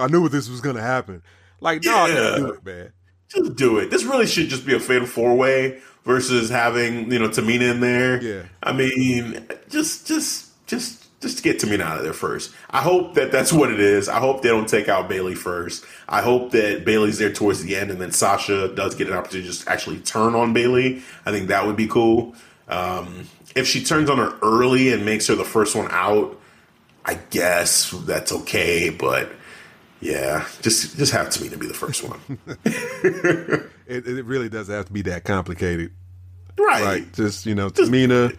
[0.00, 1.22] I knew what this was gonna happen.
[1.60, 2.14] Like no, Yeah.
[2.14, 2.92] just do it, man.
[3.28, 3.90] just do it.
[3.90, 7.80] This really should just be a fatal four way versus having you know Tamina in
[7.80, 8.22] there.
[8.22, 8.42] Yeah.
[8.62, 12.52] I mean, just just just just get Tamina out of there first.
[12.70, 14.08] I hope that that's what it is.
[14.10, 15.84] I hope they don't take out Bayley first.
[16.06, 19.48] I hope that Bayley's there towards the end, and then Sasha does get an opportunity
[19.48, 21.02] to just actually turn on Bayley.
[21.24, 22.34] I think that would be cool.
[22.68, 23.26] Um,
[23.56, 26.38] if she turns on her early and makes her the first one out,
[27.04, 28.90] I guess that's okay.
[28.90, 29.30] But
[30.00, 32.38] yeah, just just have Tamina be the first one.
[33.86, 35.92] It, it really doesn't have to be that complicated,
[36.58, 36.82] right.
[36.82, 37.12] right?
[37.12, 38.34] Just you know, Tamina,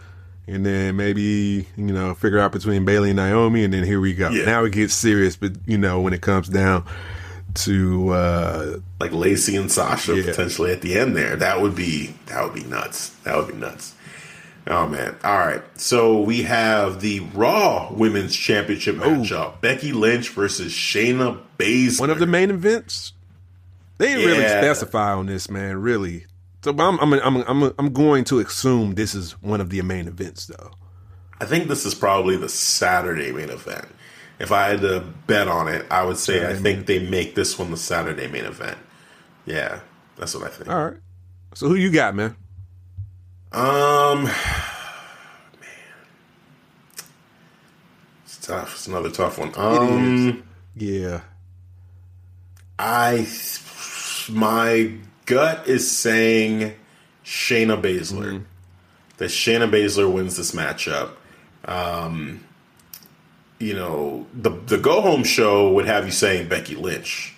[0.47, 4.15] and then maybe you know figure out between Bayley and Naomi, and then here we
[4.15, 4.29] go.
[4.31, 4.45] Yeah.
[4.45, 6.83] Now it gets serious, but you know when it comes down
[7.55, 10.25] to uh, like Lacey and Sasha Yeah.
[10.25, 11.35] potentially at the end there.
[11.35, 13.09] That would be that would be nuts.
[13.23, 13.93] That would be nuts.
[14.67, 15.15] Oh man.
[15.23, 15.61] All right.
[15.79, 19.61] So we have the Raw Women's Championship matchup.
[19.61, 21.99] Becky Lynch versus Shayna Baszler.
[21.99, 23.13] one of the main events.
[23.97, 25.77] They didn't really specify on this, man.
[25.77, 26.25] Really.
[26.63, 30.07] So I'm I'm I'm I'm I'm going to assume this is one of the main
[30.07, 30.71] events, though.
[31.39, 33.85] I think this is probably the Saturday main event.
[34.39, 37.35] If I had to bet on it, I would say I Saturday think they make
[37.35, 38.77] this one the Saturday main event.
[39.45, 39.81] Yeah,
[40.17, 40.69] that's what I think.
[40.69, 40.97] All right.
[41.53, 42.35] So who you got, man?
[43.56, 44.34] Um, man,
[48.26, 48.73] it's tough.
[48.73, 49.52] It's another tough one.
[49.56, 50.44] Um,
[50.76, 51.22] Yeah.
[52.77, 53.26] I
[54.30, 54.91] my
[55.26, 56.73] gut is saying
[57.23, 58.26] Shayna Baszler.
[58.26, 58.44] Mm-hmm.
[59.18, 61.11] That Shayna Baszler wins this matchup.
[61.64, 62.44] Um,
[63.60, 67.34] you know, the the go home show would have you saying Becky Lynch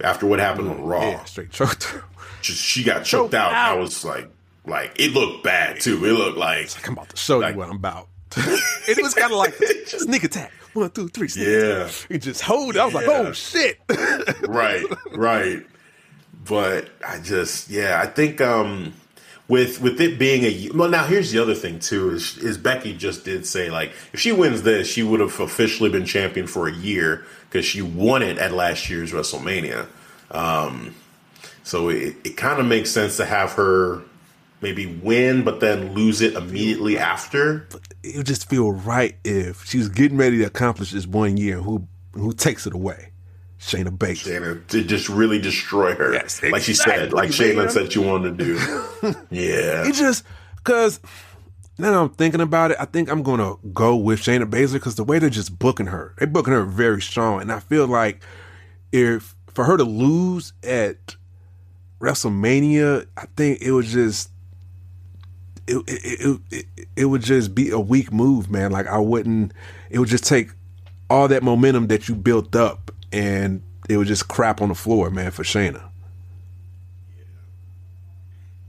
[0.00, 1.02] after what happened on Raw.
[1.02, 1.94] Yeah, straight choked.
[2.42, 3.52] Just she got choked Choked out.
[3.52, 4.28] I was like,
[4.66, 6.04] like it looked bad too.
[6.04, 8.08] It looked like I'm about to show Like- you what I'm about.
[8.36, 9.54] it was kind of like
[9.86, 10.50] sneak attack.
[10.72, 11.28] One, two, three.
[11.28, 11.84] Sneak Yeah.
[11.86, 12.06] attack.
[12.10, 12.80] You just hold it.
[12.80, 13.78] I was like, oh shit.
[14.48, 15.64] right, right.
[16.44, 18.92] But I just, yeah, I think um,
[19.48, 22.92] with with it being a well, now here's the other thing too is is Becky
[22.96, 26.66] just did say like if she wins this, she would have officially been champion for
[26.66, 29.86] a year because she won it at last year's WrestleMania.
[30.32, 30.94] Um,
[31.62, 34.02] so it, it kind of makes sense to have her
[34.64, 37.68] maybe win, but then lose it immediately after.
[38.02, 41.60] it would just feel right if she was getting ready to accomplish this one year.
[41.60, 43.10] Who who takes it away?
[43.60, 44.40] Shayna Baszler.
[44.40, 48.36] Shayna to just really destroy her, Yes, like she said, like Shayna said she wanted
[48.38, 48.54] to do.
[49.30, 50.24] yeah, It just
[50.56, 51.00] because
[51.78, 54.96] now that I'm thinking about it, I think I'm gonna go with Shayna Baszler because
[54.96, 58.22] the way they're just booking her, they're booking her very strong, and I feel like
[58.92, 61.16] if for her to lose at
[62.00, 64.30] WrestleMania, I think it would just
[65.66, 66.66] it it,
[66.96, 68.70] it would just be a weak move, man.
[68.70, 69.52] Like I wouldn't.
[69.90, 70.50] It would just take
[71.10, 75.10] all that momentum that you built up, and it would just crap on the floor,
[75.10, 75.82] man, for Shayna.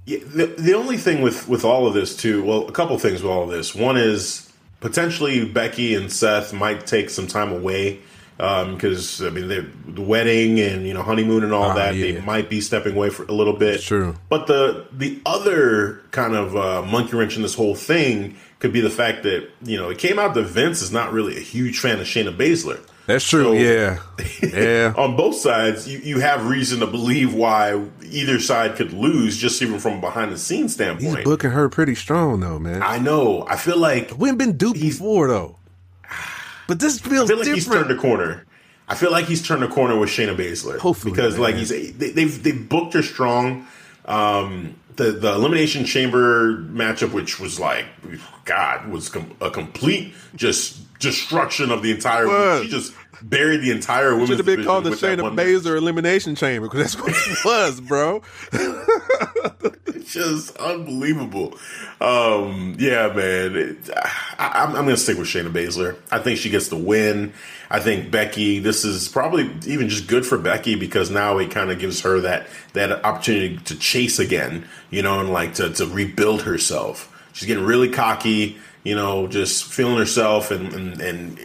[0.06, 3.24] Yeah, the, the only thing with with all of this too, well, a couple things
[3.24, 3.74] with all of this.
[3.74, 8.02] One is potentially Becky and Seth might take some time away
[8.38, 11.96] because I mean the wedding and you know honeymoon and all Ah, that.
[11.96, 12.14] yeah.
[12.14, 13.82] They might be stepping away for a little bit.
[13.82, 14.16] True.
[14.30, 18.82] But the the other kind of uh, monkey wrench in this whole thing could be
[18.82, 21.80] the fact that you know it came out that Vince is not really a huge
[21.80, 22.80] fan of Shayna Baszler.
[23.08, 23.44] That's true.
[23.44, 24.00] So- yeah,
[24.42, 24.94] yeah.
[24.98, 29.62] on both sides, you, you have reason to believe why either side could lose, just
[29.62, 31.18] even from a behind the scenes standpoint.
[31.18, 32.82] He's booking her pretty strong though, man.
[32.82, 33.46] I know.
[33.48, 35.58] I feel like we have been duped before though.
[36.68, 38.46] But this feels I feel like he's turned a corner.
[38.88, 40.78] I feel like he's turned a corner with Shayna Baszler.
[40.78, 43.68] Hopefully, because like he's they, they've they booked her strong.
[44.06, 47.86] Um, the the elimination chamber matchup, which was like
[48.46, 52.62] God, was com- a complete just destruction of the entire.
[52.62, 52.94] She just
[53.30, 57.02] buried the entire women's Should have been called the Shayna Baszler Elimination Chamber because that's
[57.02, 58.22] what it was, bro.
[59.88, 61.58] It's just unbelievable.
[62.00, 63.56] Um, yeah, man.
[63.56, 63.90] It,
[64.38, 65.98] I, I'm, I'm going to stick with Shayna Baszler.
[66.12, 67.34] I think she gets the win.
[67.70, 68.60] I think Becky.
[68.60, 72.20] This is probably even just good for Becky because now it kind of gives her
[72.20, 74.68] that that opportunity to chase again.
[74.92, 77.12] You know, and like to to rebuild herself.
[77.34, 78.58] She's getting really cocky.
[78.84, 81.02] You know, just feeling herself and and.
[81.02, 81.40] and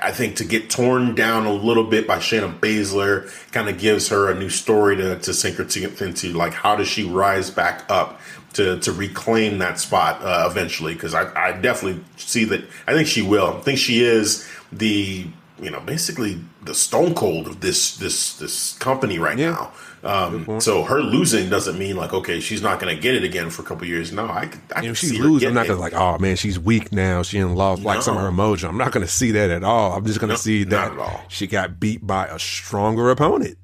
[0.00, 4.08] I think to get torn down a little bit by Shayna Baszler kind of gives
[4.08, 6.32] her a new story to, to sink her teeth into.
[6.32, 8.20] Like, how does she rise back up
[8.52, 10.94] to, to reclaim that spot uh, eventually?
[10.94, 12.64] Because I, I definitely see that.
[12.86, 13.56] I think she will.
[13.56, 15.26] I think she is the
[15.60, 19.50] you know basically the stone cold of this this this company right Yeah.
[19.50, 19.72] now.
[20.04, 23.48] Um, so her losing doesn't mean like okay she's not going to get it again
[23.48, 24.12] for a couple years.
[24.12, 26.92] No, I, I if see she loses, I'm not gonna like, oh man, she's weak
[26.92, 27.22] now.
[27.22, 28.68] She didn't lost like some of her mojo.
[28.68, 29.92] I'm not gonna see that at all.
[29.94, 33.56] I'm just gonna No, see that she got beat by a stronger opponent.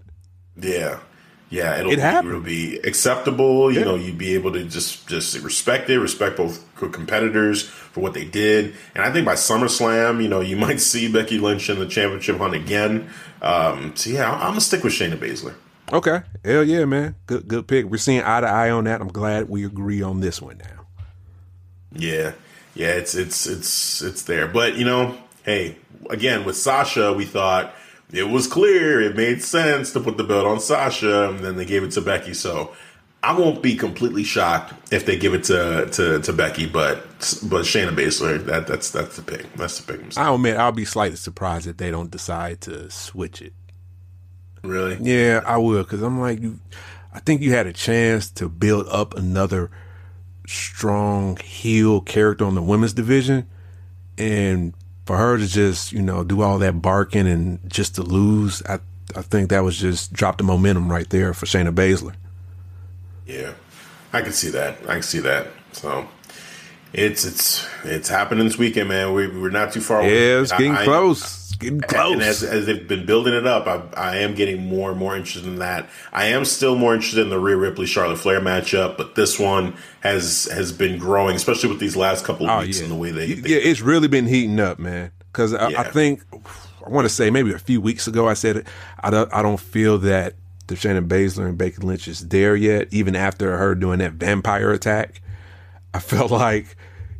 [0.56, 1.00] Yeah.
[1.51, 3.72] Yeah, it'll, it be, it'll be acceptable.
[3.72, 3.85] You Yeah.
[3.86, 8.24] know, you'd be able to just just respect it, respect both competitors for what they
[8.24, 8.74] did.
[8.94, 12.39] And I think by SummerSlam, you know, you might see Becky Lynch in the championship
[12.39, 13.10] hunt again.
[13.43, 15.55] Um, so yeah, I'm, I'm gonna stick with Shayna Baszler.
[15.93, 17.86] Okay, hell yeah, man, good good pick.
[17.86, 19.01] We're seeing eye to eye on that.
[19.01, 20.86] I'm glad we agree on this one now.
[21.93, 22.32] Yeah,
[22.77, 24.47] yeah, it's it's it's it's there.
[24.47, 25.78] But you know, hey,
[26.09, 27.74] again with Sasha, we thought
[28.12, 31.64] it was clear, it made sense to put the belt on Sasha, and then they
[31.64, 32.34] gave it to Becky.
[32.34, 32.72] So
[33.22, 37.04] I won't be completely shocked if they give it to to, to Becky, but
[37.44, 39.52] but Shayna Baszler, that that's that's the pick.
[39.54, 40.18] That's the pick.
[40.18, 43.52] I'll admit, I'll be slightly surprised if they don't decide to switch it.
[44.62, 44.98] Really?
[45.00, 46.60] Yeah, I will, because I'm like, you,
[47.14, 49.70] I think you had a chance to build up another
[50.46, 53.48] strong heel character on the women's division,
[54.18, 54.74] and
[55.10, 58.78] for her to just you know do all that barking and just to lose, I
[59.16, 62.14] I think that was just drop the momentum right there for Shayna Baszler.
[63.26, 63.54] Yeah,
[64.12, 64.78] I can see that.
[64.86, 65.48] I can see that.
[65.72, 66.06] So
[66.92, 69.12] it's it's it's happening this weekend, man.
[69.12, 69.98] We, we're not too far.
[69.98, 70.14] away.
[70.14, 71.22] Yeah, it's getting I- I- close.
[71.22, 72.12] It's getting close.
[72.14, 75.14] And as, as they've been building it up, I, I am getting more and more
[75.16, 75.88] interested in that.
[76.12, 79.76] I am still more interested in the Rhea Ripley Charlotte Flair matchup, but this one
[80.00, 82.84] has has been growing, especially with these last couple of Oh, weeks yeah.
[82.84, 85.12] and the way they, yeah, it's really been heating up, man.
[85.32, 86.22] Because I, I think
[86.84, 88.66] I want to say maybe a few weeks ago I said it.
[88.98, 90.34] I don't, I don't feel that
[90.66, 92.88] the Shayna Baszler and Becky Lynch is there yet.
[92.90, 95.20] Even after her doing that vampire attack,
[95.94, 96.74] I felt like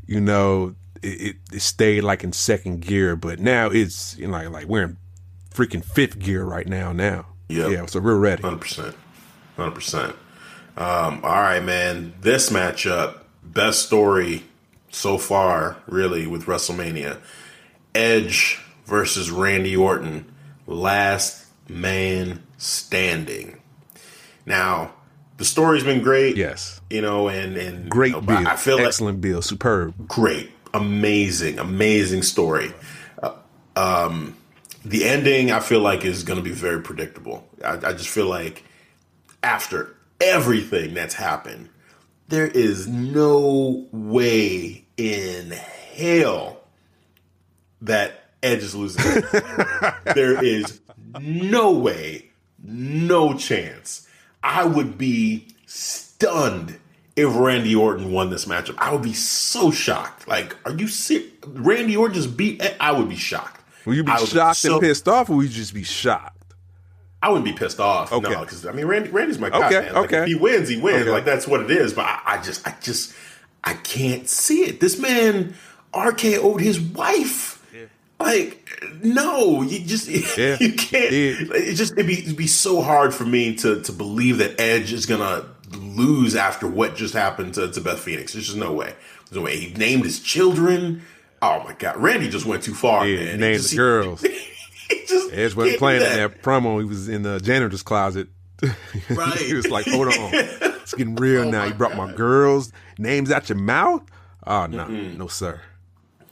[0.07, 4.51] you know it, it stayed like in second gear, but now it's you know, like
[4.51, 4.97] like we're in
[5.55, 6.93] freaking fifth gear right now.
[6.93, 7.71] Now, Yep.
[7.71, 8.43] yeah, so we're ready.
[8.43, 8.97] Hundred percent,
[9.57, 10.17] hundred percent.
[10.77, 12.15] Um, all right, man.
[12.21, 14.45] This matchup, best story
[14.91, 17.19] so far, really, with WrestleMania:
[17.95, 20.25] Edge versus Randy Orton,
[20.67, 23.61] last man standing.
[24.47, 24.93] Now,
[25.37, 26.37] the story's been great.
[26.37, 29.43] Yes, you know, and and great you know, but bill, I feel like excellent bill,
[29.43, 30.09] superb.
[30.09, 32.73] great, amazing, amazing story.
[33.23, 33.35] Uh,
[33.77, 34.37] um,
[34.85, 37.49] the ending, I feel like, is going to be very predictable.
[37.65, 38.65] I, I just feel like
[39.43, 41.69] after everything that's happened,
[42.29, 46.61] there is no way in hell
[47.83, 49.03] that Edge is losing.
[50.15, 50.81] there is
[51.21, 52.31] no way,
[52.63, 54.07] no chance.
[54.43, 56.80] I would be stunned
[57.23, 58.75] if Randy Orton won this matchup.
[58.79, 60.27] I would be so shocked.
[60.29, 61.31] Like, are you serious?
[61.47, 62.63] Randy Orton just beat.
[62.81, 63.63] I would be shocked.
[63.87, 66.37] Will you be shocked so- and pissed off, or will you just be shocked?
[67.23, 68.13] I wouldn't be pissed off.
[68.13, 68.31] Okay.
[68.31, 69.67] No, because I mean, Randy, Randy's my guy.
[69.67, 69.95] Okay, man.
[69.95, 70.23] Like, okay.
[70.23, 71.03] If he wins, he wins.
[71.03, 71.11] Okay.
[71.11, 71.93] Like that's what it is.
[71.93, 73.15] But I, I just, I just,
[73.63, 74.81] I can't see it.
[74.81, 75.55] This man
[75.93, 77.59] RKO'd his wife.
[78.19, 80.07] Like, no, you just
[80.39, 80.57] Yeah.
[80.61, 81.11] you can't.
[81.11, 81.57] Yeah.
[81.57, 84.93] It just it'd be, it'd be so hard for me to to believe that Edge
[84.93, 88.33] is gonna lose after what just happened to, to Beth Phoenix.
[88.33, 88.95] There's just no way.
[89.27, 89.57] There's no way.
[89.57, 91.03] He named his children.
[91.43, 93.07] Oh my God, Randy just went too far.
[93.07, 93.27] Yeah, man.
[93.33, 94.25] He named just- the girls.
[94.91, 96.19] He just Edge wasn't playing that.
[96.19, 96.81] in that promo.
[96.81, 98.27] He was in the janitor's closet.
[99.09, 99.39] Right.
[99.39, 101.63] he was like, "Hold on, it's getting real oh now.
[101.65, 104.03] You brought my girls' names out your mouth?
[104.49, 105.61] Oh no, no sir.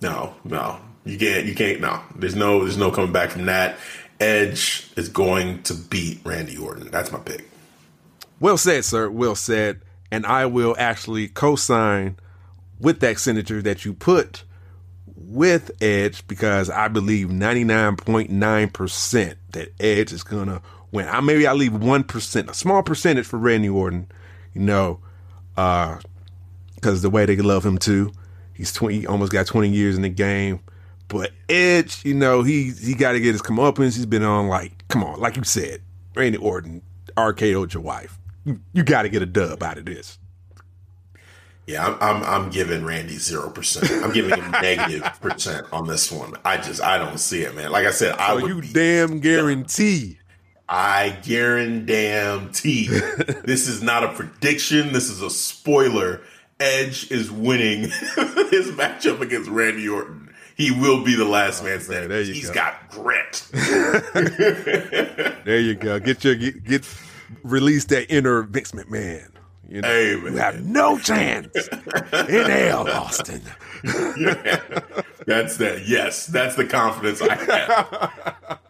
[0.02, 1.46] No, no, you can't.
[1.46, 1.80] You can't.
[1.80, 2.64] No, there's no.
[2.64, 3.76] There's no coming back from that.
[4.18, 6.90] Edge is going to beat Randy Orton.
[6.90, 7.48] That's my pick.
[8.40, 9.10] Well said, sir.
[9.10, 9.80] Well said.
[10.10, 12.16] And I will actually co-sign
[12.80, 14.44] with that signature that you put
[15.16, 20.62] with Edge because I believe 99.9% that Edge is going to
[20.92, 21.08] win.
[21.08, 24.10] I maybe I leave 1%, a small percentage for Randy Orton,
[24.54, 25.00] you know,
[25.56, 25.98] uh
[26.76, 28.12] because the way they love him too.
[28.54, 30.60] He's 20 he almost got 20 years in the game.
[31.08, 33.96] But Edge, you know, he he got to get his comeuppance.
[33.96, 35.82] He's been on like, come on, like you said,
[36.14, 36.82] Randy Orton,
[37.16, 38.17] RKO'd your wife.
[38.72, 40.18] You, got to get a dub out of this.
[41.66, 41.96] Yeah, I'm.
[42.00, 43.90] I'm, I'm giving Randy zero percent.
[44.04, 46.34] I'm giving him negative percent on this one.
[46.44, 46.80] I just.
[46.82, 47.70] I don't see it, man.
[47.70, 48.48] Like I said, I So would.
[48.66, 50.18] you damn guarantee.
[50.70, 52.86] I guarantee
[53.44, 54.92] this is not a prediction.
[54.92, 56.20] This is a spoiler.
[56.60, 57.82] Edge is winning
[58.50, 60.34] his matchup against Randy Orton.
[60.56, 62.08] He will be the last man oh, standing.
[62.08, 62.54] there you He's go.
[62.54, 63.46] got grit.
[65.44, 66.00] There you go.
[66.00, 66.84] Get your get, get
[67.42, 69.30] release that inner Vince McMahon.
[69.68, 71.68] You know, Hey, you have no chance
[72.28, 73.42] in hell, Austin.
[75.26, 75.82] That's that.
[75.86, 78.60] Yes, that's the confidence I have.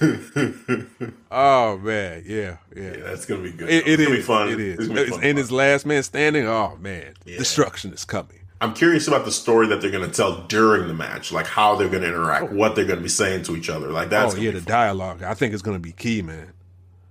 [1.30, 2.82] Oh man, yeah, yeah.
[2.82, 3.68] Yeah, that's gonna be good.
[3.68, 4.08] It, it is.
[4.08, 4.48] be fun.
[4.48, 4.88] It is.
[4.88, 5.22] It's fun.
[5.22, 6.46] and his last man standing.
[6.46, 8.40] Oh man, destruction is coming.
[8.60, 11.88] I'm curious about the story that they're gonna tell during the match, like how they're
[11.88, 12.56] gonna interact, oh.
[12.56, 13.88] what they're gonna be saying to each other.
[13.88, 14.68] Like that's oh yeah, the fun.
[14.68, 15.22] dialogue.
[15.22, 16.52] I think it's going to be key, man.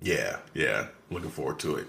[0.07, 0.88] Yeah, yeah.
[1.11, 1.88] Looking forward to it.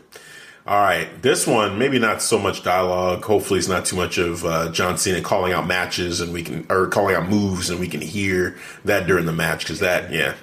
[0.66, 3.24] All right, this one maybe not so much dialogue.
[3.24, 6.66] Hopefully, it's not too much of uh, John Cena calling out matches and we can
[6.68, 10.34] or calling out moves and we can hear that during the match because that yeah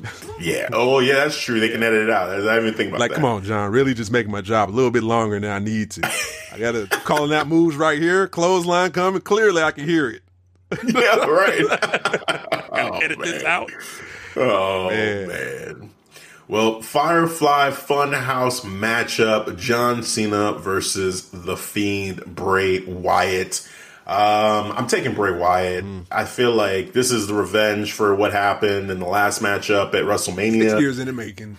[0.40, 2.30] yeah oh yeah that's true they can edit it out.
[2.30, 3.16] I didn't even think about Like, that.
[3.16, 5.90] come on, John, really just making my job a little bit longer than I need
[5.92, 6.10] to.
[6.52, 8.26] I got to calling out moves right here.
[8.26, 9.20] Clothesline coming.
[9.20, 10.22] Clearly, I can hear it.
[10.86, 12.68] yeah right.
[12.72, 13.46] oh, Edit this man.
[13.52, 13.70] out.
[14.36, 15.28] Oh Man.
[15.28, 15.90] man.
[16.48, 23.68] Well, Firefly Funhouse matchup: John Cena versus the Fiend Bray Wyatt.
[24.06, 25.84] Um, I'm taking Bray Wyatt.
[25.84, 26.06] Mm.
[26.10, 30.04] I feel like this is the revenge for what happened in the last matchup at
[30.04, 30.70] WrestleMania.
[30.70, 31.58] Six years in the making.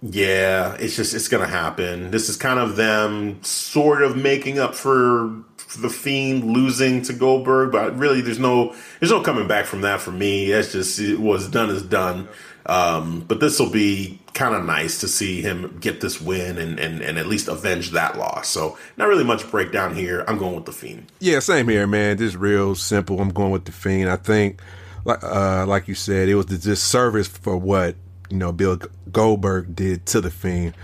[0.00, 2.12] Yeah, it's just it's gonna happen.
[2.12, 7.12] This is kind of them sort of making up for, for the Fiend losing to
[7.12, 10.52] Goldberg, but really there's no there's no coming back from that for me.
[10.52, 12.28] That's just it was done is done.
[12.66, 16.78] Um, but this will be kind of nice to see him get this win and,
[16.78, 18.48] and, and at least avenge that loss.
[18.48, 20.24] So not really much breakdown here.
[20.28, 21.10] I'm going with the Fiend.
[21.18, 22.18] Yeah, same here, man.
[22.18, 23.20] Just real simple.
[23.20, 24.08] I'm going with the Fiend.
[24.08, 24.60] I think,
[25.04, 27.96] like uh, like you said, it was the disservice for what
[28.28, 28.78] you know Bill
[29.10, 30.74] Goldberg did to the Fiend.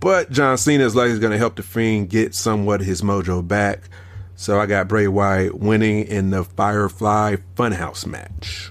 [0.00, 3.88] But John Cena is going to help the Fiend get somewhat his mojo back.
[4.34, 8.70] So I got Bray Wyatt winning in the Firefly Funhouse match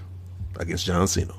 [0.58, 1.34] against John Cena.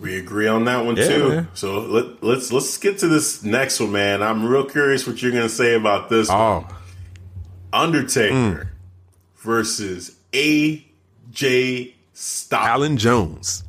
[0.00, 1.28] We agree on that one yeah, too.
[1.28, 1.48] Man.
[1.54, 4.22] So let, let's let's get to this next one, man.
[4.22, 6.30] I'm real curious what you're gonna say about this.
[6.30, 6.74] Oh, one.
[7.72, 8.68] Undertaker mm.
[9.36, 12.66] versus AJ Styles.
[12.68, 13.64] Allen Jones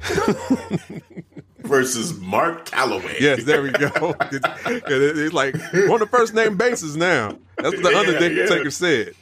[1.58, 3.20] versus Mark Calaway.
[3.20, 3.88] Yes, there we go.
[4.66, 7.36] it's like on the first name basis now.
[7.58, 8.70] That's what the yeah, Undertaker yeah.
[8.70, 9.14] said.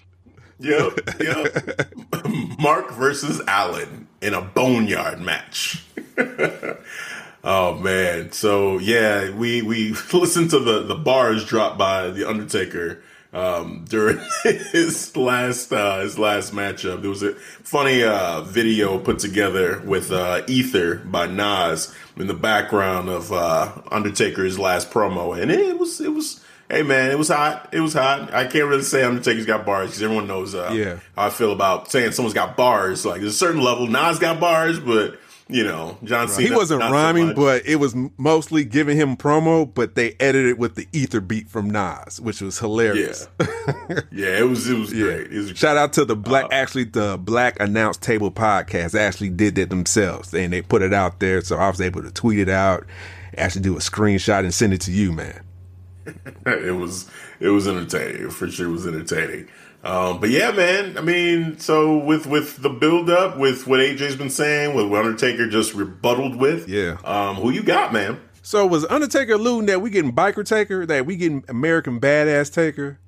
[0.61, 1.95] Yep, yep.
[2.61, 5.85] Mark versus Allen in a boneyard match.
[7.45, 8.33] oh man.
[8.33, 13.03] So yeah, we we listened to the the bars dropped by the Undertaker
[13.33, 17.01] um, during his last uh, his last matchup.
[17.01, 22.35] There was a funny uh, video put together with uh, "Ether" by Nas in the
[22.35, 26.45] background of uh, Undertaker's last promo, and it was it was.
[26.69, 27.71] Hey man, it was hot.
[27.73, 28.33] It was hot.
[28.33, 31.01] I can't really say Undertaker's got bars because everyone knows uh, yeah.
[31.17, 33.05] how I feel about saying someone's got bars.
[33.05, 33.89] Like there's a certain level.
[33.89, 35.19] Nas got bars, but
[35.51, 36.49] you know, John Cena.
[36.49, 39.73] He wasn't rhyming, so but it was mostly giving him promo.
[39.73, 43.29] But they edited with the ether beat from Nas, which was hilarious.
[43.39, 44.69] Yeah, yeah it was.
[44.69, 45.05] It was yeah.
[45.05, 45.33] great.
[45.33, 48.99] It was Shout out to the black, uh, actually the Black Announced Table podcast.
[48.99, 51.41] Actually did that themselves, and they put it out there.
[51.41, 52.87] So I was able to tweet it out,
[53.37, 55.43] actually do a screenshot and send it to you, man.
[56.47, 57.11] it was
[57.41, 58.69] it was entertaining for sure.
[58.69, 59.49] It was entertaining.
[59.83, 60.99] Um, but yeah, man.
[60.99, 65.05] I mean, so with with the build up, with what AJ's been saying, with what
[65.05, 66.99] Undertaker just rebutted with, yeah.
[67.05, 68.21] Um, who you got, man?
[68.43, 72.99] So was Undertaker alluding that we getting biker Taker, that we getting American badass Taker?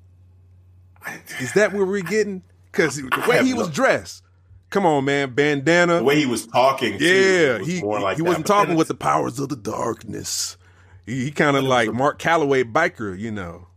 [1.39, 2.43] Is that where we're getting?
[2.71, 4.23] Because the way he was dressed.
[4.69, 5.97] Come on, man, bandana.
[5.97, 9.37] The way he was talking, yeah, was he like he wasn't talking with the powers
[9.37, 10.57] of the darkness.
[11.05, 13.67] He, he kind of like Mark Calaway biker, you know.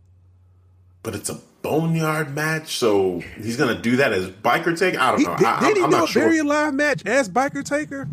[1.03, 4.99] But it's a boneyard match, so he's gonna do that as biker taker.
[4.99, 5.35] I don't know.
[5.35, 6.23] He, I, did, he I'm do a sure.
[6.23, 8.07] very live match as biker taker?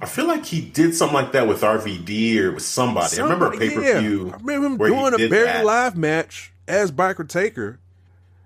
[0.00, 3.08] I feel like he did something like that with RVD or with somebody.
[3.08, 4.28] somebody I remember a pay per view.
[4.28, 4.34] Yeah.
[4.34, 5.64] I remember him doing a very that.
[5.64, 7.78] live match as biker taker.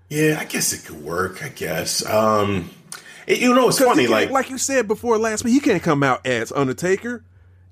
[0.09, 1.43] Yeah, I guess it could work.
[1.43, 2.03] I guess.
[2.05, 2.71] Um,
[3.27, 4.07] it, you know, it's funny.
[4.07, 7.23] Like like you said before last week, he can't come out as Undertaker.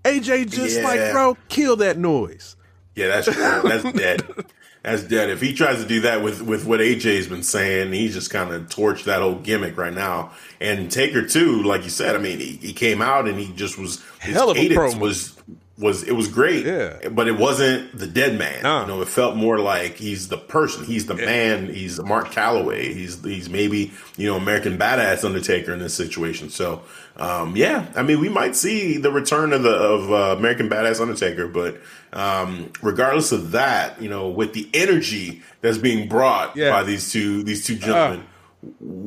[0.04, 0.84] AJ just yeah.
[0.84, 2.56] like, bro, kill that noise.
[2.96, 4.46] Yeah, that's that's dead.
[4.84, 5.30] That's dead.
[5.30, 8.54] If he tries to do that with with what AJ's been saying, he's just kind
[8.54, 10.32] of torched that whole gimmick right now.
[10.60, 13.78] And Taker too, like you said, I mean, he, he came out and he just
[13.78, 15.00] was his hell of a promo.
[15.00, 15.38] was
[15.78, 16.66] was it was great.
[16.66, 17.10] Yeah.
[17.10, 18.66] But it wasn't the dead man.
[18.66, 18.82] Uh.
[18.82, 20.86] You know, it felt more like he's the person.
[20.86, 21.26] He's the yeah.
[21.26, 21.74] man.
[21.74, 26.50] He's Mark Calaway, He's he's maybe, you know, American badass Undertaker in this situation.
[26.50, 26.84] So
[27.16, 31.00] um, yeah, I mean, we might see the return of the of uh, American Badass
[31.00, 31.80] Undertaker, but
[32.12, 36.72] um, regardless of that, you know, with the energy that's being brought yeah.
[36.72, 38.22] by these two these two gentlemen.
[38.22, 38.24] Uh,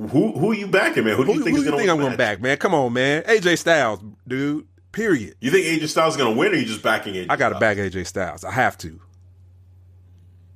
[0.08, 1.16] who who are you backing, man?
[1.16, 1.72] Who do you who, think who is going to win?
[1.72, 2.56] Who do you think I'm going to back, man.
[2.58, 3.22] Come on, man.
[3.22, 4.66] AJ Styles, dude.
[4.92, 5.34] Period.
[5.40, 7.26] You think AJ Styles is going to win, or you just backing AJ?
[7.30, 8.44] I got to back AJ Styles.
[8.44, 9.00] I have to.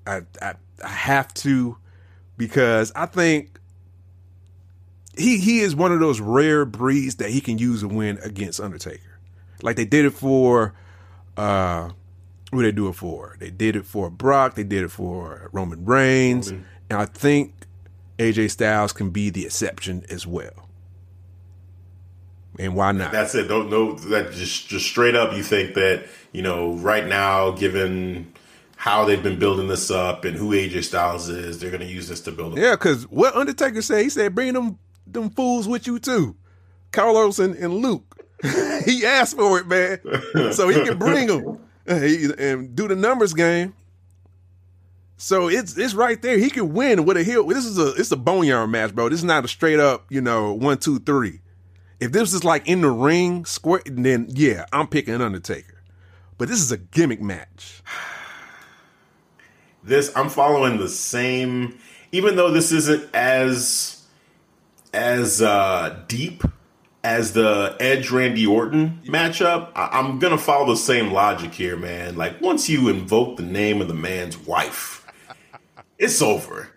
[0.06, 0.54] I, I
[0.84, 1.76] I have to
[2.36, 3.59] because I think
[5.16, 8.60] he he is one of those rare breeds that he can use a win against
[8.60, 9.18] Undertaker.
[9.62, 10.74] Like they did it for
[11.36, 11.90] uh
[12.52, 13.36] who they do it for?
[13.38, 16.66] They did it for Brock, they did it for Roman Reigns, Roman.
[16.90, 17.54] and I think
[18.18, 20.68] AJ Styles can be the exception as well.
[22.58, 23.12] And why not?
[23.12, 23.48] That's it.
[23.48, 28.32] Don't know that just just straight up you think that, you know, right now given
[28.76, 32.08] how they've been building this up and who AJ Styles is, they're going to use
[32.08, 32.56] this to build.
[32.56, 34.78] Yeah, because what Undertaker said, he said, bring them
[35.12, 36.36] them fools with you too,
[36.92, 38.16] Carlos and, and Luke.
[38.86, 43.74] he asked for it, man, so he can bring them and do the numbers game.
[45.16, 46.38] So it's it's right there.
[46.38, 47.46] He can win with a heel.
[47.46, 49.10] This is a it's a boneyard match, bro.
[49.10, 51.40] This is not a straight up, you know, one two three.
[52.00, 55.82] If this is like in the ring, square, then yeah, I'm picking Undertaker.
[56.38, 57.82] but this is a gimmick match.
[59.84, 61.78] This I'm following the same,
[62.12, 63.99] even though this isn't as
[64.92, 66.42] as uh, deep
[67.02, 69.70] as the Edge Randy Orton matchup.
[69.74, 72.16] I- I'm gonna follow the same logic here, man.
[72.16, 75.06] Like once you invoke the name of the man's wife,
[75.98, 76.68] it's over.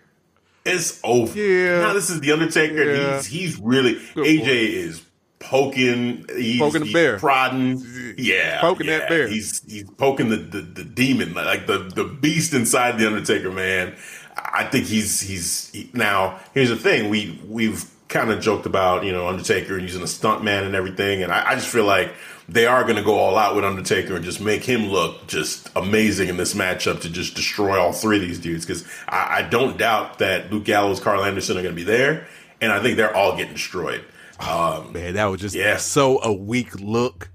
[0.64, 1.38] It's over.
[1.38, 1.80] Yeah.
[1.82, 2.84] Now this is the Undertaker.
[2.94, 3.16] Yeah.
[3.16, 4.50] He's he's really Good AJ point.
[4.50, 5.02] is
[5.40, 6.24] poking.
[6.34, 7.18] He's, Poking the he's bear.
[7.18, 8.14] prodding.
[8.16, 9.00] Yeah, Poking yeah.
[9.00, 9.28] that bear.
[9.28, 13.50] He's he's poking the, the the demon, like the the beast inside the Undertaker.
[13.50, 13.94] Man,
[14.36, 16.40] I think he's he's he- now.
[16.54, 20.42] Here's the thing: we we've kind of joked about you know Undertaker using a stunt
[20.44, 22.12] man and everything, and I, I just feel like
[22.48, 25.70] they are going to go all out with Undertaker and just make him look just
[25.76, 28.66] amazing in this matchup to just destroy all three of these dudes.
[28.66, 32.26] Because I, I don't doubt that Luke Gallows, Carl Anderson are going to be there,
[32.60, 34.04] and I think they're all getting destroyed.
[34.40, 35.76] Um, Man, that was just Yeah.
[35.78, 37.30] so a weak look.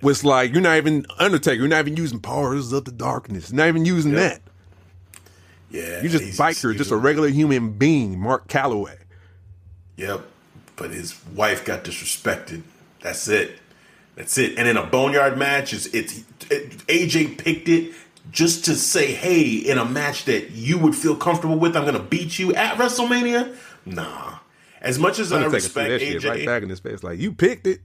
[0.00, 1.58] Was like you're not even Undertaker.
[1.58, 3.50] You're not even using powers of the darkness.
[3.50, 4.20] You're Not even using Yep.
[4.20, 4.40] that.
[5.70, 8.96] yeah, you're just biker, just a regular human being, Mark Calaway.
[9.98, 10.22] Yep.
[10.76, 12.62] But his wife got disrespected.
[13.02, 13.58] That's it.
[14.14, 14.58] That's it.
[14.58, 17.92] And in a boneyard match, it's, it's it, AJ picked it
[18.30, 21.94] just to say, "Hey, in a match that you would feel comfortable with, I'm going
[21.94, 23.54] to beat you at WrestleMania."
[23.84, 24.38] Nah.
[24.80, 27.02] As much as I respect AJ, right back in his face.
[27.02, 27.80] Like you picked it.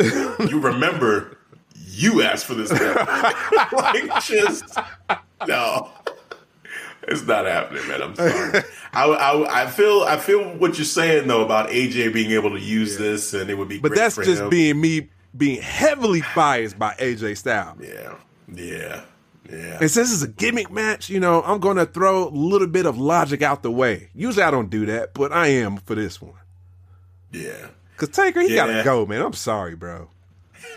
[0.00, 1.38] you remember
[1.74, 2.70] you asked for this
[3.72, 4.78] like just
[5.46, 5.90] no.
[7.10, 8.02] It's not happening, man.
[8.02, 8.62] I'm sorry.
[8.92, 12.60] I, I, I feel I feel what you're saying though about AJ being able to
[12.60, 13.78] use this, and it would be.
[13.78, 14.50] But that's just him.
[14.50, 17.78] being me being heavily biased by AJ Styles.
[17.80, 18.14] Yeah,
[18.52, 19.02] yeah,
[19.50, 19.78] yeah.
[19.80, 22.84] And since it's a gimmick match, you know, I'm going to throw a little bit
[22.86, 24.10] of logic out the way.
[24.14, 26.34] Usually I don't do that, but I am for this one.
[27.32, 27.68] yeah.
[27.96, 28.66] Cause Taker, he Yeah.
[28.66, 29.20] gotta go, man.
[29.22, 30.08] I'm sorry, bro.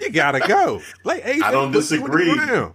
[0.01, 0.81] You gotta go.
[1.03, 2.71] Like AJ, I don't put you the disagree.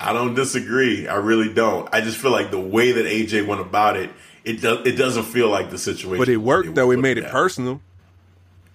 [0.00, 1.06] I don't disagree.
[1.06, 1.88] I really don't.
[1.92, 4.10] I just feel like the way that AJ went about it,
[4.44, 6.18] it does it doesn't feel like the situation.
[6.18, 6.90] But it worked though.
[6.90, 7.30] It made it down.
[7.32, 7.80] personal.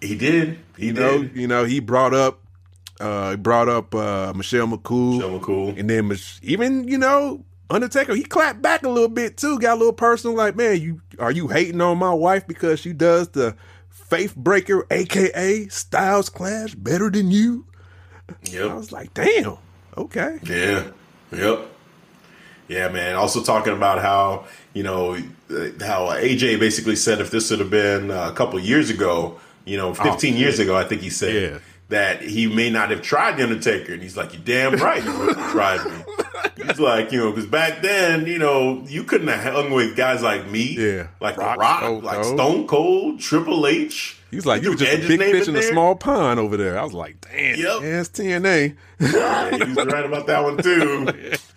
[0.02, 0.60] He did.
[0.78, 1.36] He You know, did.
[1.36, 2.40] you know, he brought up,
[3.00, 5.80] uh, brought up uh, Michelle McCool, Michelle McCool.
[5.80, 9.58] and then Mich- even you know Undertaker, he clapped back a little bit too.
[9.58, 10.36] Got a little personal.
[10.36, 13.56] Like, man, you are you hating on my wife because she does the
[13.90, 17.66] Faith Breaker, aka Styles Clash, better than you?
[18.44, 18.66] Yeah.
[18.68, 19.58] I was like, damn,
[19.98, 20.38] okay.
[20.44, 20.84] Yeah.
[21.32, 21.72] Yep.
[22.68, 23.16] Yeah, man.
[23.16, 27.70] Also talking about how you know uh, how AJ basically said if this would have
[27.70, 31.34] been uh, a couple years ago, you know, 15 years ago, I think he said
[31.34, 31.60] Yeah.
[31.90, 35.12] That he may not have tried the Undertaker, and he's like, "You damn right, you
[35.12, 36.04] have tried me."
[36.68, 40.24] He's like, you know, because back then, you know, you couldn't have hung with guys
[40.24, 41.08] like me, Yeah.
[41.20, 42.26] like Rock, Rock, Stone like Cold.
[42.38, 44.20] Stone Cold, Triple H.
[44.32, 46.80] He's like, you were just a big fish in a small pond over there.
[46.80, 47.82] I was like, damn, Yep.
[47.82, 48.76] yeah, it's TNA.
[49.00, 51.38] Yeah, he was right about that one too.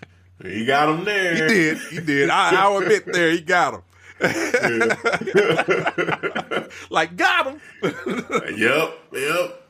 [0.40, 1.34] He got him there.
[1.34, 1.78] He did.
[1.90, 2.30] He did.
[2.30, 3.82] I, I'll admit there, he got him.
[6.90, 7.60] like, got him.
[7.82, 9.62] Yep, yep.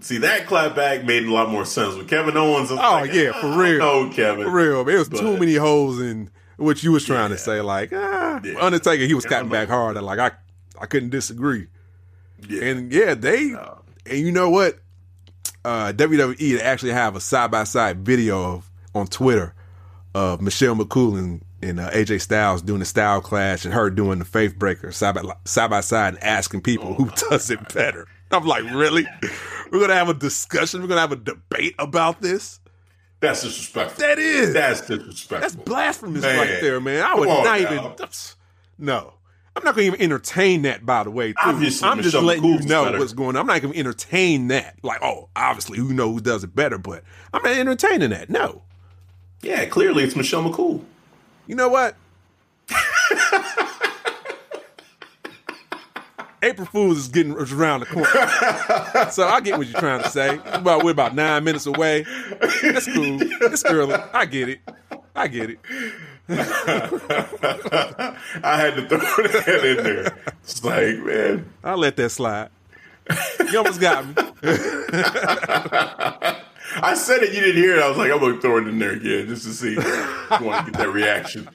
[0.00, 2.70] See, that clapback made a lot more sense with Kevin Owens.
[2.70, 3.78] Oh, like, yeah, for real.
[3.78, 4.44] No, Kevin.
[4.44, 4.88] For real.
[4.88, 7.60] It was too many holes in what you was trying to say.
[7.60, 8.58] Like, ah, Yeah.
[8.60, 9.96] Undertaker, he was Yeah, cutting back hard.
[9.96, 10.30] And like, I,
[10.80, 11.66] I couldn't disagree.
[12.48, 12.64] Yeah.
[12.64, 13.52] And yeah, they,
[14.06, 14.78] and you know what?
[15.64, 19.54] Uh, WWE actually have a side by side video of on Twitter
[20.14, 24.18] of Michelle McCool and, and uh, AJ Styles doing the style clash and her doing
[24.20, 28.06] the faith breaker side by side by side and asking people who does it better.
[28.32, 29.06] I'm like, really?
[29.70, 30.80] We're gonna have a discussion.
[30.82, 32.60] We're gonna have a debate about this.
[33.20, 34.00] That's disrespectful.
[34.00, 35.38] That is That's disrespectful.
[35.40, 36.38] that's blasphemous Man.
[36.38, 37.02] right there, man.
[37.02, 37.56] I Come would not now.
[37.72, 37.84] even.
[37.96, 38.36] that's-
[38.78, 39.14] No,
[39.56, 40.86] I'm not going to even entertain that.
[40.86, 41.36] By the way, too.
[41.44, 42.98] Obviously, I'm just letting McCool's you know better.
[43.00, 43.40] what's going on.
[43.40, 44.76] I'm not going to entertain that.
[44.84, 46.78] Like, oh, obviously, who knows who does it better?
[46.78, 47.02] But
[47.34, 48.30] I'm not entertaining that.
[48.30, 48.62] No.
[49.42, 50.84] yeah, clearly it's Michelle McCool.
[51.48, 51.96] You know what?
[56.42, 58.08] April Fools is getting is around the corner,
[59.10, 60.38] so I get what you're trying to say.
[60.46, 62.04] About we're about nine minutes away.
[62.62, 63.18] That's cool.
[63.20, 63.94] It's early.
[63.94, 64.60] I get it.
[65.16, 65.58] I get it.
[66.30, 66.36] I
[68.42, 70.18] had to throw that in there.
[70.42, 72.50] It's like, man, I'll let that slide.
[73.50, 74.14] You almost got me.
[76.80, 77.82] I said it, you didn't hear it.
[77.82, 79.76] I was like, I'm gonna throw it in there again just to see.
[79.78, 81.48] I want to get that reaction.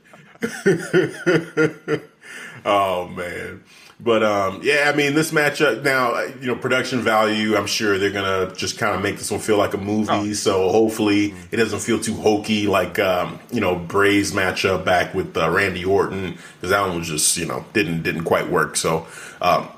[2.65, 3.63] oh man.
[4.03, 7.55] But um, yeah, I mean, this matchup now, you know, production value.
[7.55, 10.33] I'm sure they're gonna just kind of make this one feel like a movie.
[10.33, 15.37] So hopefully, it doesn't feel too hokey like um, you know Bray's matchup back with
[15.37, 18.75] uh, Randy Orton because that one was just you know didn't didn't quite work.
[18.75, 19.07] So
[19.41, 19.69] um,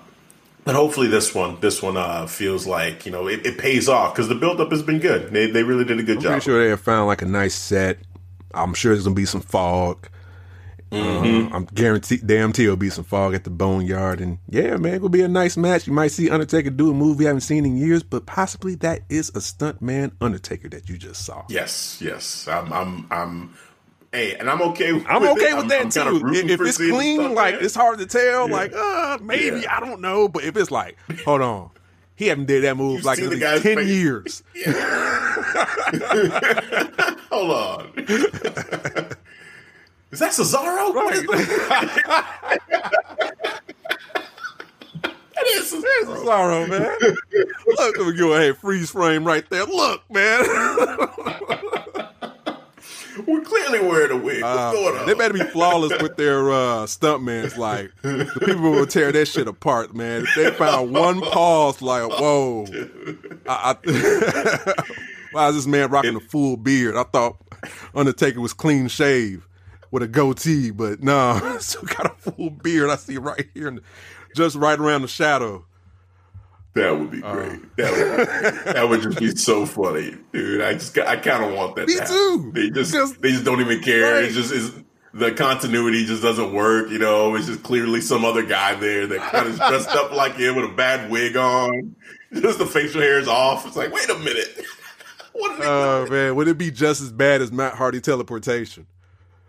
[0.64, 4.16] But hopefully this one, this one uh, feels like you know it, it pays off
[4.16, 5.32] because the buildup has been good.
[5.32, 6.34] They they really did a good job.
[6.34, 6.42] I'm job.
[6.42, 8.00] pretty sure they have found like a nice set.
[8.56, 10.10] I'm sure there's gonna be some fog.
[10.92, 11.52] Mm-hmm.
[11.52, 15.10] Uh, I'm guaranteed, damn, there'll be some fog at the Boneyard, and yeah, man, it'll
[15.10, 15.88] be a nice match.
[15.88, 19.02] You might see Undertaker do a move we haven't seen in years, but possibly that
[19.10, 21.44] is a stuntman Undertaker that you just saw.
[21.50, 22.48] Yes, yes.
[22.48, 23.58] I'm, I'm, I'm.
[24.14, 24.94] Hey, and I'm okay.
[24.94, 25.30] With I'm it.
[25.32, 26.28] okay with I'm- that I'm too.
[26.34, 28.48] If, if it's clean, like it's hard to tell.
[28.48, 29.76] Like, uh, maybe Yeah.
[29.76, 30.30] I don't know.
[30.30, 31.72] But if it's like, hold on,
[32.16, 33.90] he haven't did that move You like in the guy's ten face?
[33.90, 34.44] years.
[37.32, 37.92] Hold on.
[40.16, 41.12] is that Cesaro?
[41.12, 42.72] Is that?
[45.48, 46.70] Is Cesaro.
[46.70, 46.96] Man.
[47.68, 49.66] Look, let me go ahead, freeze frame right there.
[49.66, 50.46] Look, man.
[53.28, 54.44] We're clearly wearing a wig.
[54.44, 57.58] Uh, they better be flawless with their uh, stuntmans.
[57.58, 60.24] Like the people will tear that shit apart, man.
[60.24, 62.66] If they found one pause, like whoa,
[63.48, 64.84] I, I,
[65.32, 66.96] why is this man rocking a full beard?
[66.96, 67.38] I thought
[67.94, 69.48] Undertaker was clean shave
[69.92, 72.90] with a goatee, but no, still got a full beard.
[72.90, 73.78] I see right here,
[74.36, 75.66] just right around the shadow.
[76.74, 77.34] That would be Uh.
[77.34, 77.76] great.
[77.78, 77.92] that,
[78.66, 80.62] would, that would just be so funny, dude.
[80.62, 81.88] I just, I kind of want that.
[81.88, 82.52] Me to too.
[82.54, 84.16] They just, Just- they just don't even care.
[84.16, 84.24] Right.
[84.26, 84.72] It's just, it's,
[85.14, 86.90] the continuity just doesn't work.
[86.90, 90.36] You know, it's just clearly some other guy there that kind of dressed up like
[90.36, 91.96] him with a bad wig on.
[92.34, 93.66] Just the facial hair is off.
[93.66, 94.66] It's like, wait a minute.
[95.38, 98.88] What Oh man, would it be just as bad as Matt Hardy teleportation?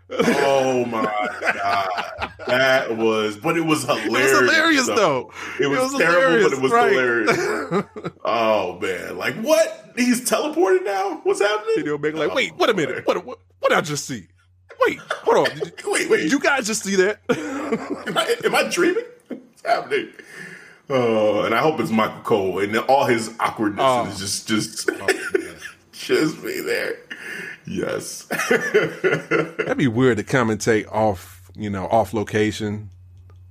[0.09, 1.03] Oh my
[1.41, 4.05] god, that was, but it was hilarious.
[4.07, 5.33] It was hilarious though.
[5.59, 6.91] It was, terrible, but it was right.
[6.91, 7.85] hilarious.
[8.25, 9.91] oh man, like what?
[9.97, 11.19] He's teleported now.
[11.23, 11.83] What's happening?
[11.83, 14.27] They'll like, Oh, wait, wait a minute, what, what, what did I just see?
[14.85, 16.17] Wait, hold on, Wait, wait.
[16.23, 17.19] did you guys just see that?
[18.07, 19.03] am, I, am I dreaming?
[19.27, 20.09] What's happening?
[20.89, 24.05] Oh, and I hope it's Michael Cole and all his awkwardness Oh.
[24.05, 25.07] is just, just, oh,
[25.91, 26.95] just be there.
[27.67, 28.23] Yes.
[28.49, 32.89] That'd be weird to commentate off, you know, off location.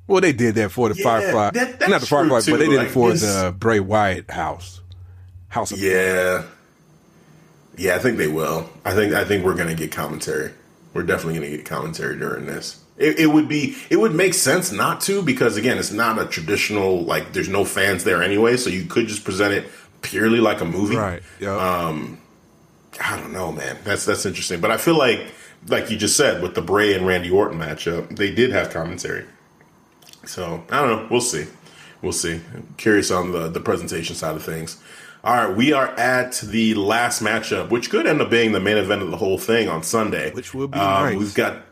[0.06, 2.68] Well, they did that for the Yeah, Firefly, that- not the Firefly, true, but they
[2.68, 4.80] did Like, it for this- the Bray Wyatt house.
[5.48, 6.42] House of Yeah.
[7.76, 8.70] Yeah, I think they will.
[8.84, 10.50] I think I think we're gonna get commentary.
[10.94, 12.78] We're definitely gonna get commentary during this.
[12.96, 16.24] It, it would be it would make sense not to because again, it's not a
[16.24, 17.34] traditional like.
[17.34, 19.68] There's no fans there anyway, so you could just present it
[20.00, 20.96] purely like a movie.
[20.96, 21.22] right.
[21.38, 21.54] Yeah.
[21.56, 22.16] Um,
[23.00, 23.78] I don't know, man.
[23.84, 24.60] That's that's interesting.
[24.60, 25.20] But I feel like,
[25.68, 29.24] like you just said, with the Bray and Randy Orton matchup, they did have commentary.
[30.24, 31.08] So I don't know.
[31.10, 31.46] We'll see.
[32.02, 32.40] We'll see.
[32.54, 34.82] I'm curious on the the presentation side of things.
[35.24, 38.76] All right, we are at the last matchup, which could end up being the main
[38.76, 40.30] event of the whole thing on Sunday.
[40.32, 41.18] Which will be Um, nice.
[41.18, 41.62] We've got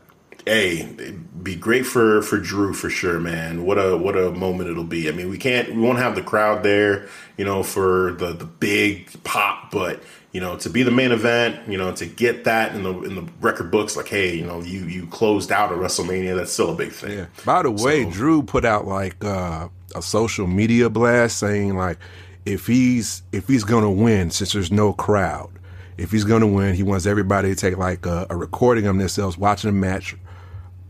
[0.47, 3.65] a it'd be great for for Drew for sure, man.
[3.65, 5.09] What a what a moment it'll be.
[5.09, 8.45] I mean, we can't we won't have the crowd there, you know, for the the
[8.45, 10.03] big pop, but
[10.35, 13.15] you know, to be the main event, you know, to get that in the in
[13.15, 16.71] the record books, like, hey, you know, you you closed out a WrestleMania, that's still
[16.73, 17.17] a big thing.
[17.19, 17.27] Yeah.
[17.47, 21.99] By the way, So- Drew put out like uh, a social media blast saying like
[22.45, 25.51] if he's if he's gonna win, since there's no crowd,
[25.97, 29.39] if he's gonna win, he wants everybody to take like a, a recording of themselves
[29.39, 30.17] watching a match,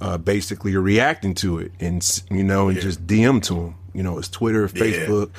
[0.00, 3.74] uh, basically reacting to it, and you know, and just DM to him.
[3.92, 5.30] You know, his Twitter, Facebook,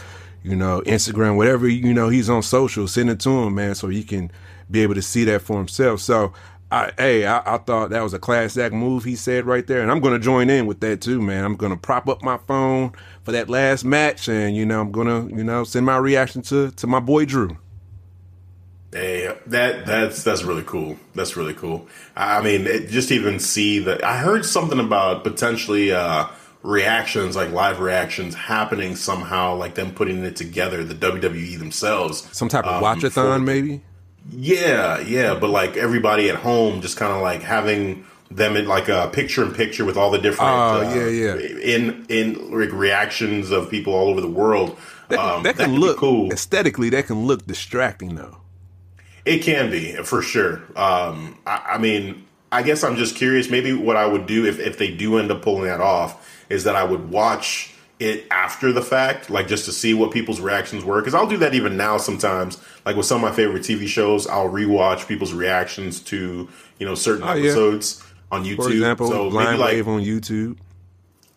[0.46, 2.88] you know, Instagram, whatever you know, he's on social.
[2.88, 4.32] Send it to him, man, so he can
[4.70, 6.02] be able to see that for himself.
[6.02, 6.34] So.
[6.72, 9.84] I, hey, I, I thought that was a class act move he said right there,
[9.84, 11.46] and I'm going to join in with that too, man.
[11.46, 12.92] I'm going to prop up my phone
[13.24, 16.42] for that last match, and you know, I'm going to, you know, send my reaction
[16.42, 17.56] to to my boy Drew.
[18.92, 20.98] Hey, that that's that's really cool.
[21.14, 21.88] That's really cool.
[22.16, 24.04] I mean, it, just even see that.
[24.04, 26.28] I heard something about potentially uh,
[26.66, 30.84] reactions, like live reactions, happening somehow, like them putting it together.
[30.84, 33.82] The WWE themselves, Some type of um, watchathon, for- maybe.
[34.32, 38.90] Yeah, yeah, but like everybody at home, just kind of like having them in like
[38.90, 41.36] a picture in picture with all the different, Oh, uh, yeah, yeah.
[41.36, 44.78] in in like reactions of people all over the world.
[45.10, 46.32] That, um, that can be look cool.
[46.34, 46.90] aesthetically.
[46.90, 48.38] That can look distracting, though.
[49.26, 50.64] It can be for sure.
[50.76, 53.52] Um, I, I mean, I guess I'm just curious.
[53.52, 56.64] Maybe what I would do if, if they do end up pulling that off is
[56.66, 60.84] that I would watch it after the fact, like just to see what people's reactions
[60.84, 61.00] were.
[61.00, 62.62] Because I'll do that even now sometimes.
[62.86, 66.50] Like with some of my favorite TV shows, I'll rewatch people's reactions to
[66.80, 67.46] you know certain Oh, yeah.
[67.50, 68.64] episodes on YouTube.
[68.64, 70.58] For example, so Blind like Wave on YouTube.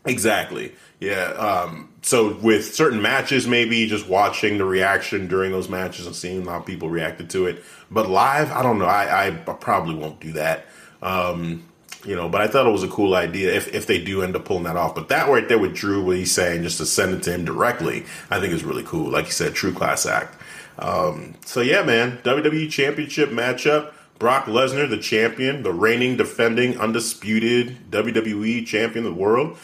[0.04, 0.72] Exactly.
[1.00, 1.30] Yeah.
[1.32, 6.44] Um, so with certain matches, maybe just watching the reaction during those matches and seeing
[6.46, 7.62] how people reacted to it.
[7.90, 8.86] But live, I don't know.
[8.86, 10.66] I, I probably won't do that.
[11.02, 11.67] Um,
[12.04, 14.36] you know, but I thought it was a cool idea if, if they do end
[14.36, 14.94] up pulling that off.
[14.94, 17.44] But that right there with Drew, what he's saying, just to send it to him
[17.44, 19.10] directly, I think is really cool.
[19.10, 20.40] Like you said, true class act.
[20.78, 23.92] Um, so yeah, man, WWE Championship matchup.
[24.18, 29.56] Brock Lesnar, the champion, the reigning, defending, undisputed WWE champion of the world,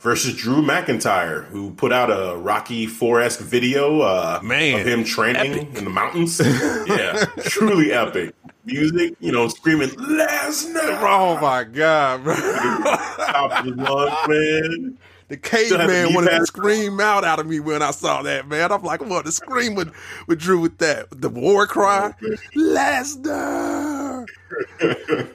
[0.00, 5.04] versus Drew McIntyre, who put out a Rocky Four esque video uh, Man, of him
[5.04, 5.78] training epic.
[5.78, 6.40] in the mountains.
[6.88, 8.34] yeah, truly epic.
[8.64, 10.98] Music, you know, screaming Lesnar.
[11.00, 12.34] Oh my god, bro.
[12.34, 14.98] Top of his lungs, man.
[15.30, 18.72] The the caveman wanted to scream out out of me when I saw that, man.
[18.72, 19.94] I'm like, I want to scream with,
[20.26, 21.06] with Drew with that.
[21.12, 22.12] The war cry.
[22.56, 24.26] Lesnar!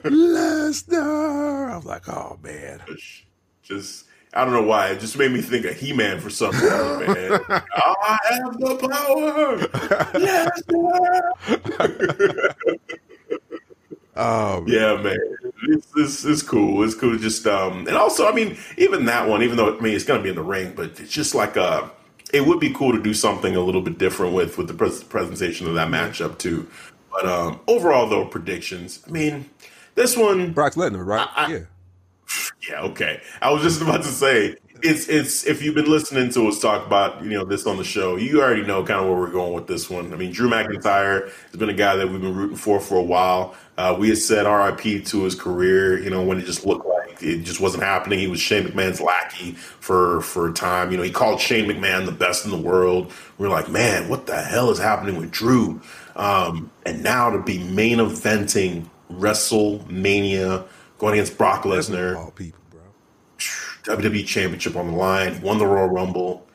[0.04, 1.72] Lesnar!
[1.72, 2.82] I was like, oh, man.
[3.62, 4.04] Just,
[4.34, 4.88] I don't know why.
[4.88, 7.40] It just made me think of He Man for some reason, man.
[7.48, 9.56] I have the power.
[11.80, 12.54] Lesnar.
[14.16, 14.68] Oh, man.
[14.68, 15.18] Yeah, man,
[15.64, 16.82] it's, it's, it's cool.
[16.82, 17.18] It's cool.
[17.18, 20.22] Just um, and also, I mean, even that one, even though I mean it's gonna
[20.22, 21.88] be in the ring, but it's just like uh,
[22.32, 25.04] it would be cool to do something a little bit different with with the pres-
[25.04, 26.66] presentation of that matchup too.
[27.10, 29.02] But um, overall, though, predictions.
[29.06, 29.50] I mean,
[29.94, 31.28] this one, Brock Lesnar, right?
[31.34, 31.58] I- yeah.
[32.70, 33.20] yeah, okay.
[33.42, 36.86] I was just about to say it's it's if you've been listening to us talk
[36.86, 39.52] about you know this on the show, you already know kind of where we're going
[39.52, 40.12] with this one.
[40.12, 43.02] I mean, Drew McIntyre has been a guy that we've been rooting for for a
[43.02, 43.54] while.
[43.78, 47.22] Uh, we had said RIP to his career, you know, when it just looked like
[47.22, 48.18] it just wasn't happening.
[48.18, 50.90] He was Shane McMahon's lackey for for a time.
[50.90, 53.12] You know, he called Shane McMahon the best in the world.
[53.38, 55.80] We are like, man, what the hell is happening with Drew?
[56.14, 60.66] Um, and now to be main eventing WrestleMania,
[60.98, 62.16] going against Brock Lesnar.
[62.16, 62.80] All people, bro.
[63.82, 66.46] WWE Championship on the line, won the Royal Rumble.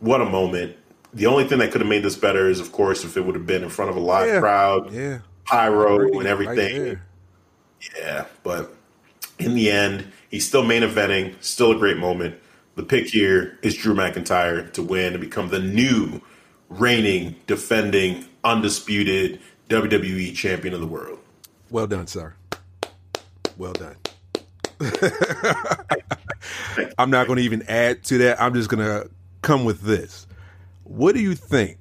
[0.00, 0.76] What a moment.
[1.12, 3.36] The only thing that could have made this better is, of course, if it would
[3.36, 4.40] have been in front of a live Yeah.
[4.40, 5.18] crowd, Yeah.
[5.44, 6.84] Pyro and everything.
[6.84, 7.06] there.
[7.96, 8.74] yeah, but
[9.38, 12.36] in the end, he's still main eventing, still a great moment.
[12.76, 16.20] The pick here is Drew McIntyre to win and become the new
[16.68, 21.18] reigning, defending, undisputed WWE champion of the world.
[21.70, 22.34] Well done, sir.
[23.56, 23.96] Well done.
[26.98, 28.40] I'm not going to even add to that.
[28.40, 29.08] I'm just going to
[29.42, 30.26] come with this.
[30.82, 31.78] What do you think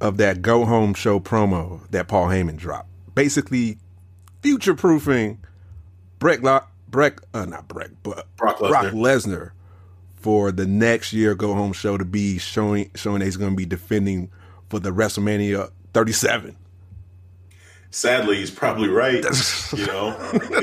[0.00, 2.88] of that go home show promo that Paul Heyman dropped?
[3.14, 3.78] Basically,
[4.42, 5.38] future proofing
[6.18, 8.68] Breck, Lo- Breck, uh, not Breck, but Brock Lesnar.
[8.68, 9.50] Brock Lesnar
[10.14, 13.56] for the next year go home show to be showing showing that he's going to
[13.56, 14.30] be defending
[14.68, 16.56] for the WrestleMania 37.
[17.90, 19.24] Sadly, he's probably right.
[19.76, 20.16] you know,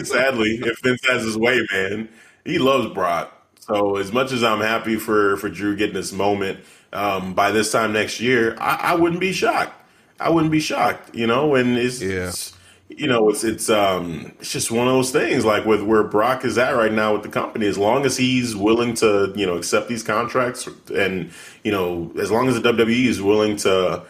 [0.04, 2.10] sadly, if Vince has his way, man,
[2.46, 3.32] he loves Brock.
[3.60, 6.60] So as much as I'm happy for for Drew getting this moment,
[6.94, 9.74] um, by this time next year, I, I wouldn't be shocked.
[10.20, 11.14] I wouldn't be shocked.
[11.16, 12.28] You know, and it's, Yeah.
[12.30, 12.54] it's
[12.90, 16.46] you know, it's it's um it's just one of those things like with where Brock
[16.46, 17.66] is at right now with the company.
[17.66, 21.32] As long as he's willing to you know accept these contracts, and
[21.64, 24.04] you know, as long as the WWE is willing to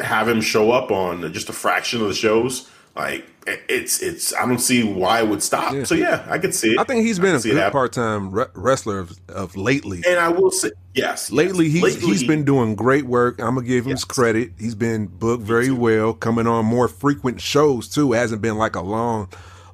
[0.00, 4.46] have him show up on just a fraction of the shows, like it's it's I
[4.46, 5.74] don't see why it would stop.
[5.74, 5.84] Yeah.
[5.84, 6.78] So yeah, I could see it.
[6.78, 10.02] I think he's been a good part time re- wrestler of, of lately.
[10.06, 11.30] And I will say yes.
[11.30, 11.74] Lately, yes.
[11.74, 13.40] he's Lately, he's been doing great work.
[13.40, 14.52] I'm gonna give him his credit.
[14.58, 18.12] He's been booked very well, coming on more frequent shows too.
[18.12, 19.28] It hasn't been like a long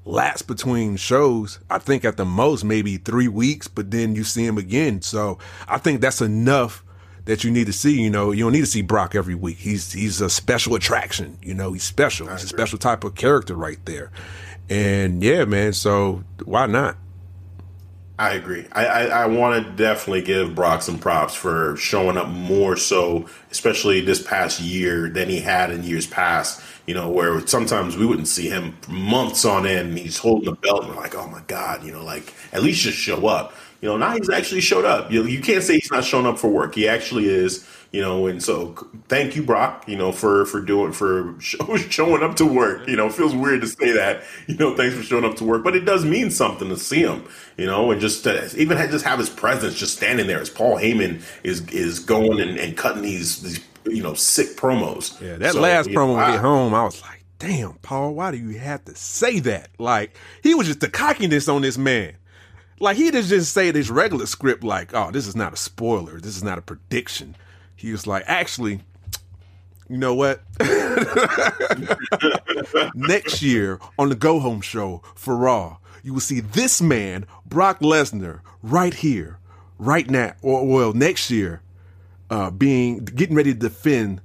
[0.04, 1.58] lapse between shows.
[1.68, 5.02] I think at the most maybe three weeks, but then you see him again.
[5.02, 5.38] So
[5.68, 6.84] I think that's enough
[7.26, 8.00] that you need to see.
[8.00, 9.58] You know, you don't need to see Brock every week.
[9.58, 11.38] He's he's a special attraction.
[11.42, 12.28] You know, he's special.
[12.28, 14.10] He's a special type of character right there.
[14.70, 15.74] And yeah, man.
[15.74, 16.96] So why not?
[18.18, 18.66] I agree.
[18.72, 23.28] I, I, I want to definitely give Brock some props for showing up more so,
[23.50, 26.62] especially this past year than he had in years past.
[26.86, 29.88] You know, where sometimes we wouldn't see him for months on end.
[29.88, 32.62] And he's holding the belt, and we're like, oh my god, you know, like at
[32.62, 33.52] least just show up.
[33.82, 35.10] You know, now he's actually showed up.
[35.12, 36.74] You, you can't say he's not showing up for work.
[36.74, 37.66] He actually is.
[37.92, 38.72] You know, and so
[39.08, 39.84] thank you, Brock.
[39.86, 42.86] You know, for for doing for show, showing up to work.
[42.88, 44.22] You know, it feels weird to say that.
[44.46, 47.00] You know, thanks for showing up to work, but it does mean something to see
[47.00, 47.24] him.
[47.56, 50.76] You know, and just to even just have his presence, just standing there as Paul
[50.76, 55.18] Heyman is is going and, and cutting these these you know sick promos.
[55.20, 58.14] Yeah, that So, last know, promo when I- get home, I was like, damn, Paul,
[58.14, 59.68] why do you have to say that?
[59.78, 62.14] Like, he was just the cockiness on this man.
[62.78, 66.20] Like, he didn't just say this regular script, like, oh, this is not a spoiler.
[66.20, 67.36] This is not a prediction.
[67.74, 68.80] He was like, actually,
[69.88, 70.42] you know what?
[72.94, 77.80] Next year on the Go Home show for Raw, you will see this man, Brock
[77.80, 79.38] Lesnar, right here,
[79.78, 81.62] right now, or well, next year,
[82.30, 84.20] uh, being getting ready to defend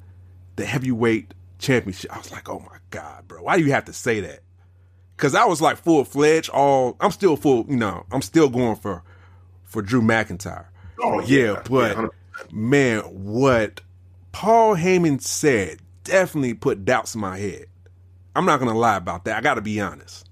[0.56, 2.14] the heavyweight championship.
[2.14, 4.40] I was like, oh my god, bro, why do you have to say that?
[5.22, 6.50] Because I was like full fledged.
[6.50, 7.66] All I'm still full.
[7.70, 9.04] You know, I'm still going for
[9.64, 10.66] for Drew McIntyre.
[11.00, 12.08] Oh, yeah, yeah, but yeah,
[12.52, 13.82] man, what
[14.32, 17.66] Paul Heyman said definitely put doubts in my head.
[18.36, 19.38] I'm not gonna lie about that.
[19.38, 20.28] I got to be honest.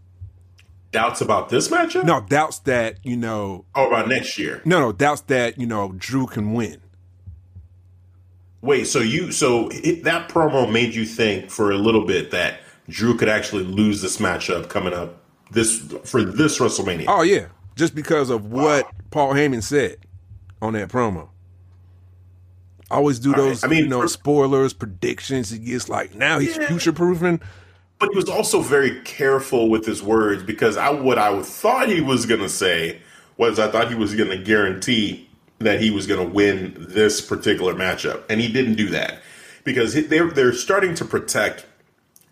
[0.91, 2.05] Doubts about this matchup?
[2.05, 3.65] No doubts that you know.
[3.75, 4.61] Oh, about next year.
[4.65, 6.81] No, no doubts that you know Drew can win.
[8.61, 12.61] Wait, so you so it, that promo made you think for a little bit that
[12.89, 15.21] Drew could actually lose this matchup coming up
[15.51, 17.05] this for this WrestleMania?
[17.07, 19.97] Oh yeah, just because of what Paul Heyman said
[20.61, 21.29] on that promo.
[22.91, 23.49] I always do All right.
[23.49, 25.51] those, I mean, you know, for- spoilers, predictions.
[25.51, 26.67] He gets like now he's Yeah.
[26.67, 27.39] future proofing.
[27.99, 32.01] But he was also very careful with his words because I what I thought he
[32.01, 32.99] was going to say
[33.37, 35.29] was I thought he was going to guarantee
[35.59, 39.19] that he was going to win this particular matchup, and he didn't do that
[39.65, 41.65] because they're they're starting to protect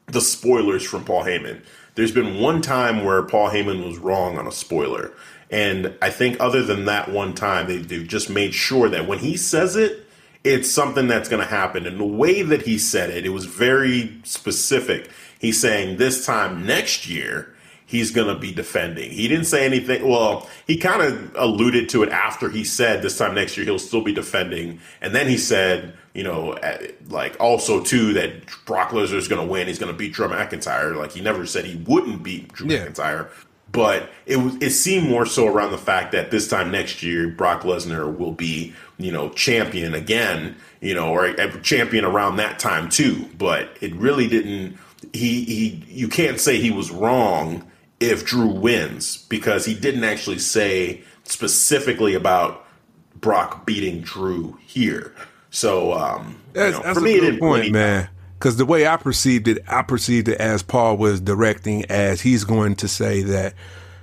[0.08, 1.62] the spoilers from Paul Heyman.
[1.96, 5.12] There's been one time where Paul Heyman was wrong on a spoiler,
[5.50, 9.20] and I think other than that one time, they, they've just made sure that when
[9.20, 10.06] he says it,
[10.44, 11.86] it's something that's going to happen.
[11.86, 15.10] And the way that he said it, it was very specific.
[15.40, 17.54] He's saying this time next year,
[17.86, 19.12] he's going to be defending.
[19.12, 20.08] He didn't say anything.
[20.08, 23.80] Well, he kind of alluded to it after he said this time next year, he'll
[23.80, 24.80] still be defending.
[25.02, 28.32] And then he said, you know, eh, like also too that
[28.66, 29.68] Brock Lesnar is going to win.
[29.68, 30.96] He's going to beat Drew McIntyre.
[30.96, 32.88] Like he never said he wouldn't beat Drew Yeah.
[32.88, 33.30] McIntyre.
[33.72, 37.28] But it was it seemed more so around the fact that this time next year
[37.28, 42.58] Brock Lesnar will be you know champion again, you know, or a champion around that
[42.58, 43.30] time too.
[43.38, 44.80] But it really didn't.
[45.14, 47.70] He he you can't say he was wrong
[48.00, 52.66] if Drew wins because he didn't actually say specifically about
[53.14, 55.14] Brock beating Drew here.
[55.50, 58.10] So um, you That's, know, that's for a me, it good didn't point, really- man.
[58.40, 62.44] Because the way I perceived it, I perceived it as Paul was directing, as he's
[62.44, 63.56] going to say that,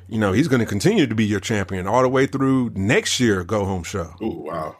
[0.08, 3.20] you know, he's going to continue to be your champion all the way through next
[3.20, 4.12] year go home show.
[4.20, 4.76] Ooh, wow.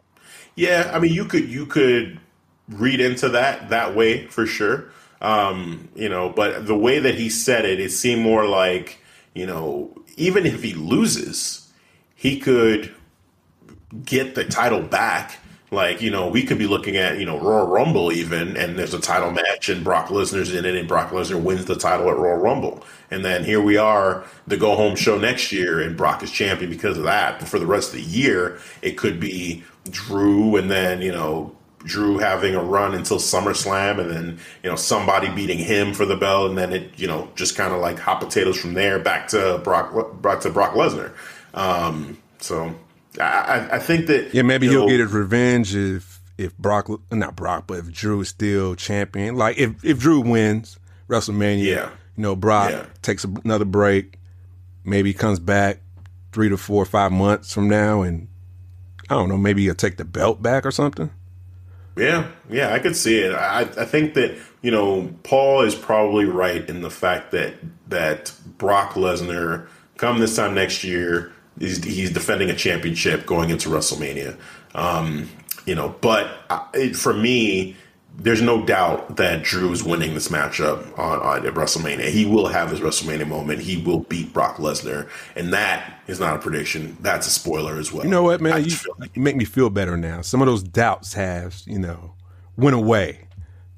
[0.56, 2.18] Yeah, I mean, you could you could
[2.68, 4.90] read into that that way for sure.
[5.20, 8.98] Um, you know, but the way that he said it, it seemed more like
[9.34, 11.72] you know, even if he loses,
[12.16, 12.92] he could
[14.04, 15.38] get the title back.
[15.74, 18.94] Like, you know, we could be looking at, you know, Royal Rumble even, and there's
[18.94, 22.16] a title match and Brock Lesnar's in it and Brock Lesnar wins the title at
[22.16, 22.84] Royal Rumble.
[23.10, 26.70] And then here we are, the go home show next year, and Brock is champion
[26.70, 27.38] because of that.
[27.38, 31.54] But for the rest of the year, it could be Drew and then, you know,
[31.84, 36.16] Drew having a run until SummerSlam and then, you know, somebody beating him for the
[36.16, 39.28] belt and then it, you know, just kind of like hot potatoes from there back
[39.28, 41.12] to Brock, back to Brock Lesnar.
[41.52, 42.74] Um, so
[43.20, 47.36] I, I- think that Yeah, maybe he'll know, get his revenge if if Brock, not
[47.36, 49.36] Brock, but if Drew is still champion.
[49.36, 50.78] Like if if Drew wins
[51.08, 51.90] WrestleMania, Yeah.
[52.16, 52.86] you know, Brock Yeah.
[53.02, 54.18] takes another break,
[54.84, 55.80] maybe comes back
[56.32, 58.26] three to four or five months from now, and
[59.08, 61.10] I don't know, maybe he'll take the belt back or something.
[61.96, 63.32] Yeah, yeah, I could see it.
[63.32, 67.54] I, I think that you know Paul is probably right in the fact that
[67.88, 73.68] that Brock Lesnar come this time next year, he's, he's defending a championship going into
[73.68, 74.36] WrestleMania.
[74.74, 75.28] Um,
[75.66, 77.76] you know, but I, it, for me,
[78.16, 82.08] there's no doubt that Drew is winning this matchup on, on at WrestleMania.
[82.10, 83.60] He will have his WrestleMania moment.
[83.60, 86.96] He will beat Brock Lesnar, and that is not a prediction.
[87.00, 88.04] That's a spoiler as well.
[88.04, 88.64] You know what, I man?
[88.64, 90.20] You, like- you make me feel better now.
[90.20, 92.14] Some of those doubts have, you know,
[92.56, 93.20] went away.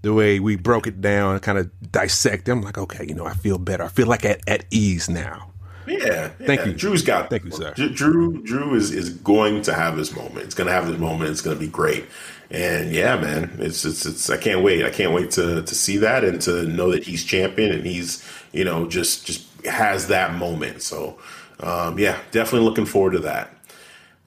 [0.03, 3.27] The way we broke it down and kind of dissect them, like, okay, you know,
[3.27, 3.82] I feel better.
[3.85, 5.51] I feel like at, at ease now.
[5.86, 6.66] Yeah, Thank yeah.
[6.66, 6.72] you.
[6.72, 7.30] Drew's got.
[7.30, 7.72] Thank you, sir.
[7.74, 10.44] Drew, Drew is is going to have his moment.
[10.44, 11.30] It's going to have this moment.
[11.30, 12.06] It's going to be great.
[12.50, 14.30] And yeah, man, it's it's it's.
[14.30, 14.84] I can't wait.
[14.84, 18.24] I can't wait to to see that and to know that he's champion and he's
[18.52, 20.82] you know just just has that moment.
[20.82, 21.18] So
[21.60, 23.55] um, yeah, definitely looking forward to that.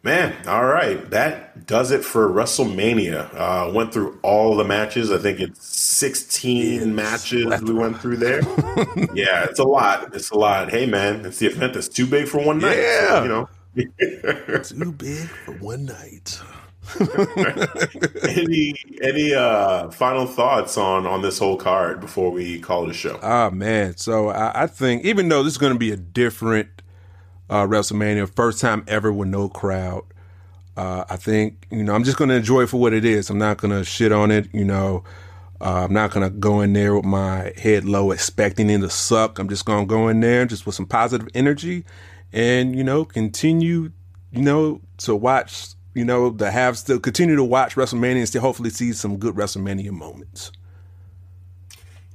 [0.02, 1.10] Man, all right.
[1.10, 3.34] That does it for WrestleMania.
[3.36, 5.12] Uh, went through all the matches.
[5.12, 8.40] I think it's 16 matches we went through there.
[9.14, 10.16] yeah, it's a lot.
[10.16, 10.70] It's a lot.
[10.70, 12.76] Hey, man, it's the event that's too big for one night.
[12.76, 13.24] So, Yeah.
[13.24, 13.50] you know,
[14.64, 16.40] Too big for one night.
[18.28, 18.74] any
[19.04, 23.20] any uh, final thoughts on on this whole card before we call it a show?
[23.22, 26.78] Ah man, so I, I think even though this is going to be a different
[27.50, 30.04] uh, WrestleMania, first time ever with no crowd,
[30.78, 33.30] uh, I think you know I'm just going to enjoy it for what it is.
[33.30, 34.48] I'm not going to shit on it.
[34.54, 35.04] You know,
[35.60, 38.90] uh, I'm not going to go in there with my head low, expecting it to
[38.90, 39.40] suck.
[39.40, 41.84] I'm just going to go in there just with some positive energy,
[42.32, 43.92] and you know, continue,
[44.32, 45.70] you know, to watch.
[45.96, 49.36] You know, to have still continue to watch WrestleMania and still hopefully see some good
[49.36, 50.52] WrestleMania moments.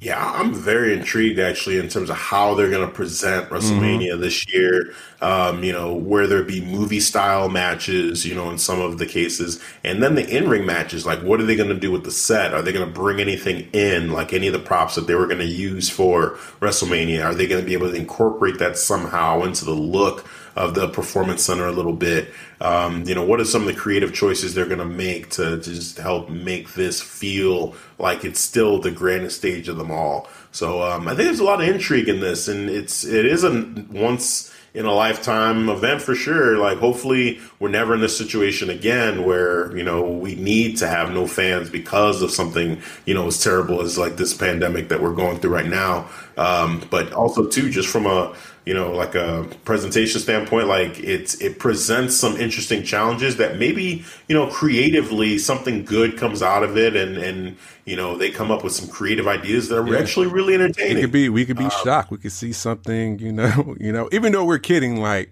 [0.05, 4.20] Yeah, I'm very intrigued actually in terms of how they're going to present WrestleMania mm-hmm.
[4.20, 4.93] this year.
[5.22, 9.06] Um, you know, where there be movie style matches, you know, in some of the
[9.06, 11.06] cases, and then the in ring matches.
[11.06, 12.52] Like, what are they going to do with the set?
[12.52, 15.26] Are they going to bring anything in, like any of the props that they were
[15.26, 17.24] going to use for WrestleMania?
[17.24, 20.26] Are they going to be able to incorporate that somehow into the look?
[20.56, 22.32] Of the performance center a little bit.
[22.60, 25.60] Um, you know, what are some of the creative choices they're going to make to,
[25.60, 30.28] to just help make this feel like it's still the grandest stage of them all?
[30.52, 33.43] So um, I think there's a lot of intrigue in this, and it's it is
[33.44, 36.59] a once in a lifetime event for sure.
[36.59, 41.12] Like, hopefully, we're never in this situation again where, you know, we need to have
[41.12, 45.14] no fans because of something, you know, as terrible as like this pandemic that we're
[45.14, 46.09] going through right now.
[46.36, 51.34] Um, but also, too, just from a, you know, like a presentation standpoint, like it's
[51.40, 56.78] it presents some interesting challenges that maybe you know creatively something good comes out of
[56.78, 59.98] it, and and you know they come up with some creative ideas that are yeah.
[59.98, 60.96] actually really entertaining.
[60.96, 62.10] It could be we could be um, shocked.
[62.10, 65.30] We could see something, you know, you know, even though we're kidding, like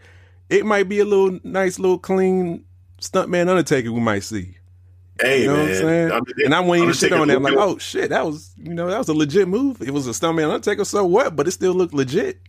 [0.50, 2.66] it might be a little nice, little clean
[3.00, 4.58] stuntman Undertaker we might see.
[5.18, 5.64] Hey, you know man.
[5.64, 6.34] what I'm saying?
[6.44, 7.36] and I went even shit on that.
[7.36, 9.80] I'm like, oh shit, that was you know that was a legit move.
[9.80, 11.34] It was a stuntman Undertaker, so what?
[11.34, 12.42] But it still looked legit.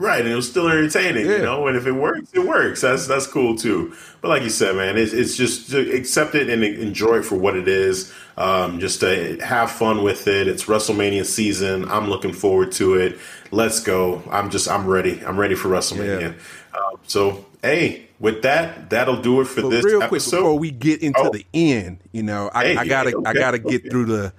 [0.00, 1.36] Right, and it was still entertaining, yeah.
[1.36, 1.66] you know.
[1.66, 2.80] And if it works, it works.
[2.80, 3.94] That's that's cool too.
[4.22, 7.54] But like you said, man, it's, it's just accept it and enjoy it for what
[7.54, 8.10] it is.
[8.38, 10.48] Um, just to have fun with it.
[10.48, 11.86] It's WrestleMania season.
[11.90, 13.18] I'm looking forward to it.
[13.50, 14.22] Let's go.
[14.30, 15.22] I'm just I'm ready.
[15.26, 16.34] I'm ready for WrestleMania.
[16.34, 16.78] Yeah.
[16.78, 20.30] Um, so hey, with that, that'll do it for but this real episode.
[20.30, 21.30] Quick, before we get into oh.
[21.30, 23.28] the end, you know, I, hey, I gotta okay.
[23.28, 24.32] I gotta get through the.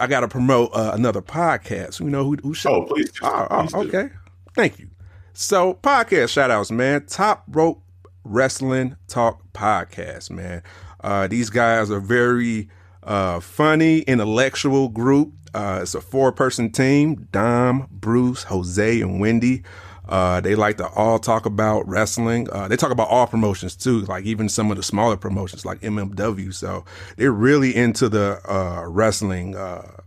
[0.00, 1.98] I gotta promote uh, another podcast.
[1.98, 2.36] You know who?
[2.36, 3.10] who should, oh, please.
[3.22, 4.10] Oh, oh, okay.
[4.54, 4.89] Thank you.
[5.32, 7.06] So, podcast shout outs, man.
[7.06, 7.82] Top Rope
[8.24, 10.62] Wrestling Talk Podcast, man.
[11.02, 12.68] Uh, these guys are very
[13.04, 15.32] uh, funny, intellectual group.
[15.54, 19.62] Uh, it's a four person team Dom, Bruce, Jose, and Wendy.
[20.08, 22.48] Uh, they like to all talk about wrestling.
[22.50, 25.80] Uh, they talk about all promotions too, like even some of the smaller promotions like
[25.80, 26.52] MMW.
[26.52, 26.84] So
[27.16, 30.00] they're really into the uh, wrestling uh,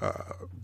[0.00, 0.12] uh,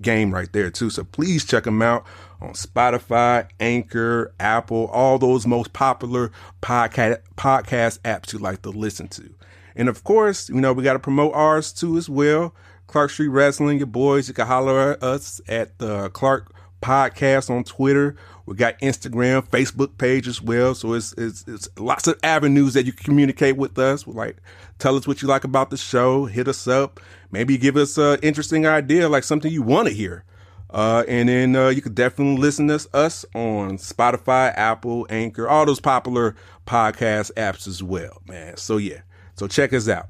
[0.01, 0.91] game right there too.
[0.91, 2.07] So please check them out
[2.40, 6.30] on Spotify, Anchor, Apple, all those most popular
[6.62, 9.34] podcast podcast apps you like to listen to.
[9.74, 12.54] And of course, you know, we got to promote ours too as well.
[12.86, 17.64] Clark Street Wrestling, your boys, you can holler at us at the Clark Podcast on
[17.64, 18.16] Twitter.
[18.46, 20.74] We got Instagram, Facebook page as well.
[20.74, 24.06] So it's, it's, it's lots of avenues that you can communicate with us.
[24.06, 24.36] Like,
[24.78, 27.00] tell us what you like about the show, hit us up,
[27.32, 30.24] maybe give us an interesting idea, like something you want to hear.
[30.70, 35.64] Uh, and then uh, you could definitely listen to us on Spotify, Apple, Anchor, all
[35.64, 36.34] those popular
[36.66, 38.56] podcast apps as well, man.
[38.56, 39.01] So yeah,
[39.34, 40.09] so check us out.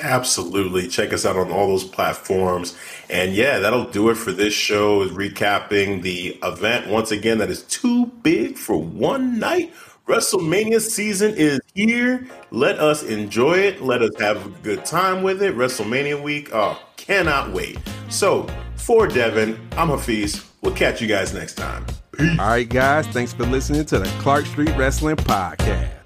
[0.00, 0.88] Absolutely.
[0.88, 2.76] Check us out on all those platforms.
[3.08, 7.50] And yeah, that'll do it for this show is recapping the event once again that
[7.50, 9.72] is too big for one night.
[10.06, 12.26] WrestleMania season is here.
[12.50, 13.82] Let us enjoy it.
[13.82, 15.54] Let us have a good time with it.
[15.54, 16.50] WrestleMania week.
[16.54, 17.78] Oh, cannot wait.
[18.08, 18.46] So
[18.78, 20.44] for Devin, I'm Hafiz.
[20.62, 21.84] We'll catch you guys next time.
[22.12, 22.38] Peace.
[22.38, 23.06] All right, guys.
[23.08, 25.97] Thanks for listening to the Clark Street Wrestling Podcast.